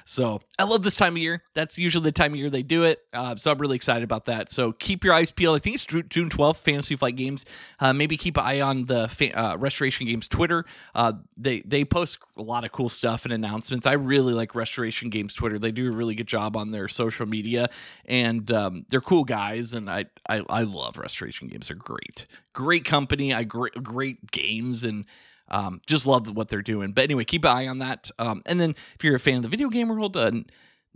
So 0.09 0.41
I 0.57 0.63
love 0.63 0.85
this 0.85 0.95
time 0.95 1.15
of 1.15 1.19
year. 1.19 1.43
That's 1.55 1.77
usually 1.79 2.05
the 2.05 2.13
time 2.13 2.33
of 2.33 2.39
year 2.39 2.49
they 2.49 2.63
do 2.63 2.85
it. 2.85 3.01
Uh, 3.13 3.35
so 3.35 3.51
I'm 3.51 3.59
really 3.59 3.75
excited 3.75 4.05
about 4.05 4.27
that. 4.27 4.49
So 4.53 4.71
keep 4.71 5.03
your 5.03 5.13
eyes 5.13 5.33
peeled. 5.33 5.57
I 5.57 5.59
think 5.59 5.75
it's 5.75 5.85
June 5.85 6.31
12th, 6.31 6.59
Fantasy 6.59 6.95
Flight 6.95 7.17
Games. 7.17 7.45
Uh, 7.81 7.93
maybe 7.93 8.17
keep 8.17 8.37
an 8.37 8.45
eye 8.45 8.61
on 8.61 8.87
the 8.87 9.09
fa- 9.09 9.37
uh, 9.37 9.57
Restoration 9.57 10.07
Games 10.07 10.29
Twitter. 10.29 10.65
Uh, 10.95 11.15
they 11.37 11.61
they 11.63 11.85
post 11.85 12.19
a 12.37 12.43
lot 12.43 12.65
of 12.65 12.71
cool 12.71 12.89
stuff 12.89 13.25
and 13.25 13.35
announcements. 13.35 13.85
I 13.85 13.95
really 13.95 14.33
like 14.33 14.55
Restoration 14.55 15.11
Games 15.11 15.35
Twitter. 15.35 15.59
They 15.59 15.73
do 15.73 15.89
a 15.89 15.95
really 15.95 16.15
good 16.15 16.29
job 16.29 16.57
on 16.57 16.71
their 16.71 16.87
social 16.87 17.27
media, 17.27 17.69
and 18.05 18.49
um, 18.53 18.87
they're 18.89 19.01
cool 19.01 19.25
guys. 19.25 19.75
And 19.75 19.91
I, 19.91 20.05
I 20.29 20.45
I 20.49 20.63
love 20.63 20.99
Restoration 20.99 21.49
Games. 21.49 21.67
They're 21.67 21.77
great, 21.77 22.27
great 22.53 22.85
company. 22.85 23.35
I 23.35 23.43
great 23.43 23.83
great 23.83 24.31
games 24.31 24.85
and 24.85 25.05
um, 25.49 25.81
just 25.87 26.07
love 26.07 26.29
what 26.35 26.49
they're 26.49 26.63
doing. 26.63 26.93
But 26.93 27.05
anyway, 27.05 27.25
keep 27.25 27.45
an 27.45 27.51
eye 27.51 27.67
on 27.67 27.79
that. 27.79 28.11
Um, 28.19 28.43
and 28.47 28.61
then 28.61 28.75
if 28.95 29.05
you're 29.05 29.17
a 29.17 29.21
fan 29.21 29.37
of 29.37 29.43
the 29.43 29.49
video 29.49 29.69
game 29.69 29.89
world, 29.89 30.17
uh, 30.17 30.33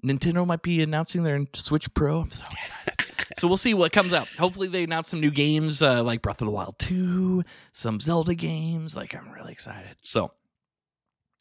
Nintendo 0.04 0.46
might 0.46 0.62
be 0.62 0.82
announcing 0.82 1.22
their 1.22 1.46
Switch 1.54 1.92
Pro. 1.94 2.22
I'm 2.22 2.30
so 2.30 2.44
excited. 2.50 3.26
so 3.38 3.48
we'll 3.48 3.56
see 3.56 3.74
what 3.74 3.92
comes 3.92 4.12
out. 4.12 4.28
Hopefully, 4.38 4.68
they 4.68 4.84
announce 4.84 5.08
some 5.08 5.20
new 5.20 5.30
games 5.30 5.82
uh, 5.82 6.02
like 6.02 6.22
Breath 6.22 6.40
of 6.40 6.46
the 6.46 6.52
Wild 6.52 6.78
2, 6.78 7.44
some 7.72 8.00
Zelda 8.00 8.34
games. 8.34 8.96
Like, 8.96 9.14
I'm 9.14 9.30
really 9.30 9.52
excited. 9.52 9.96
So, 10.00 10.32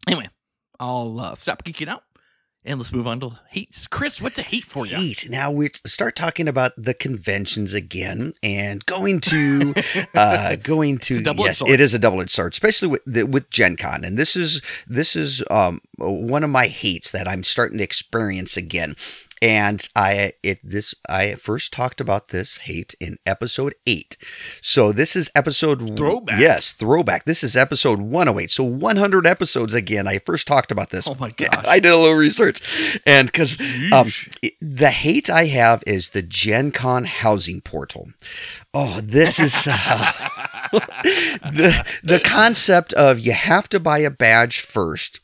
anyway, 0.08 0.30
I'll 0.80 1.20
uh, 1.20 1.36
stop 1.36 1.64
geeking 1.64 1.88
out 1.88 2.04
and 2.66 2.80
let's 2.80 2.92
move 2.92 3.08
on 3.08 3.20
to 3.22 3.40
hates. 3.50 3.88
Chris, 3.88 4.22
what's 4.22 4.38
a 4.38 4.44
hate 4.44 4.66
for 4.66 4.86
you? 4.86 4.98
Hate. 4.98 5.30
Now 5.30 5.50
we 5.50 5.70
start 5.86 6.16
talking 6.16 6.48
about 6.48 6.74
the 6.78 6.94
conventions 6.94 7.74
again 7.74 8.34
and 8.44 8.86
going 8.86 9.22
to 9.22 9.74
uh 10.14 10.56
going 10.56 10.98
to 11.00 11.22
yes, 11.38 11.62
it 11.66 11.80
is 11.80 11.94
a 11.94 12.00
double-edged 12.00 12.32
sword, 12.32 12.54
especially 12.54 12.90
with 12.90 13.02
the, 13.06 13.24
with 13.24 13.50
Gen 13.50 13.78
Con. 13.78 14.04
And 14.04 14.18
this 14.18 14.36
is 14.36 14.62
this 14.88 15.16
is 15.16 15.44
um 15.50 15.82
one 15.98 16.44
of 16.44 16.50
my 16.50 16.68
hates 16.68 17.12
that 17.12 17.28
I'm 17.28 17.44
starting 17.44 17.78
to 17.78 17.84
experience 17.84 18.58
again 18.58 18.96
and 19.42 19.88
I 19.96 20.34
it 20.44 20.60
this 20.64 20.96
I 21.08 21.36
first 21.36 21.72
talked 21.72 22.02
about 22.02 22.30
this 22.30 22.58
hate 22.58 22.96
in 23.00 23.18
episode 23.26 23.76
eight. 23.86 24.18
So 24.62 24.92
this 24.92 25.16
is 25.16 25.30
episode 25.36 25.98
throwback. 25.98 26.40
Yes, 26.40 26.72
throwback. 26.72 27.26
This 27.26 27.44
is 27.44 27.56
episode 27.56 28.02
108. 28.02 28.52
So 28.52 28.64
100 28.64 29.26
episodes 29.26 29.74
again. 29.74 30.08
I 30.08 30.20
first 30.20 30.48
talked 30.48 30.72
about 30.72 30.90
this. 30.90 31.08
Oh 31.08 31.16
my 31.16 31.30
gosh! 31.38 31.66
I 31.68 31.80
did 31.80 31.92
a 31.92 31.98
little 31.98 32.16
research, 32.16 32.62
and 33.06 33.28
because 33.32 33.58
um, 33.92 34.12
the 34.62 34.92
hate 34.92 35.30
I 35.30 35.46
have 35.46 35.84
is 35.88 36.10
the 36.10 36.22
Gen 36.22 36.72
Con 36.72 37.06
housing 37.06 37.62
portal. 37.62 38.10
Oh, 38.74 39.02
this 39.02 39.40
is 39.40 39.68
uh, 39.68 40.12
the 40.74 41.86
the 42.04 42.20
concept 42.20 42.94
of 42.94 43.20
you 43.20 43.34
have 43.34 43.70
to 43.70 43.80
buy 43.80 44.00
a 44.00 44.12
badge 44.12 44.60
first 44.60 45.20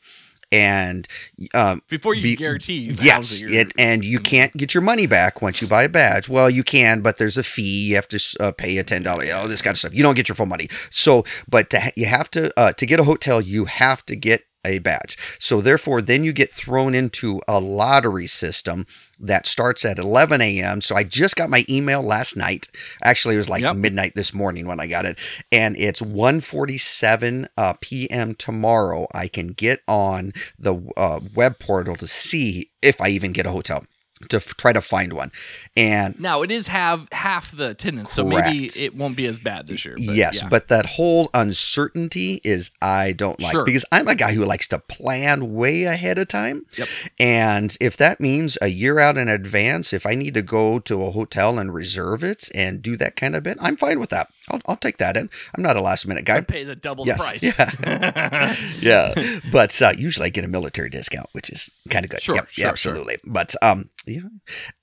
and 0.52 1.08
um, 1.54 1.82
before 1.88 2.14
you 2.14 2.22
be, 2.22 2.36
guarantee 2.36 2.94
yes 3.02 3.40
it, 3.42 3.72
and 3.78 4.04
you 4.04 4.20
can't 4.20 4.56
get 4.56 4.74
your 4.74 4.82
money 4.82 5.06
back 5.06 5.42
once 5.42 5.60
you 5.60 5.68
buy 5.68 5.84
a 5.84 5.88
badge. 5.88 6.28
Well 6.28 6.48
you 6.48 6.62
can 6.62 7.00
but 7.00 7.18
there's 7.18 7.36
a 7.36 7.42
fee. 7.42 7.88
You 7.88 7.96
have 7.96 8.08
to 8.08 8.20
uh, 8.40 8.52
pay 8.52 8.78
a 8.78 8.84
$10 8.84 9.34
all 9.34 9.48
this 9.48 9.62
kind 9.62 9.74
of 9.74 9.78
stuff. 9.78 9.94
You 9.94 10.02
don't 10.02 10.14
get 10.14 10.28
your 10.28 10.36
full 10.36 10.46
money. 10.46 10.68
So 10.90 11.24
but 11.48 11.70
to, 11.70 11.92
you 11.96 12.06
have 12.06 12.30
to 12.32 12.52
uh, 12.58 12.72
to 12.72 12.86
get 12.86 13.00
a 13.00 13.04
hotel 13.04 13.40
you 13.40 13.66
have 13.66 14.04
to 14.06 14.16
get 14.16 14.44
a 14.66 14.78
badge. 14.80 15.16
So 15.38 15.60
therefore, 15.60 16.02
then 16.02 16.24
you 16.24 16.32
get 16.32 16.52
thrown 16.52 16.94
into 16.94 17.40
a 17.48 17.60
lottery 17.60 18.26
system 18.26 18.86
that 19.20 19.46
starts 19.46 19.84
at 19.84 19.98
11 19.98 20.40
a.m. 20.40 20.80
So 20.80 20.96
I 20.96 21.02
just 21.02 21.36
got 21.36 21.50
my 21.50 21.64
email 21.68 22.02
last 22.02 22.36
night. 22.36 22.68
Actually, 23.02 23.36
it 23.36 23.38
was 23.38 23.48
like 23.48 23.62
yep. 23.62 23.76
midnight 23.76 24.14
this 24.14 24.34
morning 24.34 24.66
when 24.66 24.80
I 24.80 24.86
got 24.86 25.06
it, 25.06 25.18
and 25.50 25.76
it's 25.76 26.00
1:47 26.00 27.48
uh, 27.56 27.74
p.m. 27.80 28.34
tomorrow. 28.34 29.06
I 29.14 29.28
can 29.28 29.48
get 29.48 29.80
on 29.88 30.32
the 30.58 30.74
uh, 30.96 31.20
web 31.34 31.58
portal 31.58 31.96
to 31.96 32.06
see 32.06 32.70
if 32.82 33.00
I 33.00 33.08
even 33.08 33.32
get 33.32 33.46
a 33.46 33.50
hotel 33.50 33.84
to 34.28 34.36
f- 34.36 34.56
try 34.56 34.72
to 34.72 34.80
find 34.80 35.12
one. 35.12 35.30
And 35.76 36.18
now 36.18 36.42
it 36.42 36.50
is 36.50 36.68
have 36.68 37.08
half 37.12 37.54
the 37.54 37.70
attendance, 37.70 38.12
so 38.12 38.24
maybe 38.24 38.70
it 38.76 38.94
won't 38.94 39.16
be 39.16 39.26
as 39.26 39.38
bad 39.38 39.66
this 39.66 39.84
year. 39.84 39.94
But 39.94 40.14
yes, 40.14 40.40
yeah. 40.40 40.48
but 40.48 40.68
that 40.68 40.86
whole 40.86 41.28
uncertainty 41.34 42.40
is 42.44 42.70
I 42.80 43.12
don't 43.12 43.40
like 43.40 43.52
sure. 43.52 43.64
because 43.64 43.84
I'm 43.92 44.08
a 44.08 44.14
guy 44.14 44.32
who 44.32 44.44
likes 44.44 44.68
to 44.68 44.78
plan 44.78 45.54
way 45.54 45.84
ahead 45.84 46.18
of 46.18 46.28
time. 46.28 46.64
Yep. 46.78 46.88
And 47.18 47.76
if 47.80 47.96
that 47.98 48.20
means 48.20 48.56
a 48.62 48.68
year 48.68 48.98
out 48.98 49.18
in 49.18 49.28
advance, 49.28 49.92
if 49.92 50.06
I 50.06 50.14
need 50.14 50.34
to 50.34 50.42
go 50.42 50.78
to 50.80 51.04
a 51.04 51.10
hotel 51.10 51.58
and 51.58 51.72
reserve 51.72 52.24
it 52.24 52.48
and 52.54 52.82
do 52.82 52.96
that 52.96 53.16
kind 53.16 53.36
of 53.36 53.42
bit, 53.42 53.58
I'm 53.60 53.76
fine 53.76 54.00
with 54.00 54.10
that. 54.10 54.30
I'll, 54.48 54.60
I'll 54.66 54.76
take 54.76 54.98
that 54.98 55.16
in. 55.16 55.28
I'm 55.54 55.62
not 55.62 55.76
a 55.76 55.80
last 55.80 56.06
minute 56.06 56.24
guy. 56.24 56.36
i 56.36 56.40
pay 56.40 56.64
the 56.64 56.76
double 56.76 57.06
yes. 57.06 57.20
price. 57.20 57.42
Yeah. 57.42 58.56
yeah. 58.80 59.40
But 59.50 59.80
uh, 59.82 59.92
usually 59.96 60.26
I 60.26 60.28
get 60.30 60.44
a 60.44 60.48
military 60.48 60.88
discount, 60.88 61.28
which 61.32 61.50
is 61.50 61.70
kind 61.90 62.04
of 62.04 62.10
good. 62.10 62.22
Sure, 62.22 62.36
yep, 62.36 62.48
sure, 62.48 62.64
yeah, 62.64 62.68
absolutely. 62.68 63.14
Sure. 63.24 63.32
But 63.32 63.54
um, 63.62 63.88
yeah. 64.06 64.20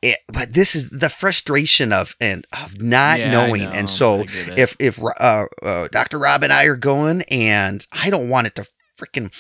It, 0.02 0.20
but 0.28 0.54
this 0.54 0.76
is 0.76 0.90
the 0.90 1.10
frustration 1.10 1.94
of 1.94 2.16
and 2.20 2.46
of 2.52 2.82
not 2.82 3.20
yeah, 3.20 3.32
knowing. 3.32 3.64
And 3.64 3.90
so 3.90 4.26
if 4.28 4.76
if 4.80 5.00
uh, 5.02 5.46
uh, 5.62 5.88
Dr. 5.92 6.20
Rob 6.20 6.44
and 6.44 6.52
I 6.52 6.66
are 6.66 6.76
going 6.76 7.22
and 7.24 7.86
I 7.92 8.10
don't 8.10 8.30
want 8.30 8.48
it 8.48 8.56
to 8.56 8.68
freaking 8.98 9.32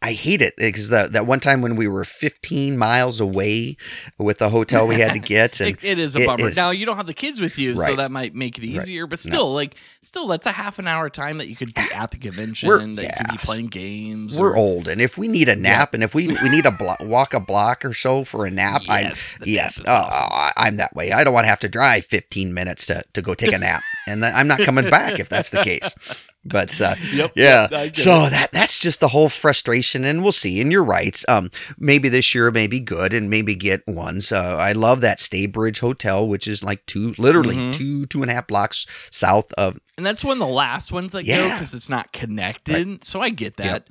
I 0.00 0.12
hate 0.12 0.40
it 0.40 0.54
eh, 0.58 0.66
because 0.66 0.90
that 0.90 1.12
that 1.12 1.26
one 1.26 1.40
time 1.40 1.60
when 1.60 1.74
we 1.74 1.88
were 1.88 2.04
15 2.04 2.78
miles 2.78 3.18
away 3.18 3.76
with 4.16 4.38
the 4.38 4.48
hotel 4.48 4.86
we 4.86 5.00
had 5.00 5.14
to 5.14 5.18
get, 5.18 5.60
and 5.60 5.70
it, 5.70 5.82
it 5.82 5.98
is 5.98 6.14
a 6.14 6.24
bummer. 6.24 6.48
Is, 6.48 6.56
now 6.56 6.70
you 6.70 6.86
don't 6.86 6.96
have 6.96 7.08
the 7.08 7.14
kids 7.14 7.40
with 7.40 7.58
you, 7.58 7.74
right. 7.74 7.90
so 7.90 7.96
that 7.96 8.12
might 8.12 8.32
make 8.32 8.58
it 8.58 8.64
easier. 8.64 9.04
Right. 9.04 9.10
But 9.10 9.18
still, 9.18 9.48
no. 9.48 9.52
like, 9.52 9.74
still, 10.02 10.28
that's 10.28 10.46
a 10.46 10.52
half 10.52 10.78
an 10.78 10.86
hour 10.86 11.10
time 11.10 11.38
that 11.38 11.48
you 11.48 11.56
could 11.56 11.74
be 11.74 11.80
at 11.80 12.12
the 12.12 12.18
convention. 12.18 12.68
We're, 12.68 12.78
that 12.78 13.02
yeah. 13.02 13.18
you 13.18 13.24
could 13.24 13.40
be 13.40 13.44
playing 13.44 13.66
games. 13.66 14.38
We're 14.38 14.52
or, 14.52 14.56
old, 14.56 14.86
and 14.86 15.00
if 15.00 15.18
we 15.18 15.26
need 15.26 15.48
a 15.48 15.56
nap, 15.56 15.90
yeah. 15.90 15.96
and 15.96 16.04
if 16.04 16.14
we 16.14 16.28
we 16.28 16.48
need 16.48 16.66
a 16.66 16.70
blo- 16.70 16.96
walk 17.00 17.34
a 17.34 17.40
block 17.40 17.84
or 17.84 17.92
so 17.92 18.22
for 18.22 18.46
a 18.46 18.50
nap, 18.50 18.82
yes, 18.86 19.34
I'm 19.40 19.48
yes, 19.48 19.80
oh, 19.84 19.92
awesome. 19.92 20.28
Uh, 20.30 20.52
I'm 20.56 20.76
that 20.76 20.94
way. 20.94 21.10
I 21.10 21.24
don't 21.24 21.34
want 21.34 21.44
to 21.44 21.50
have 21.50 21.60
to 21.60 21.68
drive 21.68 22.04
15 22.04 22.54
minutes 22.54 22.86
to 22.86 23.02
to 23.14 23.20
go 23.20 23.34
take 23.34 23.52
a 23.52 23.58
nap, 23.58 23.82
and 24.06 24.24
I'm 24.24 24.46
not 24.46 24.60
coming 24.60 24.88
back 24.88 25.18
if 25.18 25.28
that's 25.28 25.50
the 25.50 25.64
case. 25.64 25.92
But 26.48 26.80
uh, 26.80 26.94
Yep. 27.12 27.32
yeah, 27.36 27.68
get 27.68 27.96
so 27.96 28.24
it. 28.24 28.30
that 28.30 28.52
that's 28.52 28.80
just 28.80 29.00
the 29.00 29.08
whole 29.08 29.28
frustration, 29.28 30.04
and 30.04 30.22
we'll 30.22 30.32
see. 30.32 30.60
And 30.60 30.72
you're 30.72 30.84
right. 30.84 31.22
Um, 31.28 31.50
maybe 31.78 32.08
this 32.08 32.34
year 32.34 32.50
may 32.50 32.66
be 32.66 32.80
good, 32.80 33.12
and 33.12 33.28
maybe 33.30 33.54
get 33.54 33.86
ones. 33.86 34.32
Uh, 34.32 34.56
I 34.58 34.72
love 34.72 35.00
that 35.02 35.18
Staybridge 35.18 35.80
Hotel, 35.80 36.26
which 36.26 36.48
is 36.48 36.62
like 36.64 36.84
two, 36.86 37.14
literally 37.18 37.56
Mhm. 37.56 37.72
two 37.72 38.06
two 38.06 38.22
and 38.22 38.30
a 38.30 38.34
half 38.34 38.46
blocks 38.46 38.86
south 39.10 39.52
of. 39.52 39.78
And 39.96 40.06
that's 40.06 40.22
one 40.24 40.34
of 40.34 40.38
the 40.38 40.46
last 40.54 40.92
ones 40.92 41.12
that 41.12 41.24
go 41.24 41.32
Yeah. 41.32 41.54
because 41.54 41.74
it's 41.74 41.88
not 41.88 42.12
connected. 42.12 43.04
So 43.04 43.20
I 43.20 43.30
get 43.30 43.56
that. 43.56 43.88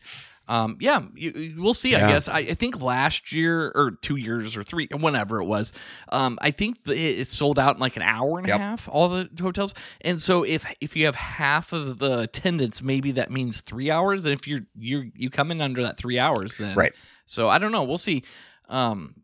Um, 0.47 0.77
yeah, 0.79 1.01
you, 1.13 1.55
we'll 1.57 1.73
see. 1.73 1.93
I 1.95 1.99
guess 2.09 2.27
I, 2.27 2.39
I 2.39 2.53
think 2.53 2.81
last 2.81 3.31
year 3.33 3.71
or 3.75 3.91
two 3.91 4.15
years 4.15 4.55
or 4.55 4.63
three, 4.63 4.87
whenever 4.91 5.41
it 5.41 5.45
was, 5.45 5.73
um, 6.09 6.39
I 6.41 6.51
think 6.51 6.83
the, 6.83 6.93
it, 6.93 7.19
it 7.19 7.27
sold 7.27 7.59
out 7.59 7.75
in 7.75 7.81
like 7.81 7.97
an 7.97 8.01
hour 8.03 8.39
and 8.39 8.47
Yep. 8.47 8.55
a 8.55 8.59
half. 8.59 8.87
All 8.89 9.09
the 9.09 9.29
hotels, 9.41 9.73
and 10.01 10.19
so 10.21 10.43
if 10.43 10.65
if 10.79 10.95
you 10.95 11.05
have 11.05 11.15
half 11.15 11.73
of 11.73 11.99
the 11.99 12.19
attendance, 12.19 12.81
maybe 12.81 13.11
that 13.13 13.29
means 13.31 13.61
three 13.61 13.91
hours. 13.91 14.25
And 14.25 14.33
if 14.33 14.47
you're 14.47 14.61
you 14.77 15.11
you 15.15 15.29
come 15.29 15.51
in 15.51 15.59
under 15.61 15.83
that 15.83 15.97
three 15.97 16.17
hours, 16.19 16.57
then 16.57 16.75
Right. 16.75 16.93
So 17.25 17.49
I 17.49 17.57
don't 17.57 17.71
know. 17.73 17.83
We'll 17.83 17.97
see. 17.97 18.23
Um, 18.69 19.15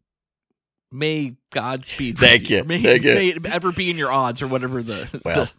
may 0.94 1.36
Godspeed. 1.52 2.18
Thank 2.18 2.50
you. 2.50 2.64
May, 2.64 2.82
Thank 2.82 3.04
you. 3.04 3.14
may 3.16 3.28
it 3.30 3.46
ever 3.46 3.72
be 3.72 3.90
in 3.90 3.98
your 3.98 4.12
odds 4.12 4.42
or 4.42 4.48
whatever 4.48 4.82
the. 4.84 5.08
Well, 5.26 5.46
the- 5.46 5.52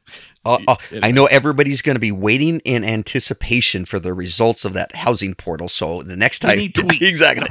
Oh, 0.46 0.58
oh, 0.68 0.76
I 1.02 1.10
know 1.10 1.24
everybody's 1.24 1.80
going 1.80 1.94
to 1.96 2.00
be 2.00 2.12
waiting 2.12 2.60
in 2.66 2.84
anticipation 2.84 3.86
for 3.86 3.98
the 3.98 4.12
results 4.12 4.66
of 4.66 4.74
that 4.74 4.94
housing 4.94 5.34
portal. 5.34 5.70
So 5.70 6.02
the 6.02 6.16
next 6.18 6.44
We 6.44 6.48
time, 6.50 6.58
need 6.58 6.74
tweets. 6.74 7.00
exactly. 7.08 7.48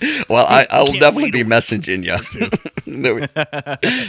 No, 0.00 0.22
Well, 0.30 0.46
I, 0.48 0.66
I 0.70 0.82
will 0.82 0.94
definitely 0.94 1.32
be 1.32 1.44
messaging 1.44 2.02
you. 2.02 2.16
No, 2.86 3.18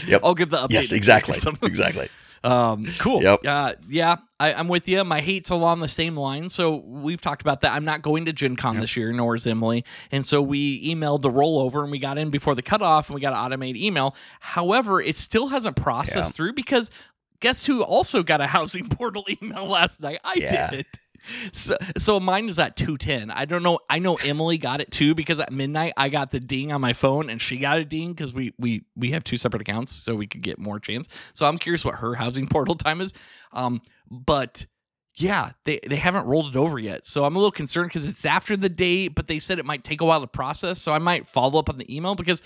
Yep. 0.07 0.21
I'll 0.23 0.33
give 0.33 0.49
the 0.49 0.59
update. 0.59 0.71
yes, 0.71 0.91
next 0.91 0.91
week 0.91 0.91
or 0.93 0.95
exactly, 0.95 1.37
exactly. 1.67 2.09
Um, 2.43 2.87
cool. 2.97 3.21
Yep. 3.21 3.45
Uh, 3.45 3.73
yeah, 3.87 4.15
I, 4.39 4.53
I'm 4.53 4.67
with 4.67 4.87
you. 4.87 5.03
My 5.03 5.21
hate's 5.21 5.49
along 5.51 5.79
the 5.81 5.87
same 5.87 6.17
line. 6.17 6.49
So 6.49 6.77
we've 6.77 7.21
talked 7.21 7.41
about 7.41 7.61
that. 7.61 7.73
I'm 7.73 7.85
not 7.85 8.01
going 8.01 8.25
to 8.25 8.33
Gen 8.33 8.55
Con 8.55 8.73
Yep. 8.75 8.81
this 8.81 8.97
year, 8.97 9.11
nor 9.13 9.35
is 9.35 9.45
Emily. 9.45 9.85
And 10.11 10.25
so 10.25 10.41
we 10.41 10.83
emailed 10.93 11.21
the 11.21 11.29
rollover 11.29 11.83
and 11.83 11.91
we 11.91 11.99
got 11.99 12.17
in 12.17 12.31
before 12.31 12.55
the 12.55 12.63
cutoff 12.63 13.09
and 13.09 13.15
we 13.15 13.21
got 13.21 13.33
an 13.33 13.39
automated 13.39 13.79
email. 13.81 14.15
However, 14.39 14.99
it 15.01 15.15
still 15.15 15.47
hasn't 15.49 15.75
processed 15.75 16.15
Yeah. 16.31 16.35
through 16.35 16.53
because 16.53 16.89
guess 17.41 17.65
who 17.65 17.83
also 17.83 18.23
got 18.23 18.41
a 18.41 18.47
housing 18.47 18.89
portal 18.89 19.25
email 19.41 19.67
last 19.67 19.99
night? 20.01 20.19
I 20.23 20.33
Yeah. 20.37 20.69
did. 20.71 20.85
So, 21.53 21.77
so 21.97 22.19
mine 22.19 22.47
was 22.47 22.57
at 22.59 22.75
210. 22.75 23.29
I 23.31 23.45
don't 23.45 23.63
know. 23.63 23.79
I 23.89 23.99
know 23.99 24.15
Emily 24.15 24.57
got 24.57 24.81
it 24.81 24.91
too 24.91 25.13
because 25.13 25.39
at 25.39 25.51
midnight 25.53 25.93
I 25.97 26.09
got 26.09 26.31
the 26.31 26.39
ding 26.39 26.71
on 26.71 26.81
my 26.81 26.93
phone 26.93 27.29
and 27.29 27.41
she 27.41 27.57
got 27.57 27.77
a 27.77 27.85
ding 27.85 28.13
because 28.13 28.33
we 28.33 28.53
we 28.57 28.85
we 28.95 29.11
have 29.11 29.23
two 29.23 29.37
separate 29.37 29.61
accounts 29.61 29.91
so 29.93 30.15
we 30.15 30.27
could 30.27 30.41
get 30.41 30.57
more 30.59 30.79
chance. 30.79 31.07
So 31.33 31.45
I'm 31.45 31.57
curious 31.57 31.85
what 31.85 31.95
her 31.95 32.15
housing 32.15 32.47
portal 32.49 32.75
time 32.75 33.01
is. 33.01 33.13
Um, 33.53 33.81
but 34.09 34.65
yeah, 35.15 35.51
they 35.65 35.79
they 35.87 35.97
haven't 35.97 36.25
rolled 36.25 36.47
it 36.47 36.55
over 36.55 36.79
yet. 36.79 37.05
So 37.05 37.25
I'm 37.25 37.35
a 37.35 37.39
little 37.39 37.51
concerned 37.51 37.89
because 37.89 38.07
it's 38.07 38.25
after 38.25 38.55
the 38.57 38.69
date, 38.69 39.09
but 39.15 39.27
they 39.27 39.39
said 39.39 39.59
it 39.59 39.65
might 39.65 39.83
take 39.83 40.01
a 40.01 40.05
while 40.05 40.21
to 40.21 40.27
process. 40.27 40.81
So 40.81 40.91
I 40.93 40.99
might 40.99 41.27
follow 41.27 41.59
up 41.59 41.69
on 41.69 41.77
the 41.77 41.95
email 41.95 42.15
because 42.15 42.41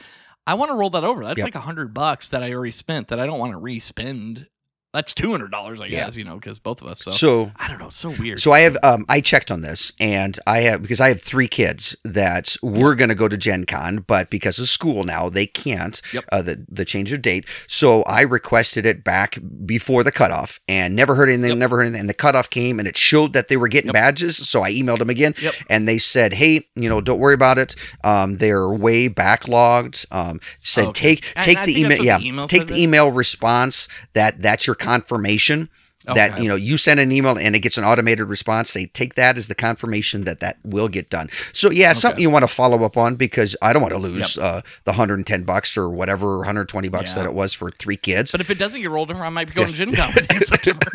I 0.48 0.54
want 0.56 0.70
to 0.72 0.76
roll 0.76 0.90
that 0.92 1.04
over. 1.04 1.24
That's 1.24 1.38
Yep. 1.38 1.46
like 1.46 1.56
a 1.56 1.62
hundred 1.62 1.94
bucks 1.94 2.30
that 2.30 2.44
I 2.44 2.52
already 2.54 2.72
spent 2.72 3.08
that 3.08 3.20
I 3.20 3.26
don't 3.26 3.40
want 3.40 3.54
to 3.54 3.58
re-spend. 3.58 4.48
That's 4.96 5.14
two 5.14 5.30
hundred 5.32 5.52
dollars, 5.52 5.82
I 5.82 5.86
Yeah. 5.86 6.06
guess. 6.06 6.16
You 6.16 6.24
know, 6.24 6.36
because 6.36 6.58
both 6.58 6.82
of 6.82 6.88
us. 6.88 7.02
So, 7.04 7.12
So, 7.12 7.52
I 7.58 7.68
don't 7.68 7.80
know. 7.80 7.88
It's 7.88 7.96
so 7.98 8.10
weird. 8.12 8.40
so 8.40 8.52
I 8.54 8.62
have 8.62 8.78
um, 8.82 9.06
I 9.10 9.22
checked 9.22 9.52
on 9.52 9.62
this, 9.62 9.92
and 10.00 10.40
I 10.48 10.60
have 10.60 10.82
because 10.82 11.00
I 11.02 11.10
have 11.10 11.22
three 11.22 11.48
kids 11.48 11.96
that 12.04 12.56
were 12.64 12.96
going 12.96 13.10
to 13.10 13.16
go 13.16 13.28
to 13.28 13.38
Gen 13.38 13.66
Con, 13.66 13.98
but 14.08 14.30
because 14.30 14.58
of 14.58 14.70
school 14.70 15.04
now, 15.04 15.30
they 15.30 15.46
can't. 15.46 16.02
Yep. 16.14 16.24
Uh, 16.32 16.42
the 16.42 16.66
the 16.70 16.86
change 16.86 17.12
of 17.12 17.22
date. 17.22 17.46
So 17.68 18.02
I 18.04 18.22
requested 18.22 18.86
it 18.86 19.04
back 19.04 19.38
before 19.66 20.04
the 20.04 20.12
cutoff, 20.12 20.60
and 20.68 20.96
never 20.96 21.16
heard 21.16 21.30
anything. 21.30 21.50
Yep. 21.52 21.58
Never 21.60 21.78
heard 21.78 21.84
anything. 21.88 22.00
And 22.02 22.10
the 22.10 22.14
cutoff 22.14 22.50
came, 22.50 22.80
and 22.80 22.88
it 22.88 22.96
showed 22.98 23.34
that 23.34 23.50
they 23.50 23.58
were 23.58 23.68
getting 23.68 23.90
Yep. 23.90 23.94
badges. 23.94 24.38
So 24.48 24.64
I 24.64 24.72
emailed 24.72 25.00
them 25.00 25.10
again, 25.10 25.36
Yep. 25.42 25.54
and 25.70 25.88
they 25.88 25.98
said, 25.98 26.34
"Hey, 26.34 26.68
you 26.76 26.88
know, 26.90 27.02
don't 27.02 27.20
worry 27.20 27.34
about 27.34 27.58
it. 27.58 27.76
Um, 28.04 28.36
they're 28.36 28.70
way 28.70 29.10
backlogged. 29.10 30.06
Um, 30.12 30.40
said 30.60 30.86
Oh, 30.86 30.90
okay. 30.90 31.16
take 31.18 31.34
take 31.42 31.58
I 31.58 31.66
the 31.66 31.74
think 31.74 31.86
email. 31.86 32.06
Yeah, 32.06 32.18
the 32.18 32.28
email 32.28 32.48
take 32.48 32.68
the 32.68 32.82
email 32.82 33.12
response 33.12 33.88
that 34.14 34.42
that's 34.42 34.66
your 34.68 34.76
confirmation." 34.86 35.70
That 36.14 36.42
you 36.42 36.48
know 36.48 36.56
you 36.56 36.78
send 36.78 37.00
an 37.00 37.12
email 37.12 37.38
and 37.38 37.56
it 37.56 37.60
gets 37.60 37.78
an 37.78 37.84
automated 37.84 38.28
response. 38.28 38.74
They 38.74 38.86
take 38.88 39.16
that 39.16 39.38
as 39.38 39.48
the 39.48 39.56
confirmation 39.56 40.24
that 40.26 40.40
that 40.40 40.58
will 40.64 40.88
get 40.88 41.10
done. 41.10 41.30
So 41.54 41.72
yeah, 41.72 41.92
it's 41.92 42.02
something 42.02 42.22
you 42.22 42.30
want 42.30 42.44
to 42.44 42.48
follow 42.48 42.84
up 42.84 42.96
on 42.98 43.16
because 43.16 43.56
I 43.62 43.74
don't 43.74 43.82
want 43.82 43.94
to 43.94 44.00
lose 44.00 44.38
uh, 44.38 44.62
the 44.84 44.92
110 44.92 45.44
bucks 45.44 45.78
or 45.78 45.90
whatever 45.90 46.38
120 46.38 46.90
bucks 46.90 47.12
Yeah. 47.12 47.24
that 47.24 47.30
it 47.30 47.34
was 47.34 47.54
for 47.54 47.72
three 47.72 47.98
kids. 47.98 48.32
But 48.32 48.42
if 48.42 48.50
it 48.50 48.60
doesn't 48.60 48.82
get 48.82 48.90
rolled 48.92 49.10
over, 49.12 49.24
I 49.24 49.30
might 49.30 49.48
be 49.48 49.54
going 49.54 49.70
Yes. 49.70 49.78
to 49.78 49.86
Gen 49.86 49.96
Con 49.96 50.12
September. 50.42 50.92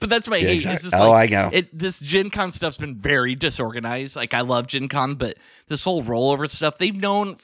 but 0.00 0.08
that's 0.08 0.28
my 0.28 0.36
Yeah, 0.36 0.48
hate. 0.48 0.54
exact- 0.56 0.84
It's 0.84 0.94
oh, 0.94 1.10
like, 1.10 1.32
I 1.32 1.42
know. 1.42 1.50
It, 1.52 1.76
this 1.76 1.98
Gen 2.00 2.30
Con 2.30 2.50
stuff's 2.50 2.76
been 2.78 2.94
very 2.96 3.34
disorganized. 3.34 4.16
Like, 4.16 4.34
I 4.34 4.40
love 4.40 4.66
Gen 4.66 4.88
Con, 4.88 5.14
but 5.14 5.36
this 5.68 5.84
whole 5.84 6.02
rollover 6.02 6.48
stuff, 6.48 6.78
they've 6.78 6.94
known. 6.94 7.36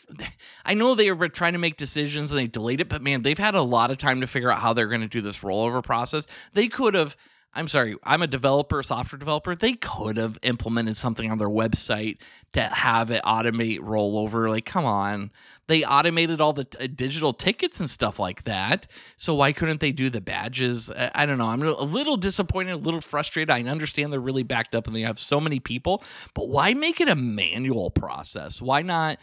I 0.64 0.74
know 0.74 0.94
they 0.94 1.10
were 1.12 1.28
trying 1.28 1.52
to 1.52 1.58
make 1.58 1.76
decisions 1.76 2.32
and 2.32 2.38
they 2.40 2.46
delayed 2.46 2.80
it, 2.80 2.88
but 2.88 3.02
man, 3.02 3.22
they've 3.22 3.38
had 3.38 3.54
a 3.54 3.62
lot 3.62 3.90
of 3.90 3.98
time 3.98 4.20
to 4.20 4.26
figure 4.26 4.50
out 4.50 4.60
how 4.60 4.72
they're 4.72 4.88
going 4.88 5.00
to 5.00 5.08
do 5.08 5.20
this 5.20 5.38
rollover 5.40 5.67
process. 5.82 6.26
They 6.52 6.68
could 6.68 6.94
have. 6.94 7.16
I'm 7.54 7.66
sorry, 7.66 7.96
I'm 8.04 8.22
a 8.22 8.26
developer, 8.26 8.82
software 8.82 9.18
developer. 9.18 9.56
They 9.56 9.72
could 9.72 10.18
have 10.18 10.38
implemented 10.42 10.96
something 10.96 11.30
on 11.30 11.38
their 11.38 11.48
website 11.48 12.18
to 12.52 12.60
have 12.62 13.10
it 13.10 13.22
automate 13.24 13.80
rollover. 13.80 14.48
Like, 14.48 14.66
come 14.66 14.84
on. 14.84 15.30
They 15.66 15.82
automated 15.82 16.40
all 16.40 16.52
the 16.52 16.64
t- 16.64 16.84
uh, 16.84 16.88
digital 16.94 17.32
tickets 17.32 17.80
and 17.80 17.88
stuff 17.88 18.18
like 18.18 18.44
that. 18.44 18.86
So 19.16 19.34
why 19.34 19.52
couldn't 19.52 19.80
they 19.80 19.92
do 19.92 20.08
the 20.10 20.20
badges? 20.20 20.90
I, 20.90 21.10
I 21.14 21.26
don't 21.26 21.38
know. 21.38 21.46
I'm 21.48 21.62
a 21.62 21.82
little 21.82 22.18
disappointed, 22.18 22.72
a 22.72 22.76
little 22.76 23.00
frustrated. 23.00 23.50
I 23.50 23.62
understand 23.62 24.12
they're 24.12 24.20
really 24.20 24.42
backed 24.42 24.74
up 24.74 24.86
and 24.86 24.94
they 24.94 25.00
have 25.00 25.18
so 25.18 25.40
many 25.40 25.58
people, 25.58 26.04
but 26.34 26.48
why 26.48 26.74
make 26.74 27.00
it 27.00 27.08
a 27.08 27.16
manual 27.16 27.90
process? 27.90 28.62
Why 28.62 28.82
not, 28.82 29.18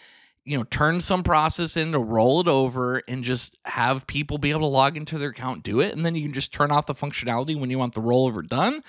you 0.46 0.58
know, 0.58 0.64
turn 0.64 1.02
some 1.02 1.24
process 1.24 1.76
in 1.76 1.92
to 1.92 2.00
roll 2.00 2.40
it 2.40 2.48
over 2.48 3.02
and 3.08 3.24
just 3.24 3.58
have 3.66 4.06
people 4.06 4.38
be 4.38 4.52
able 4.52 4.62
to 4.62 4.66
log 4.68 4.96
into 4.96 5.18
their 5.18 5.30
account, 5.30 5.64
do 5.64 5.80
it, 5.80 5.96
and 5.96 6.06
then 6.06 6.14
you 6.14 6.22
can 6.22 6.34
just 6.34 6.54
turn 6.54 6.72
off 6.72 6.86
the 6.86 6.94
functionality 6.94 7.60
when 7.60 7.72
you 7.72 7.80
want 7.80 7.96
the 7.96 8.02
rollover 8.02 8.48
done, 8.48 8.84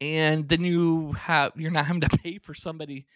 and 0.00 0.48
then 0.48 0.62
you 0.62 1.12
have 1.12 1.52
you're 1.56 1.70
not 1.70 1.86
having 1.86 2.02
to 2.02 2.08
pay 2.18 2.38
for 2.38 2.54
somebody 2.54 3.06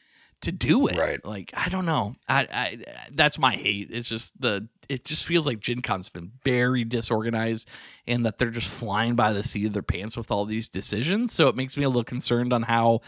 to 0.40 0.52
do 0.52 0.86
it. 0.86 0.96
Right. 0.96 1.24
Like 1.24 1.50
I 1.54 1.68
don't 1.68 1.84
know. 1.84 2.16
I, 2.26 2.40
I 2.50 2.84
that's 3.12 3.38
my 3.38 3.54
hate. 3.54 3.88
It's 3.90 4.08
just 4.08 4.40
the 4.40 4.66
it 4.88 5.04
just 5.04 5.26
feels 5.26 5.46
like 5.46 5.60
Gen 5.60 5.80
Con's 5.80 6.08
been 6.08 6.32
very 6.42 6.84
disorganized 6.84 7.68
and 8.06 8.24
that 8.24 8.38
they're 8.38 8.50
just 8.50 8.68
flying 8.68 9.14
by 9.14 9.32
the 9.32 9.42
seat 9.42 9.66
of 9.66 9.72
their 9.74 9.82
pants 9.82 10.16
with 10.16 10.30
all 10.30 10.44
these 10.46 10.68
decisions. 10.68 11.32
So 11.32 11.48
it 11.48 11.56
makes 11.56 11.76
me 11.76 11.84
a 11.84 11.88
little 11.88 12.04
concerned 12.04 12.52
on 12.52 12.62
how 12.62 13.00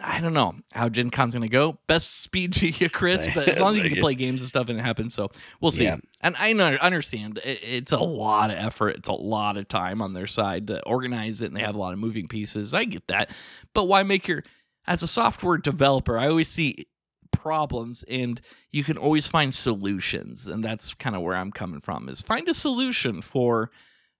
I 0.00 0.20
don't 0.20 0.32
know 0.32 0.54
how 0.72 0.88
Gen 0.88 1.10
Con's 1.10 1.34
gonna 1.34 1.48
go. 1.48 1.78
Best 1.86 2.22
speed 2.22 2.52
to 2.54 2.68
you, 2.68 2.88
Chris, 2.88 3.28
but 3.34 3.48
as 3.48 3.60
long 3.60 3.76
as 3.76 3.84
you 3.84 3.90
can 3.90 4.00
play 4.00 4.14
games 4.14 4.40
and 4.40 4.48
stuff 4.48 4.68
and 4.68 4.78
it 4.78 4.82
happens, 4.82 5.14
so 5.14 5.30
we'll 5.60 5.70
see. 5.70 5.84
Yeah. 5.84 5.96
And 6.20 6.36
I 6.38 6.52
know, 6.52 6.76
understand 6.80 7.40
it's 7.44 7.92
a 7.92 7.98
lot 7.98 8.50
of 8.50 8.56
effort, 8.56 8.96
it's 8.96 9.08
a 9.08 9.12
lot 9.12 9.56
of 9.56 9.68
time 9.68 10.00
on 10.00 10.12
their 10.12 10.26
side 10.26 10.68
to 10.68 10.82
organize 10.84 11.42
it, 11.42 11.46
and 11.46 11.56
they 11.56 11.62
have 11.62 11.74
a 11.74 11.78
lot 11.78 11.92
of 11.92 11.98
moving 11.98 12.28
pieces. 12.28 12.74
I 12.74 12.84
get 12.84 13.06
that, 13.08 13.30
but 13.74 13.84
why 13.84 14.02
make 14.02 14.28
your 14.28 14.42
as 14.86 15.02
a 15.02 15.06
software 15.06 15.58
developer? 15.58 16.18
I 16.18 16.28
always 16.28 16.48
see 16.48 16.86
problems 17.32 18.04
and 18.08 18.40
you 18.70 18.84
can 18.84 18.96
always 18.96 19.26
find 19.26 19.54
solutions 19.54 20.46
and 20.46 20.62
that's 20.62 20.92
kind 20.94 21.16
of 21.16 21.22
where 21.22 21.34
i'm 21.34 21.50
coming 21.50 21.80
from 21.80 22.08
is 22.08 22.20
find 22.20 22.46
a 22.46 22.54
solution 22.54 23.22
for 23.22 23.70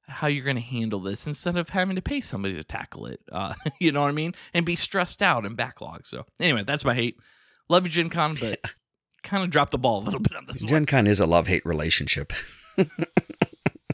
how 0.08 0.26
you're 0.26 0.44
going 0.44 0.56
to 0.56 0.62
handle 0.62 1.00
this 1.00 1.26
instead 1.26 1.56
of 1.56 1.70
having 1.70 1.96
to 1.96 2.02
pay 2.02 2.20
somebody 2.20 2.54
to 2.54 2.64
tackle 2.64 3.06
it 3.06 3.20
uh, 3.30 3.54
you 3.78 3.92
know 3.92 4.00
what 4.02 4.08
i 4.08 4.12
mean? 4.12 4.34
And 4.54 4.66
be 4.66 4.76
stressed 4.76 5.22
out 5.22 5.46
and 5.46 5.56
backlog 5.56 6.06
so 6.06 6.26
anyway 6.40 6.64
that's 6.66 6.84
my 6.84 6.94
hate. 6.94 7.16
Love 7.68 7.84
you 7.84 7.90
gen 7.90 8.10
con 8.10 8.34
but 8.40 8.60
kind 9.22 9.44
of 9.44 9.50
dropped 9.50 9.70
the 9.70 9.78
ball 9.78 10.02
a 10.02 10.04
little 10.04 10.20
bit 10.20 10.36
on 10.36 10.46
this 10.46 10.60
one. 10.60 10.68
Gen 10.68 10.86
Con 10.86 11.06
is 11.06 11.20
a 11.20 11.26
love 11.26 11.46
hate 11.46 11.64
relationship. 11.64 12.32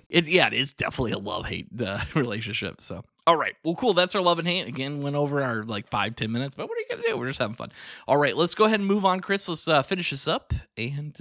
it, 0.08 0.26
yeah 0.26 0.46
it 0.46 0.54
is 0.54 0.72
definitely 0.72 1.12
a 1.12 1.18
love 1.18 1.46
hate 1.46 1.68
uh, 1.80 2.00
relationship 2.14 2.80
so. 2.80 3.04
All 3.26 3.36
right 3.36 3.54
well 3.62 3.74
cool 3.74 3.94
that's 3.94 4.14
our 4.14 4.22
love 4.22 4.38
and 4.38 4.48
hate. 4.48 4.66
Again 4.66 5.02
went 5.02 5.16
over 5.16 5.42
our 5.42 5.62
like 5.64 5.88
five 5.88 6.16
ten 6.16 6.32
minutes 6.32 6.54
but 6.54 6.68
what 6.68 6.76
are 6.76 6.80
you 6.80 6.86
gonna 6.90 7.02
do? 7.06 7.16
We're 7.16 7.28
just 7.28 7.38
having 7.38 7.56
fun. 7.56 7.70
All 8.06 8.16
right 8.16 8.36
let's 8.36 8.54
go 8.54 8.64
ahead 8.64 8.80
and 8.80 8.88
move 8.88 9.04
on 9.04 9.20
chris. 9.20 9.48
Let's 9.48 9.68
uh, 9.68 9.82
finish 9.82 10.10
this 10.10 10.26
up 10.26 10.52
and 10.76 11.20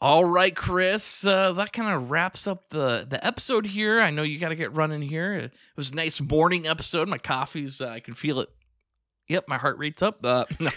All 0.00 0.24
right, 0.26 0.54
Chris. 0.54 1.24
Uh, 1.24 1.52
that 1.52 1.72
kind 1.72 1.94
of 1.94 2.10
wraps 2.10 2.46
up 2.46 2.68
the 2.68 3.06
the 3.08 3.24
episode 3.26 3.66
here. 3.66 4.00
I 4.00 4.10
know 4.10 4.22
you 4.22 4.38
got 4.38 4.50
to 4.50 4.54
get 4.56 4.74
running 4.74 5.02
here. 5.02 5.32
It 5.34 5.52
was 5.74 5.90
a 5.90 5.94
nice 5.94 6.20
morning 6.20 6.66
episode. 6.66 7.08
My 7.08 7.18
coffee's 7.18 7.80
uh, 7.80 7.88
I 7.88 8.00
can 8.00 8.14
feel 8.14 8.40
it. 8.40 8.50
Yep, 9.28 9.48
my 9.48 9.56
heart 9.56 9.78
rate's 9.78 10.02
up. 10.02 10.24
Uh, 10.24 10.44
no. 10.60 10.70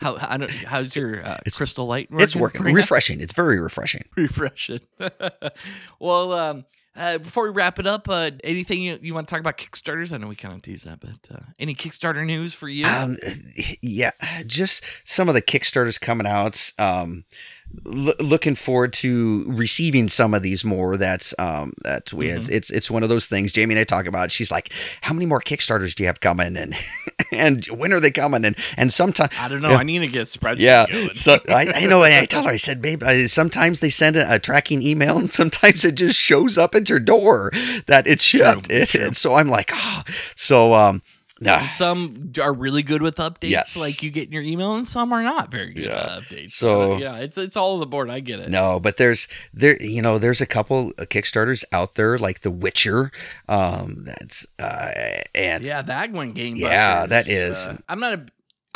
How, 0.00 0.16
I 0.20 0.36
don't, 0.36 0.50
how's 0.50 0.94
your 0.94 1.24
uh, 1.24 1.34
It's- 1.46 1.56
crystal 1.56 1.86
light? 1.86 2.10
Working? 2.10 2.24
It's 2.24 2.36
working. 2.36 2.62
Refreshing. 2.62 3.20
It's 3.20 3.32
very 3.32 3.58
refreshing. 3.60 4.04
refreshing. 4.16 4.80
well, 5.98 6.32
um, 6.32 6.64
uh, 6.96 7.18
before 7.18 7.44
we 7.44 7.50
wrap 7.50 7.78
it 7.78 7.86
up, 7.86 8.08
uh, 8.08 8.30
anything 8.44 8.82
you, 8.82 8.98
you 9.02 9.14
want 9.14 9.26
to 9.28 9.32
talk 9.32 9.40
about 9.40 9.58
Kickstarters? 9.58 10.12
I 10.12 10.16
know 10.18 10.28
we 10.28 10.36
kind 10.36 10.54
of 10.54 10.62
teased 10.62 10.86
that, 10.86 11.00
but 11.00 11.34
uh, 11.34 11.40
any 11.58 11.74
Kickstarter 11.74 12.24
news 12.24 12.54
for 12.54 12.68
you? 12.68 12.86
Um, 12.86 13.16
yeah, 13.82 14.12
just 14.46 14.82
some 15.04 15.28
of 15.28 15.34
the 15.34 15.42
Kickstarters 15.42 16.00
coming 16.00 16.26
out. 16.26 16.70
Um, 16.78 17.24
l- 17.86 18.14
looking 18.20 18.54
forward 18.54 18.92
to 18.94 19.44
receiving 19.48 20.08
some 20.08 20.34
of 20.34 20.42
these 20.42 20.64
more. 20.64 20.96
That's 20.96 21.34
um, 21.38 21.72
that 21.82 22.12
we 22.12 22.26
Mm-hmm. 22.28 22.38
it's, 22.38 22.48
it's 22.48 22.70
it's 22.70 22.90
one 22.90 23.02
of 23.02 23.08
those 23.08 23.26
things. 23.26 23.52
Jamie 23.52 23.74
and 23.74 23.80
I 23.80 23.84
talk 23.84 24.06
about. 24.06 24.30
She's 24.30 24.50
like, 24.50 24.72
"How 25.02 25.12
many 25.12 25.26
more 25.26 25.40
Kickstarters 25.40 25.94
do 25.94 26.02
you 26.02 26.06
have 26.06 26.20
coming?" 26.20 26.56
And 26.56 26.74
and 27.32 27.64
when 27.66 27.92
are 27.92 28.00
they 28.00 28.10
coming? 28.10 28.44
And 28.44 28.56
and 28.76 28.92
sometimes 28.92 29.32
I 29.38 29.48
don't 29.48 29.62
know. 29.62 29.70
yeah. 29.70 29.76
I 29.76 29.82
need 29.82 30.00
to 30.00 30.06
get 30.08 30.22
a 30.34 30.38
spreadsheet 30.38 30.60
Yeah, 30.60 30.86
going. 30.90 31.14
so 31.14 31.40
I, 31.48 31.72
I 31.74 31.86
know. 31.86 32.02
I 32.02 32.24
tell 32.26 32.44
her, 32.44 32.50
I 32.50 32.56
said, 32.56 32.80
babe, 32.82 33.02
uh, 33.02 33.28
sometimes 33.28 33.80
they 33.80 33.90
send 33.90 34.16
a, 34.16 34.34
a 34.34 34.38
tracking 34.38 34.82
email, 34.82 35.18
and 35.18 35.32
sometimes 35.32 35.84
it 35.84 35.94
just 35.96 36.18
shows 36.18 36.58
up 36.58 36.74
at 36.74 36.88
your 36.88 37.00
door 37.00 37.50
that 37.86 38.06
it's 38.06 38.22
shipped. 38.24 38.68
True, 38.68 38.76
It- 38.78 38.88
true. 38.94 39.12
so 39.12 39.34
I'm 39.34 39.48
like, 39.48 39.70
oh, 39.74 40.02
so 40.36 40.74
um, 40.74 41.02
nah, 41.40 41.58
And 41.62 41.70
some 41.72 42.32
are 42.40 42.52
really 42.52 42.82
good 42.82 43.02
with 43.02 43.16
updates, 43.16 43.50
Yes. 43.50 43.76
like 43.76 44.02
you 44.02 44.10
get 44.10 44.26
in 44.28 44.32
your 44.32 44.42
email, 44.42 44.74
and 44.74 44.86
some 44.86 45.12
are 45.12 45.22
not 45.22 45.50
very 45.50 45.72
good 45.74 45.84
Yeah. 45.84 46.16
at 46.16 46.22
updates. 46.22 46.52
So- 46.52 46.98
yeah, 46.98 47.16
it's 47.16 47.36
it's 47.36 47.56
all 47.56 47.74
on 47.74 47.80
the 47.80 47.86
board. 47.86 48.08
I 48.10 48.20
get 48.20 48.40
it. 48.40 48.48
no, 48.50 48.78
but 48.80 48.96
there's 48.96 49.26
there, 49.52 49.80
you 49.82 50.00
know, 50.02 50.18
there's 50.18 50.40
a 50.40 50.46
couple 50.46 50.92
of 50.98 51.08
Kickstarters 51.08 51.64
out 51.72 51.94
there 51.96 52.18
like 52.18 52.40
The 52.42 52.50
Witcher, 52.50 53.10
um, 53.48 54.04
that's 54.04 54.46
uh, 54.58 54.90
and 55.34 55.64
Yeah, 55.64 55.82
that 55.82 56.12
one 56.12 56.32
game. 56.32 56.56
Yeah, 56.56 57.06
that 57.06 57.28
is. 57.28 57.66
Uh, 57.66 57.78
I'm 57.88 58.00
not 58.00 58.12
a 58.14 58.26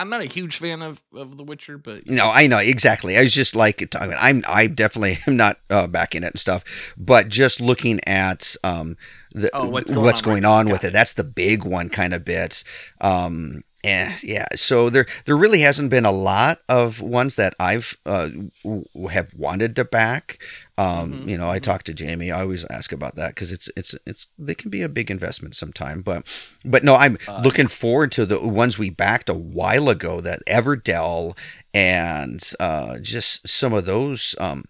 I'm 0.01 0.11
not 0.11 0.21
a 0.21 0.27
huge 0.27 0.59
fan 0.59 0.81
of 0.81 1.01
of 1.13 1.37
The 1.39 1.43
Witcher, 1.43 1.77
but 1.77 2.09
No, 2.09 2.31
I 2.31 2.47
know 2.47 2.59
exactly. 2.59 3.19
I 3.19 3.23
was 3.23 3.33
just 3.35 3.57
like 3.57 3.89
talking. 3.91 4.15
I'm 4.19 4.45
I 4.47 4.69
definitely 4.69 5.19
am 5.27 5.37
not 5.37 5.57
uh, 5.71 5.87
backing 5.89 6.23
it 6.23 6.27
and 6.35 6.39
stuff, 6.39 6.63
but 6.97 7.29
just 7.29 7.61
looking 7.61 7.99
at 8.07 8.55
um 8.63 8.97
the 9.33 9.53
Oh, 9.53 9.68
what's 9.68 9.91
what's 9.93 10.20
going 10.22 10.22
going, 10.22 10.45
on 10.45 10.45
with 10.45 10.45
on 10.45 10.68
it. 10.68 10.68
with 10.68 10.85
Got 10.85 10.85
it. 10.85 10.93
That's 10.93 11.12
the 11.14 11.24
big 11.24 11.64
one 11.64 11.89
kind 11.89 12.14
of 12.14 12.24
bit. 12.24 12.64
Um 13.01 13.62
and 13.85 14.20
yeah, 14.24 14.47
so 14.57 14.91
there 14.91 15.07
there 15.24 15.37
really 15.37 15.61
hasn't 15.61 15.91
been 15.91 16.05
a 16.05 16.11
lot 16.12 16.61
of 16.68 17.01
ones 17.01 17.37
that 17.37 17.55
I've 17.61 17.97
uh 18.05 18.29
w- 18.64 19.09
have 19.11 19.33
wanted 19.35 19.76
to 19.76 19.85
back. 19.85 20.39
Um, 20.76 21.18
Mhm, 21.18 21.24
you 21.24 21.39
know, 21.39 21.49
I 21.49 21.59
talk 21.61 21.85
to 21.85 21.95
Jamie. 21.95 22.31
I 22.33 22.41
always 22.43 22.64
ask 22.70 22.93
about 22.93 23.14
that 23.16 23.29
because 23.35 23.53
it's 23.53 23.68
it's 23.76 23.95
it's 24.05 24.26
they 24.39 24.55
can 24.55 24.70
be 24.70 24.83
a 24.83 24.89
big 24.89 25.11
investment 25.11 25.55
sometime. 25.55 26.03
But 26.03 26.26
but 26.64 26.83
no, 26.83 26.95
I'm 26.97 27.18
Uh, 27.26 27.35
looking 27.37 27.68
forward 27.68 28.11
to 28.12 28.26
the 28.26 28.41
ones 28.41 28.79
we 28.79 28.91
backed 28.91 29.29
a 29.29 29.35
while 29.35 29.89
ago 29.89 30.20
that 30.20 30.43
Everdell 30.49 31.37
and 31.72 32.43
uh, 32.59 32.99
just 32.99 33.47
some 33.47 33.72
of 33.72 33.85
those 33.85 34.35
um, 34.41 34.64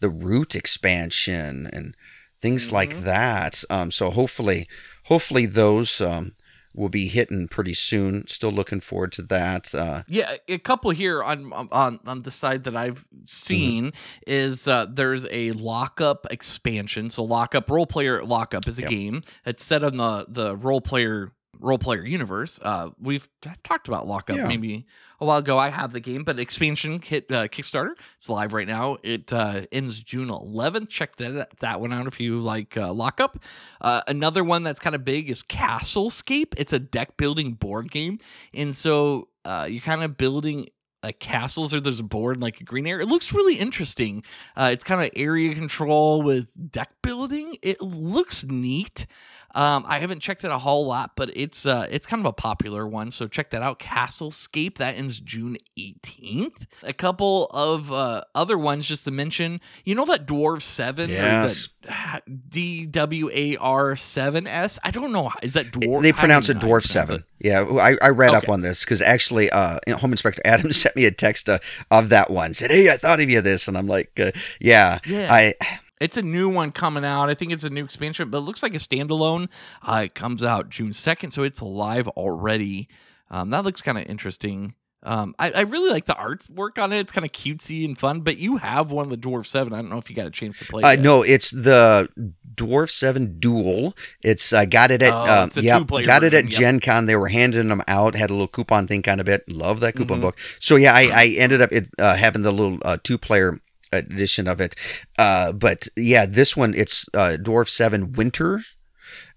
the 0.00 0.10
root 0.10 0.54
expansion 0.54 1.68
and 1.72 1.94
things 2.42 2.68
Mhm. 2.68 2.72
like 2.72 3.00
that. 3.04 3.64
Um, 3.70 3.90
so 3.90 4.10
hopefully, 4.10 4.66
hopefully 5.04 5.46
those 5.46 6.00
um, 6.00 6.32
will 6.74 6.88
be 6.88 7.06
hitting 7.08 7.48
pretty 7.48 7.74
soon. 7.74 8.26
Still 8.26 8.50
looking 8.50 8.80
forward 8.80 9.12
to 9.12 9.22
that. 9.22 9.74
Uh, 9.74 10.02
Yeah, 10.08 10.36
a 10.48 10.58
couple 10.58 10.90
here 10.90 11.22
on 11.22 11.52
on 11.52 12.00
on 12.06 12.22
the 12.22 12.30
side 12.30 12.64
that 12.64 12.74
I've 12.76 13.06
seen 13.26 13.92
is 14.26 14.66
uh, 14.66 14.86
there's 14.90 15.24
a 15.30 15.52
lockup 15.52 16.26
expansion. 16.30 17.10
So 17.10 17.22
lockup 17.24 17.70
Roll 17.70 17.86
Player 17.86 18.24
lockup 18.24 18.66
is 18.66 18.78
a 18.78 18.82
Yep. 18.82 18.90
game. 18.90 19.22
It's 19.46 19.64
set 19.64 19.84
on 19.84 19.96
the 19.98 20.26
the 20.28 20.56
Roll 20.56 20.80
Player 20.80 21.32
Roll 21.62 21.78
Player 21.78 22.04
universe. 22.04 22.58
Uh, 22.62 22.90
we've 23.00 23.28
I've 23.46 23.62
talked 23.62 23.88
about 23.88 24.06
lockup 24.06 24.36
Yeah. 24.36 24.46
maybe 24.48 24.86
a 25.20 25.24
while 25.24 25.38
ago. 25.38 25.58
I 25.58 25.68
have 25.70 25.92
the 25.92 26.00
game, 26.00 26.24
but 26.24 26.38
expansion 26.38 27.00
hit 27.00 27.30
uh, 27.30 27.48
Kickstarter. 27.48 27.92
It's 28.16 28.28
live 28.28 28.52
right 28.52 28.66
now. 28.66 28.98
It 29.02 29.32
uh, 29.32 29.62
ends 29.70 30.00
June 30.00 30.28
11th. 30.28 30.88
Check 30.88 31.16
that 31.16 31.56
that 31.60 31.80
one 31.80 31.92
out 31.92 32.06
if 32.06 32.18
you 32.20 32.40
like 32.40 32.76
uh, 32.76 32.92
lockup. 32.92 33.38
Uh, 33.80 34.02
another 34.08 34.42
one 34.44 34.62
that's 34.64 34.80
kind 34.80 34.94
of 34.96 35.04
big 35.04 35.30
is 35.30 35.42
Castlescape. 35.42 36.54
It's 36.56 36.72
a 36.72 36.78
deck 36.78 37.16
building 37.16 37.52
board 37.52 37.90
game, 37.90 38.18
and 38.52 38.76
so 38.76 39.28
uh, 39.44 39.66
you're 39.70 39.80
kind 39.80 40.02
of 40.02 40.16
building 40.16 40.68
like 41.04 41.18
castles 41.18 41.74
or 41.74 41.80
there's 41.80 41.98
a 41.98 42.04
board 42.04 42.40
like 42.40 42.60
a 42.60 42.64
green 42.64 42.86
area. 42.86 43.04
It 43.04 43.08
looks 43.08 43.32
really 43.32 43.56
interesting. 43.56 44.22
Uh, 44.56 44.70
it's 44.72 44.84
kind 44.84 45.02
of 45.02 45.10
area 45.16 45.52
control 45.52 46.22
with 46.22 46.52
deck 46.70 46.90
building. 47.02 47.56
It 47.60 47.80
looks 47.82 48.44
neat. 48.44 49.06
Um, 49.54 49.84
I 49.86 49.98
haven't 49.98 50.20
checked 50.20 50.44
it 50.44 50.50
a 50.50 50.58
whole 50.58 50.86
lot, 50.86 51.12
but 51.16 51.30
it's 51.34 51.66
uh, 51.66 51.86
it's 51.90 52.06
kind 52.06 52.20
of 52.20 52.26
a 52.26 52.32
popular 52.32 52.86
one. 52.86 53.10
So 53.10 53.26
check 53.28 53.50
that 53.50 53.62
out. 53.62 53.78
Castlescape 53.78 54.76
that 54.78 54.96
ends 54.96 55.20
June 55.20 55.56
18th. 55.78 56.66
A 56.82 56.92
couple 56.92 57.46
of 57.46 57.92
uh, 57.92 58.22
other 58.34 58.56
ones 58.58 58.88
just 58.88 59.04
to 59.04 59.10
mention. 59.10 59.60
You 59.84 59.94
know 59.94 60.04
that 60.06 60.26
Dwarf 60.26 60.62
Seven, 60.62 61.10
Yes. 61.10 61.68
D 62.48 62.86
W 62.86 63.30
A 63.32 63.56
R 63.56 63.96
Seven 63.96 64.46
S. 64.46 64.78
I 64.82 64.90
don't 64.90 65.12
know. 65.12 65.30
Is 65.42 65.54
that 65.54 65.72
dwarf? 65.72 66.02
they 66.02 66.12
pronounce 66.12 66.48
it 66.48 66.58
Dwarf 66.58 66.84
Seven. 66.84 67.16
it? 67.16 67.24
Yeah, 67.46 67.62
I, 67.80 67.96
I 68.00 68.08
read 68.10 68.34
up 68.34 68.48
on 68.48 68.60
this 68.62 68.84
because 68.84 69.02
actually, 69.02 69.50
uh, 69.50 69.78
Home 69.98 70.12
Inspector 70.12 70.40
Adams 70.44 70.76
sent 70.82 70.94
me 70.96 71.04
a 71.06 71.10
text 71.10 71.48
uh, 71.48 71.58
of 71.90 72.08
that 72.10 72.30
one. 72.30 72.54
Said, 72.54 72.70
"Hey, 72.70 72.90
I 72.90 72.96
thought 72.96 73.20
of 73.20 73.28
you 73.28 73.40
this," 73.40 73.66
and 73.68 73.76
I'm 73.76 73.88
like, 73.88 74.18
uh, 74.20 74.30
"Yeah, 74.60 74.98
Yeah. 75.04 75.32
I 75.32 75.54
It's 76.02 76.16
a 76.16 76.22
new 76.22 76.48
one 76.48 76.72
coming 76.72 77.04
out. 77.04 77.30
I 77.30 77.34
think 77.34 77.52
it's 77.52 77.64
a 77.64 77.70
new 77.70 77.84
expansion, 77.84 78.30
but 78.30 78.38
it 78.38 78.42
looks 78.42 78.62
like 78.62 78.74
a 78.74 78.78
standalone. 78.78 79.48
Uh, 79.82 80.02
it 80.06 80.14
comes 80.14 80.42
out 80.42 80.68
June 80.68 80.90
2nd, 80.90 81.32
so 81.32 81.42
it's 81.42 81.62
live 81.62 82.08
already. 82.08 82.88
Um, 83.30 83.50
that 83.50 83.64
looks 83.64 83.80
kind 83.82 83.96
of 83.98 84.04
interesting. 84.06 84.74
Um, 85.04 85.34
I, 85.36 85.50
I 85.50 85.60
really 85.62 85.90
like 85.90 86.06
the 86.06 86.14
artwork 86.14 86.80
on 86.80 86.92
it. 86.92 87.00
It's 87.00 87.12
kind 87.12 87.24
of 87.24 87.32
cutesy 87.32 87.84
and 87.84 87.98
fun, 87.98 88.20
but 88.20 88.38
you 88.38 88.58
have 88.58 88.92
one 88.92 89.04
of 89.04 89.10
the 89.10 89.16
Dwarf 89.16 89.46
7. 89.46 89.72
I 89.72 89.78
don't 89.78 89.90
know 89.90 89.98
if 89.98 90.08
you 90.08 90.14
got 90.14 90.26
a 90.26 90.30
chance 90.30 90.60
to 90.60 90.64
play 90.64 90.82
Uh, 90.84 90.92
it. 90.92 91.00
no, 91.00 91.22
it's 91.22 91.50
the 91.50 92.08
Dwarf 92.54 92.88
Seven 92.90 93.40
Duel. 93.40 93.96
It's 94.22 94.52
I 94.52 94.64
got 94.64 94.92
it 94.92 95.02
at 95.02 95.12
Oh, 95.12 95.42
um, 95.44 95.50
yeah, 95.56 95.82
got 96.04 96.22
it 96.22 96.34
at 96.34 96.44
yep. 96.44 96.52
Gen 96.52 96.78
Con. 96.80 97.06
They 97.06 97.16
were 97.16 97.28
handing 97.28 97.66
them 97.66 97.82
out. 97.88 98.14
Had 98.14 98.30
a 98.30 98.32
little 98.34 98.46
coupon 98.46 98.86
thing 98.86 99.02
kind 99.02 99.18
of 99.20 99.26
bit. 99.26 99.42
Love 99.48 99.80
that 99.80 99.96
coupon 99.96 100.18
Mhm. 100.18 100.22
book. 100.22 100.38
So 100.60 100.76
yeah, 100.76 100.92
I, 100.94 101.08
I 101.12 101.26
ended 101.38 101.62
up 101.62 101.72
it, 101.72 101.88
uh, 101.98 102.14
having 102.14 102.42
the 102.42 102.52
little 102.52 102.78
uh, 102.84 102.98
two 103.02 103.18
player 103.18 103.58
edition 103.92 104.48
of 104.48 104.60
it. 104.60 104.74
Uh, 105.18 105.52
but 105.52 105.88
yeah, 105.96 106.26
this 106.26 106.56
one 106.56 106.74
it's 106.74 107.06
uh, 107.14 107.36
Dwarf 107.40 107.68
Seven 107.68 108.12
Winter. 108.12 108.62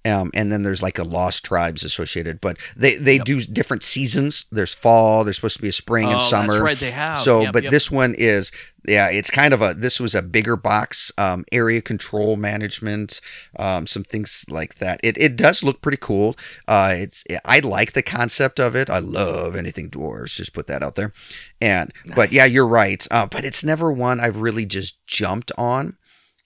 Um, 0.06 0.30
and 0.36 0.52
then 0.52 0.62
there's 0.62 0.84
like 0.84 1.00
a 1.00 1.04
Lost 1.04 1.44
Tribes 1.44 1.84
associated, 1.84 2.40
but 2.40 2.58
they 2.76 2.96
they 2.96 3.18
do 3.18 3.42
different 3.42 3.82
seasons. 3.84 4.46
There's 4.52 4.74
fall. 4.74 5.24
There's 5.24 5.38
supposed 5.38 5.56
to 5.58 5.62
be 5.64 5.70
a 5.70 5.74
spring 5.74 6.08
oh, 6.10 6.12
and 6.12 6.22
summer. 6.22 6.54
That's 6.54 6.64
right, 6.64 6.78
they 6.78 6.92
have. 6.92 7.18
So, 7.18 7.42
Yep, 7.42 7.54
but 7.54 7.64
yep. 7.64 7.72
this 7.72 7.90
one 7.90 8.14
is, 8.16 8.52
yeah, 8.88 9.10
it's 9.10 9.32
kind 9.32 9.52
of 9.54 9.64
a. 9.64 9.74
This 9.74 10.00
was 10.00 10.14
a 10.14 10.22
bigger 10.22 10.56
box, 10.56 11.12
um, 11.18 11.44
area 11.52 11.82
control 11.82 12.36
management, 12.38 13.20
um, 13.58 13.88
some 13.88 14.04
things 14.04 14.46
like 14.48 14.76
that. 14.76 15.00
It 15.04 15.18
it 15.18 15.36
does 15.36 15.64
look 15.64 15.82
pretty 15.82 15.98
cool. 16.00 16.36
Uh, 16.68 16.94
it's 16.96 17.24
I 17.44 17.60
like 17.60 17.94
the 17.94 18.04
concept 18.04 18.60
of 18.60 18.76
it. 18.76 18.92
I 18.92 19.00
love 19.00 19.56
anything 19.56 19.90
dwarves. 19.90 20.36
Just 20.36 20.54
put 20.54 20.68
that 20.68 20.84
out 20.84 20.94
there. 20.94 21.14
And 21.60 21.92
but 22.16 22.32
yeah, 22.32 22.46
you're 22.46 22.68
right. 22.68 23.06
Uh, 23.10 23.26
but 23.26 23.44
it's 23.44 23.64
never 23.64 23.92
one 23.92 24.20
I've 24.20 24.38
really 24.38 24.68
just 24.68 25.04
jumped 25.08 25.52
on. 25.58 25.98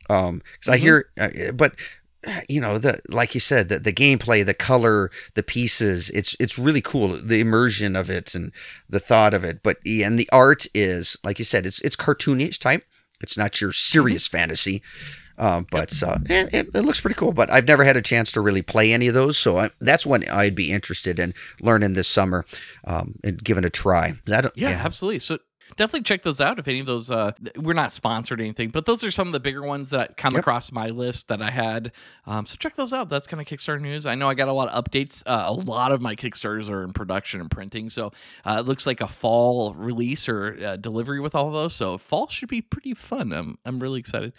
Um, 0.10 0.41
because 0.53 0.74
I 0.74 0.78
Mhm. 0.78 0.80
hear, 0.80 1.05
uh, 1.20 1.51
but 1.51 1.74
you 2.49 2.59
know 2.59 2.78
the 2.78 2.99
like 3.07 3.34
you 3.34 3.39
said 3.39 3.70
the, 3.70 3.80
the 3.80 3.93
gameplay 3.93 4.45
the 4.45 4.53
color 4.53 5.09
the 5.36 5.43
pieces 5.43 6.09
it's 6.09 6.36
it's 6.39 6.59
really 6.59 6.82
cool 6.82 7.09
the 7.09 7.39
immersion 7.39 7.95
of 7.95 8.09
it 8.09 8.36
and 8.36 8.51
the 8.89 8.99
thought 8.99 9.34
of 9.34 9.43
it. 9.43 9.63
But 9.63 9.78
yeah, 9.86 10.07
and 10.07 10.20
the 10.20 10.30
art 10.32 10.67
is 10.74 11.17
like 11.24 11.39
you 11.39 11.45
said 11.45 11.65
it's 11.65 11.80
it's 11.82 11.95
cartoonish 11.95 12.59
type. 12.59 12.84
It's 13.22 13.38
not 13.38 13.59
your 13.59 13.74
serious 13.74 14.28
fantasy 14.28 14.82
um, 15.38 15.67
but 15.72 16.03
uh, 16.03 16.20
it, 16.26 16.53
it, 16.53 16.70
it 16.74 16.82
looks 16.82 17.01
pretty 17.01 17.15
cool 17.15 17.32
but 17.32 17.51
i've 17.51 17.67
never 17.67 17.84
had 17.84 17.97
a 17.97 18.01
chance 18.01 18.32
to 18.32 18.41
really 18.41 18.61
play 18.61 18.93
any 18.93 19.07
of 19.07 19.13
those 19.13 19.38
so 19.38 19.57
I, 19.57 19.70
that's 19.80 20.05
one 20.05 20.24
i'd 20.30 20.55
be 20.55 20.72
interested 20.72 21.20
in 21.20 21.34
learning 21.61 21.93
this 21.93 22.07
summer 22.07 22.45
um, 22.86 23.15
and 23.24 23.43
giving 23.43 23.65
a 23.65 23.70
try. 23.70 24.13
That 24.26 24.51
Yeah, 24.55 24.70
absolutely. 24.84 25.20
So 25.20 25.39
definitely 25.80 26.03
check 26.03 26.21
those 26.21 26.39
out 26.39 26.59
if 26.59 26.67
any 26.67 26.80
of 26.82 26.86
those 26.86 27.09
uh 27.09 27.32
we're 27.55 27.73
not 27.73 27.91
sponsored 27.91 28.39
or 28.39 28.43
anything, 28.43 28.69
but 28.69 28.86
those 28.86 29.03
are 29.03 29.09
some 29.09 29.27
of 29.27 29.34
the 29.34 29.39
bigger 29.39 29.63
ones 29.63 29.89
that 29.89 30.17
come 30.17 30.34
Yep. 30.34 30.41
across 30.41 30.71
my 30.71 30.89
list 30.89 31.27
that 31.30 31.41
I 31.41 31.49
had. 31.49 31.91
Um 32.27 32.45
so 32.45 32.55
check 32.59 32.75
those 32.75 32.93
out. 32.93 33.09
That's 33.09 33.25
kind 33.25 33.41
of 33.41 33.47
Kickstarter 33.47 33.82
news. 33.82 34.05
I 34.05 34.13
know 34.13 34.30
I 34.30 34.36
got 34.36 34.47
a 34.49 34.53
lot 34.53 34.69
of 34.69 34.84
updates. 34.86 35.23
Uh, 35.25 35.45
a 35.47 35.53
lot 35.53 35.91
of 35.91 36.01
my 36.01 36.15
Kickstarters 36.15 36.69
are 36.69 36.84
in 36.84 36.93
production 36.93 37.39
and 37.41 37.49
printing. 37.49 37.89
So 37.89 38.11
uh, 38.45 38.57
it 38.59 38.67
looks 38.67 38.86
like 38.86 39.01
a 39.01 39.07
fall 39.07 39.73
release 39.73 40.30
or 40.30 40.57
uh, 40.63 40.75
delivery 40.75 41.19
with 41.19 41.34
all 41.34 41.47
of 41.47 41.53
those. 41.53 41.73
So 41.73 41.97
fall 41.97 42.27
should 42.27 42.49
be 42.49 42.61
pretty 42.61 42.93
fun. 42.93 43.32
I'm 43.34 43.57
I'm 43.65 43.80
really 43.80 43.99
excited. 43.99 44.34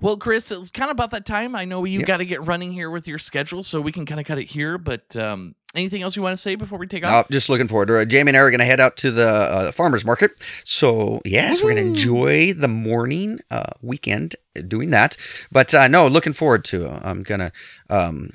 Well, 0.00 0.16
Chris, 0.16 0.50
it's 0.50 0.70
kind 0.70 0.90
of 0.90 0.94
about 0.94 1.10
that 1.10 1.26
time. 1.26 1.54
I 1.54 1.64
know 1.64 1.84
you 1.84 1.98
Yep. 2.00 2.06
got 2.08 2.16
to 2.18 2.24
get 2.24 2.46
running 2.46 2.72
here 2.72 2.90
with 2.90 3.06
your 3.06 3.18
schedule, 3.18 3.62
so 3.62 3.80
we 3.80 3.92
can 3.92 4.06
kind 4.06 4.18
of 4.20 4.26
cut 4.26 4.38
it 4.38 4.46
here. 4.50 4.78
But 4.78 5.14
um, 5.14 5.54
anything 5.74 6.02
else 6.02 6.16
you 6.16 6.22
want 6.22 6.32
to 6.32 6.40
say 6.40 6.54
before 6.54 6.78
we 6.78 6.86
take 6.86 7.04
off? 7.04 7.26
Oh, 7.26 7.28
just 7.30 7.48
looking 7.50 7.68
forward 7.68 7.86
to 7.88 7.96
it. 8.00 8.06
Jamie 8.06 8.30
and 8.30 8.36
I 8.36 8.40
are 8.40 8.50
going 8.50 8.60
to 8.60 8.64
head 8.66 8.80
out 8.80 8.96
to 8.98 9.10
the 9.10 9.28
uh, 9.28 9.72
farmers 9.72 10.04
market. 10.04 10.32
So, 10.64 11.20
yes, 11.24 11.62
we're 11.62 11.74
going 11.74 11.84
to 11.84 11.90
enjoy 11.90 12.54
the 12.54 12.68
morning 12.68 13.40
uh, 13.50 13.72
weekend 13.82 14.36
doing 14.66 14.88
that. 14.90 15.16
But 15.52 15.74
uh, 15.74 15.88
no, 15.88 16.08
looking 16.08 16.32
forward 16.32 16.64
to 16.66 16.86
it. 16.86 17.00
I'm 17.04 17.22
going 17.22 17.40
to 17.40 17.52
um, 17.90 18.30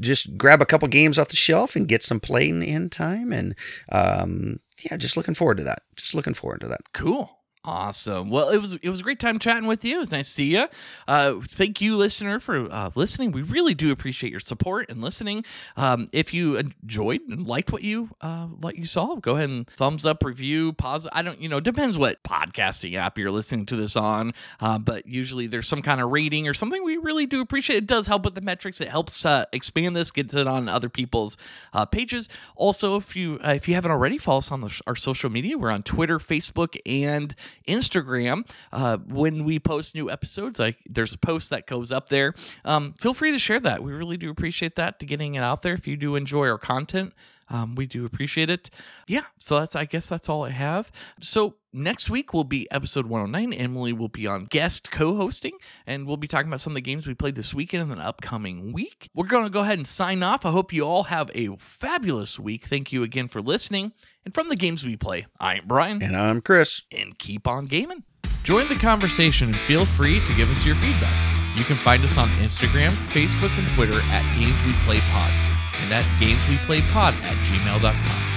just 0.00 0.36
grab 0.36 0.60
a 0.60 0.66
couple 0.66 0.88
games 0.88 1.18
off 1.18 1.28
the 1.28 1.36
shelf 1.36 1.74
and 1.74 1.88
get 1.88 2.02
some 2.02 2.20
playing 2.20 2.62
in 2.62 2.90
time. 2.90 3.32
And 3.32 3.54
um, 3.90 4.60
yeah, 4.84 4.98
just 4.98 5.16
looking 5.16 5.34
forward 5.34 5.56
to 5.56 5.64
that. 5.64 5.84
Just 5.96 6.14
looking 6.14 6.34
forward 6.34 6.60
to 6.60 6.68
that. 6.68 6.92
Cool. 6.92 7.38
Awesome. 7.64 8.28
Well, 8.28 8.48
it 8.48 8.58
was 8.58 8.74
it 8.82 8.88
was 8.88 8.98
a 8.98 9.02
great 9.04 9.20
time 9.20 9.38
chatting 9.38 9.68
with 9.68 9.84
you. 9.84 9.94
It 9.94 9.98
was 10.00 10.10
nice 10.10 10.26
to 10.26 10.34
see 10.34 10.44
you. 10.46 10.66
Uh, 11.06 11.34
thank 11.46 11.80
you, 11.80 11.96
listener, 11.96 12.40
for 12.40 12.68
uh, 12.68 12.90
listening. 12.96 13.30
We 13.30 13.42
really 13.42 13.72
do 13.72 13.92
appreciate 13.92 14.32
your 14.32 14.40
support 14.40 14.90
and 14.90 15.00
listening. 15.00 15.44
Um, 15.76 16.08
if 16.10 16.34
you 16.34 16.56
enjoyed 16.56 17.20
and 17.28 17.46
liked 17.46 17.70
what 17.70 17.82
you 17.82 18.10
uh, 18.20 18.46
what 18.46 18.74
you 18.78 18.84
saw, 18.84 19.14
go 19.14 19.36
ahead 19.36 19.48
and 19.48 19.70
thumbs 19.70 20.04
up, 20.04 20.24
review, 20.24 20.72
pause. 20.72 21.06
I 21.12 21.22
don't, 21.22 21.40
you 21.40 21.48
know, 21.48 21.60
depends 21.60 21.96
what 21.96 22.20
podcasting 22.24 22.96
app 22.96 23.16
you're 23.16 23.30
listening 23.30 23.64
to 23.66 23.76
this 23.76 23.94
on, 23.94 24.34
uh, 24.58 24.80
but 24.80 25.06
usually 25.06 25.46
there's 25.46 25.68
some 25.68 25.82
kind 25.82 26.00
of 26.00 26.10
rating 26.10 26.48
or 26.48 26.54
something. 26.54 26.82
We 26.82 26.96
really 26.96 27.26
do 27.26 27.40
appreciate. 27.40 27.76
It 27.76 27.86
does 27.86 28.08
help 28.08 28.24
with 28.24 28.34
the 28.34 28.40
metrics. 28.40 28.80
It 28.80 28.88
helps 28.88 29.24
uh, 29.24 29.44
expand 29.52 29.94
this, 29.94 30.10
gets 30.10 30.34
it 30.34 30.48
on 30.48 30.68
other 30.68 30.88
people's 30.88 31.36
uh, 31.72 31.86
pages. 31.86 32.28
Also, 32.56 32.96
if 32.96 33.14
you 33.14 33.38
if 33.44 33.68
you 33.68 33.76
haven't 33.76 33.92
already, 33.92 34.18
follow 34.18 34.38
us 34.38 34.50
on 34.50 34.62
the, 34.62 34.80
our 34.88 34.96
social 34.96 35.30
media. 35.30 35.56
We're 35.56 35.70
on 35.70 35.84
Twitter, 35.84 36.18
Facebook, 36.18 36.76
and 36.84 37.36
Instagram. 37.66 38.46
Uh, 38.72 38.98
when 38.98 39.44
we 39.44 39.58
post 39.58 39.94
new 39.94 40.10
episodes, 40.10 40.58
like 40.58 40.76
there's 40.88 41.14
a 41.14 41.18
post 41.18 41.50
that 41.50 41.66
goes 41.66 41.92
up 41.92 42.08
there. 42.08 42.34
Um, 42.64 42.94
feel 42.94 43.14
free 43.14 43.32
to 43.32 43.38
share 43.38 43.60
that. 43.60 43.82
We 43.82 43.92
really 43.92 44.16
do 44.16 44.30
appreciate 44.30 44.76
that 44.76 44.98
to 45.00 45.06
getting 45.06 45.34
it 45.34 45.42
out 45.42 45.62
there. 45.62 45.74
If 45.74 45.86
you 45.86 45.96
do 45.96 46.16
enjoy 46.16 46.48
our 46.48 46.58
content, 46.58 47.12
um, 47.52 47.74
we 47.74 47.86
do 47.86 48.06
appreciate 48.06 48.48
it. 48.48 48.70
Yeah, 49.06 49.24
so 49.38 49.60
that's 49.60 49.76
I 49.76 49.84
guess 49.84 50.08
that's 50.08 50.28
all 50.28 50.44
I 50.44 50.50
have. 50.50 50.90
So 51.20 51.56
next 51.72 52.08
week 52.08 52.32
will 52.32 52.44
be 52.44 52.66
episode 52.70 53.06
109. 53.06 53.52
Emily 53.52 53.92
will 53.92 54.08
be 54.08 54.26
on 54.26 54.46
guest 54.46 54.90
co-hosting, 54.90 55.58
and 55.86 56.06
we'll 56.06 56.16
be 56.16 56.26
talking 56.26 56.48
about 56.48 56.62
some 56.62 56.72
of 56.72 56.76
the 56.76 56.80
games 56.80 57.06
we 57.06 57.14
played 57.14 57.34
this 57.34 57.52
weekend 57.52 57.82
and 57.90 58.00
the 58.00 58.04
upcoming 58.04 58.72
week. 58.72 59.10
We're 59.14 59.26
going 59.26 59.44
to 59.44 59.50
go 59.50 59.60
ahead 59.60 59.78
and 59.78 59.86
sign 59.86 60.22
off. 60.22 60.46
I 60.46 60.50
hope 60.50 60.72
you 60.72 60.84
all 60.84 61.04
have 61.04 61.30
a 61.34 61.54
fabulous 61.58 62.40
week. 62.40 62.64
Thank 62.64 62.90
you 62.90 63.02
again 63.02 63.28
for 63.28 63.42
listening. 63.42 63.92
And 64.24 64.32
from 64.32 64.48
the 64.48 64.56
games 64.56 64.82
we 64.82 64.96
play, 64.96 65.26
I'm 65.38 65.66
Bryan. 65.66 66.02
And 66.02 66.16
I'm 66.16 66.40
Chris. 66.40 66.82
And 66.90 67.18
keep 67.18 67.46
on 67.46 67.66
gaming. 67.66 68.04
Join 68.44 68.68
the 68.68 68.76
conversation 68.76 69.48
and 69.54 69.58
feel 69.66 69.84
free 69.84 70.20
to 70.20 70.34
give 70.34 70.50
us 70.50 70.64
your 70.64 70.74
feedback. 70.76 71.36
You 71.56 71.64
can 71.64 71.76
find 71.76 72.02
us 72.02 72.16
on 72.16 72.30
Instagram, 72.38 72.90
Facebook, 73.12 73.56
and 73.58 73.68
Twitter 73.68 73.98
at 74.06 74.22
Games 74.34 74.56
We 74.64 74.72
Play 74.84 75.00
Pod 75.00 75.51
and 75.80 75.92
at 75.92 76.04
gamesweplaypod 76.20 77.12
at 77.24 77.36
gmail.com. 77.46 78.31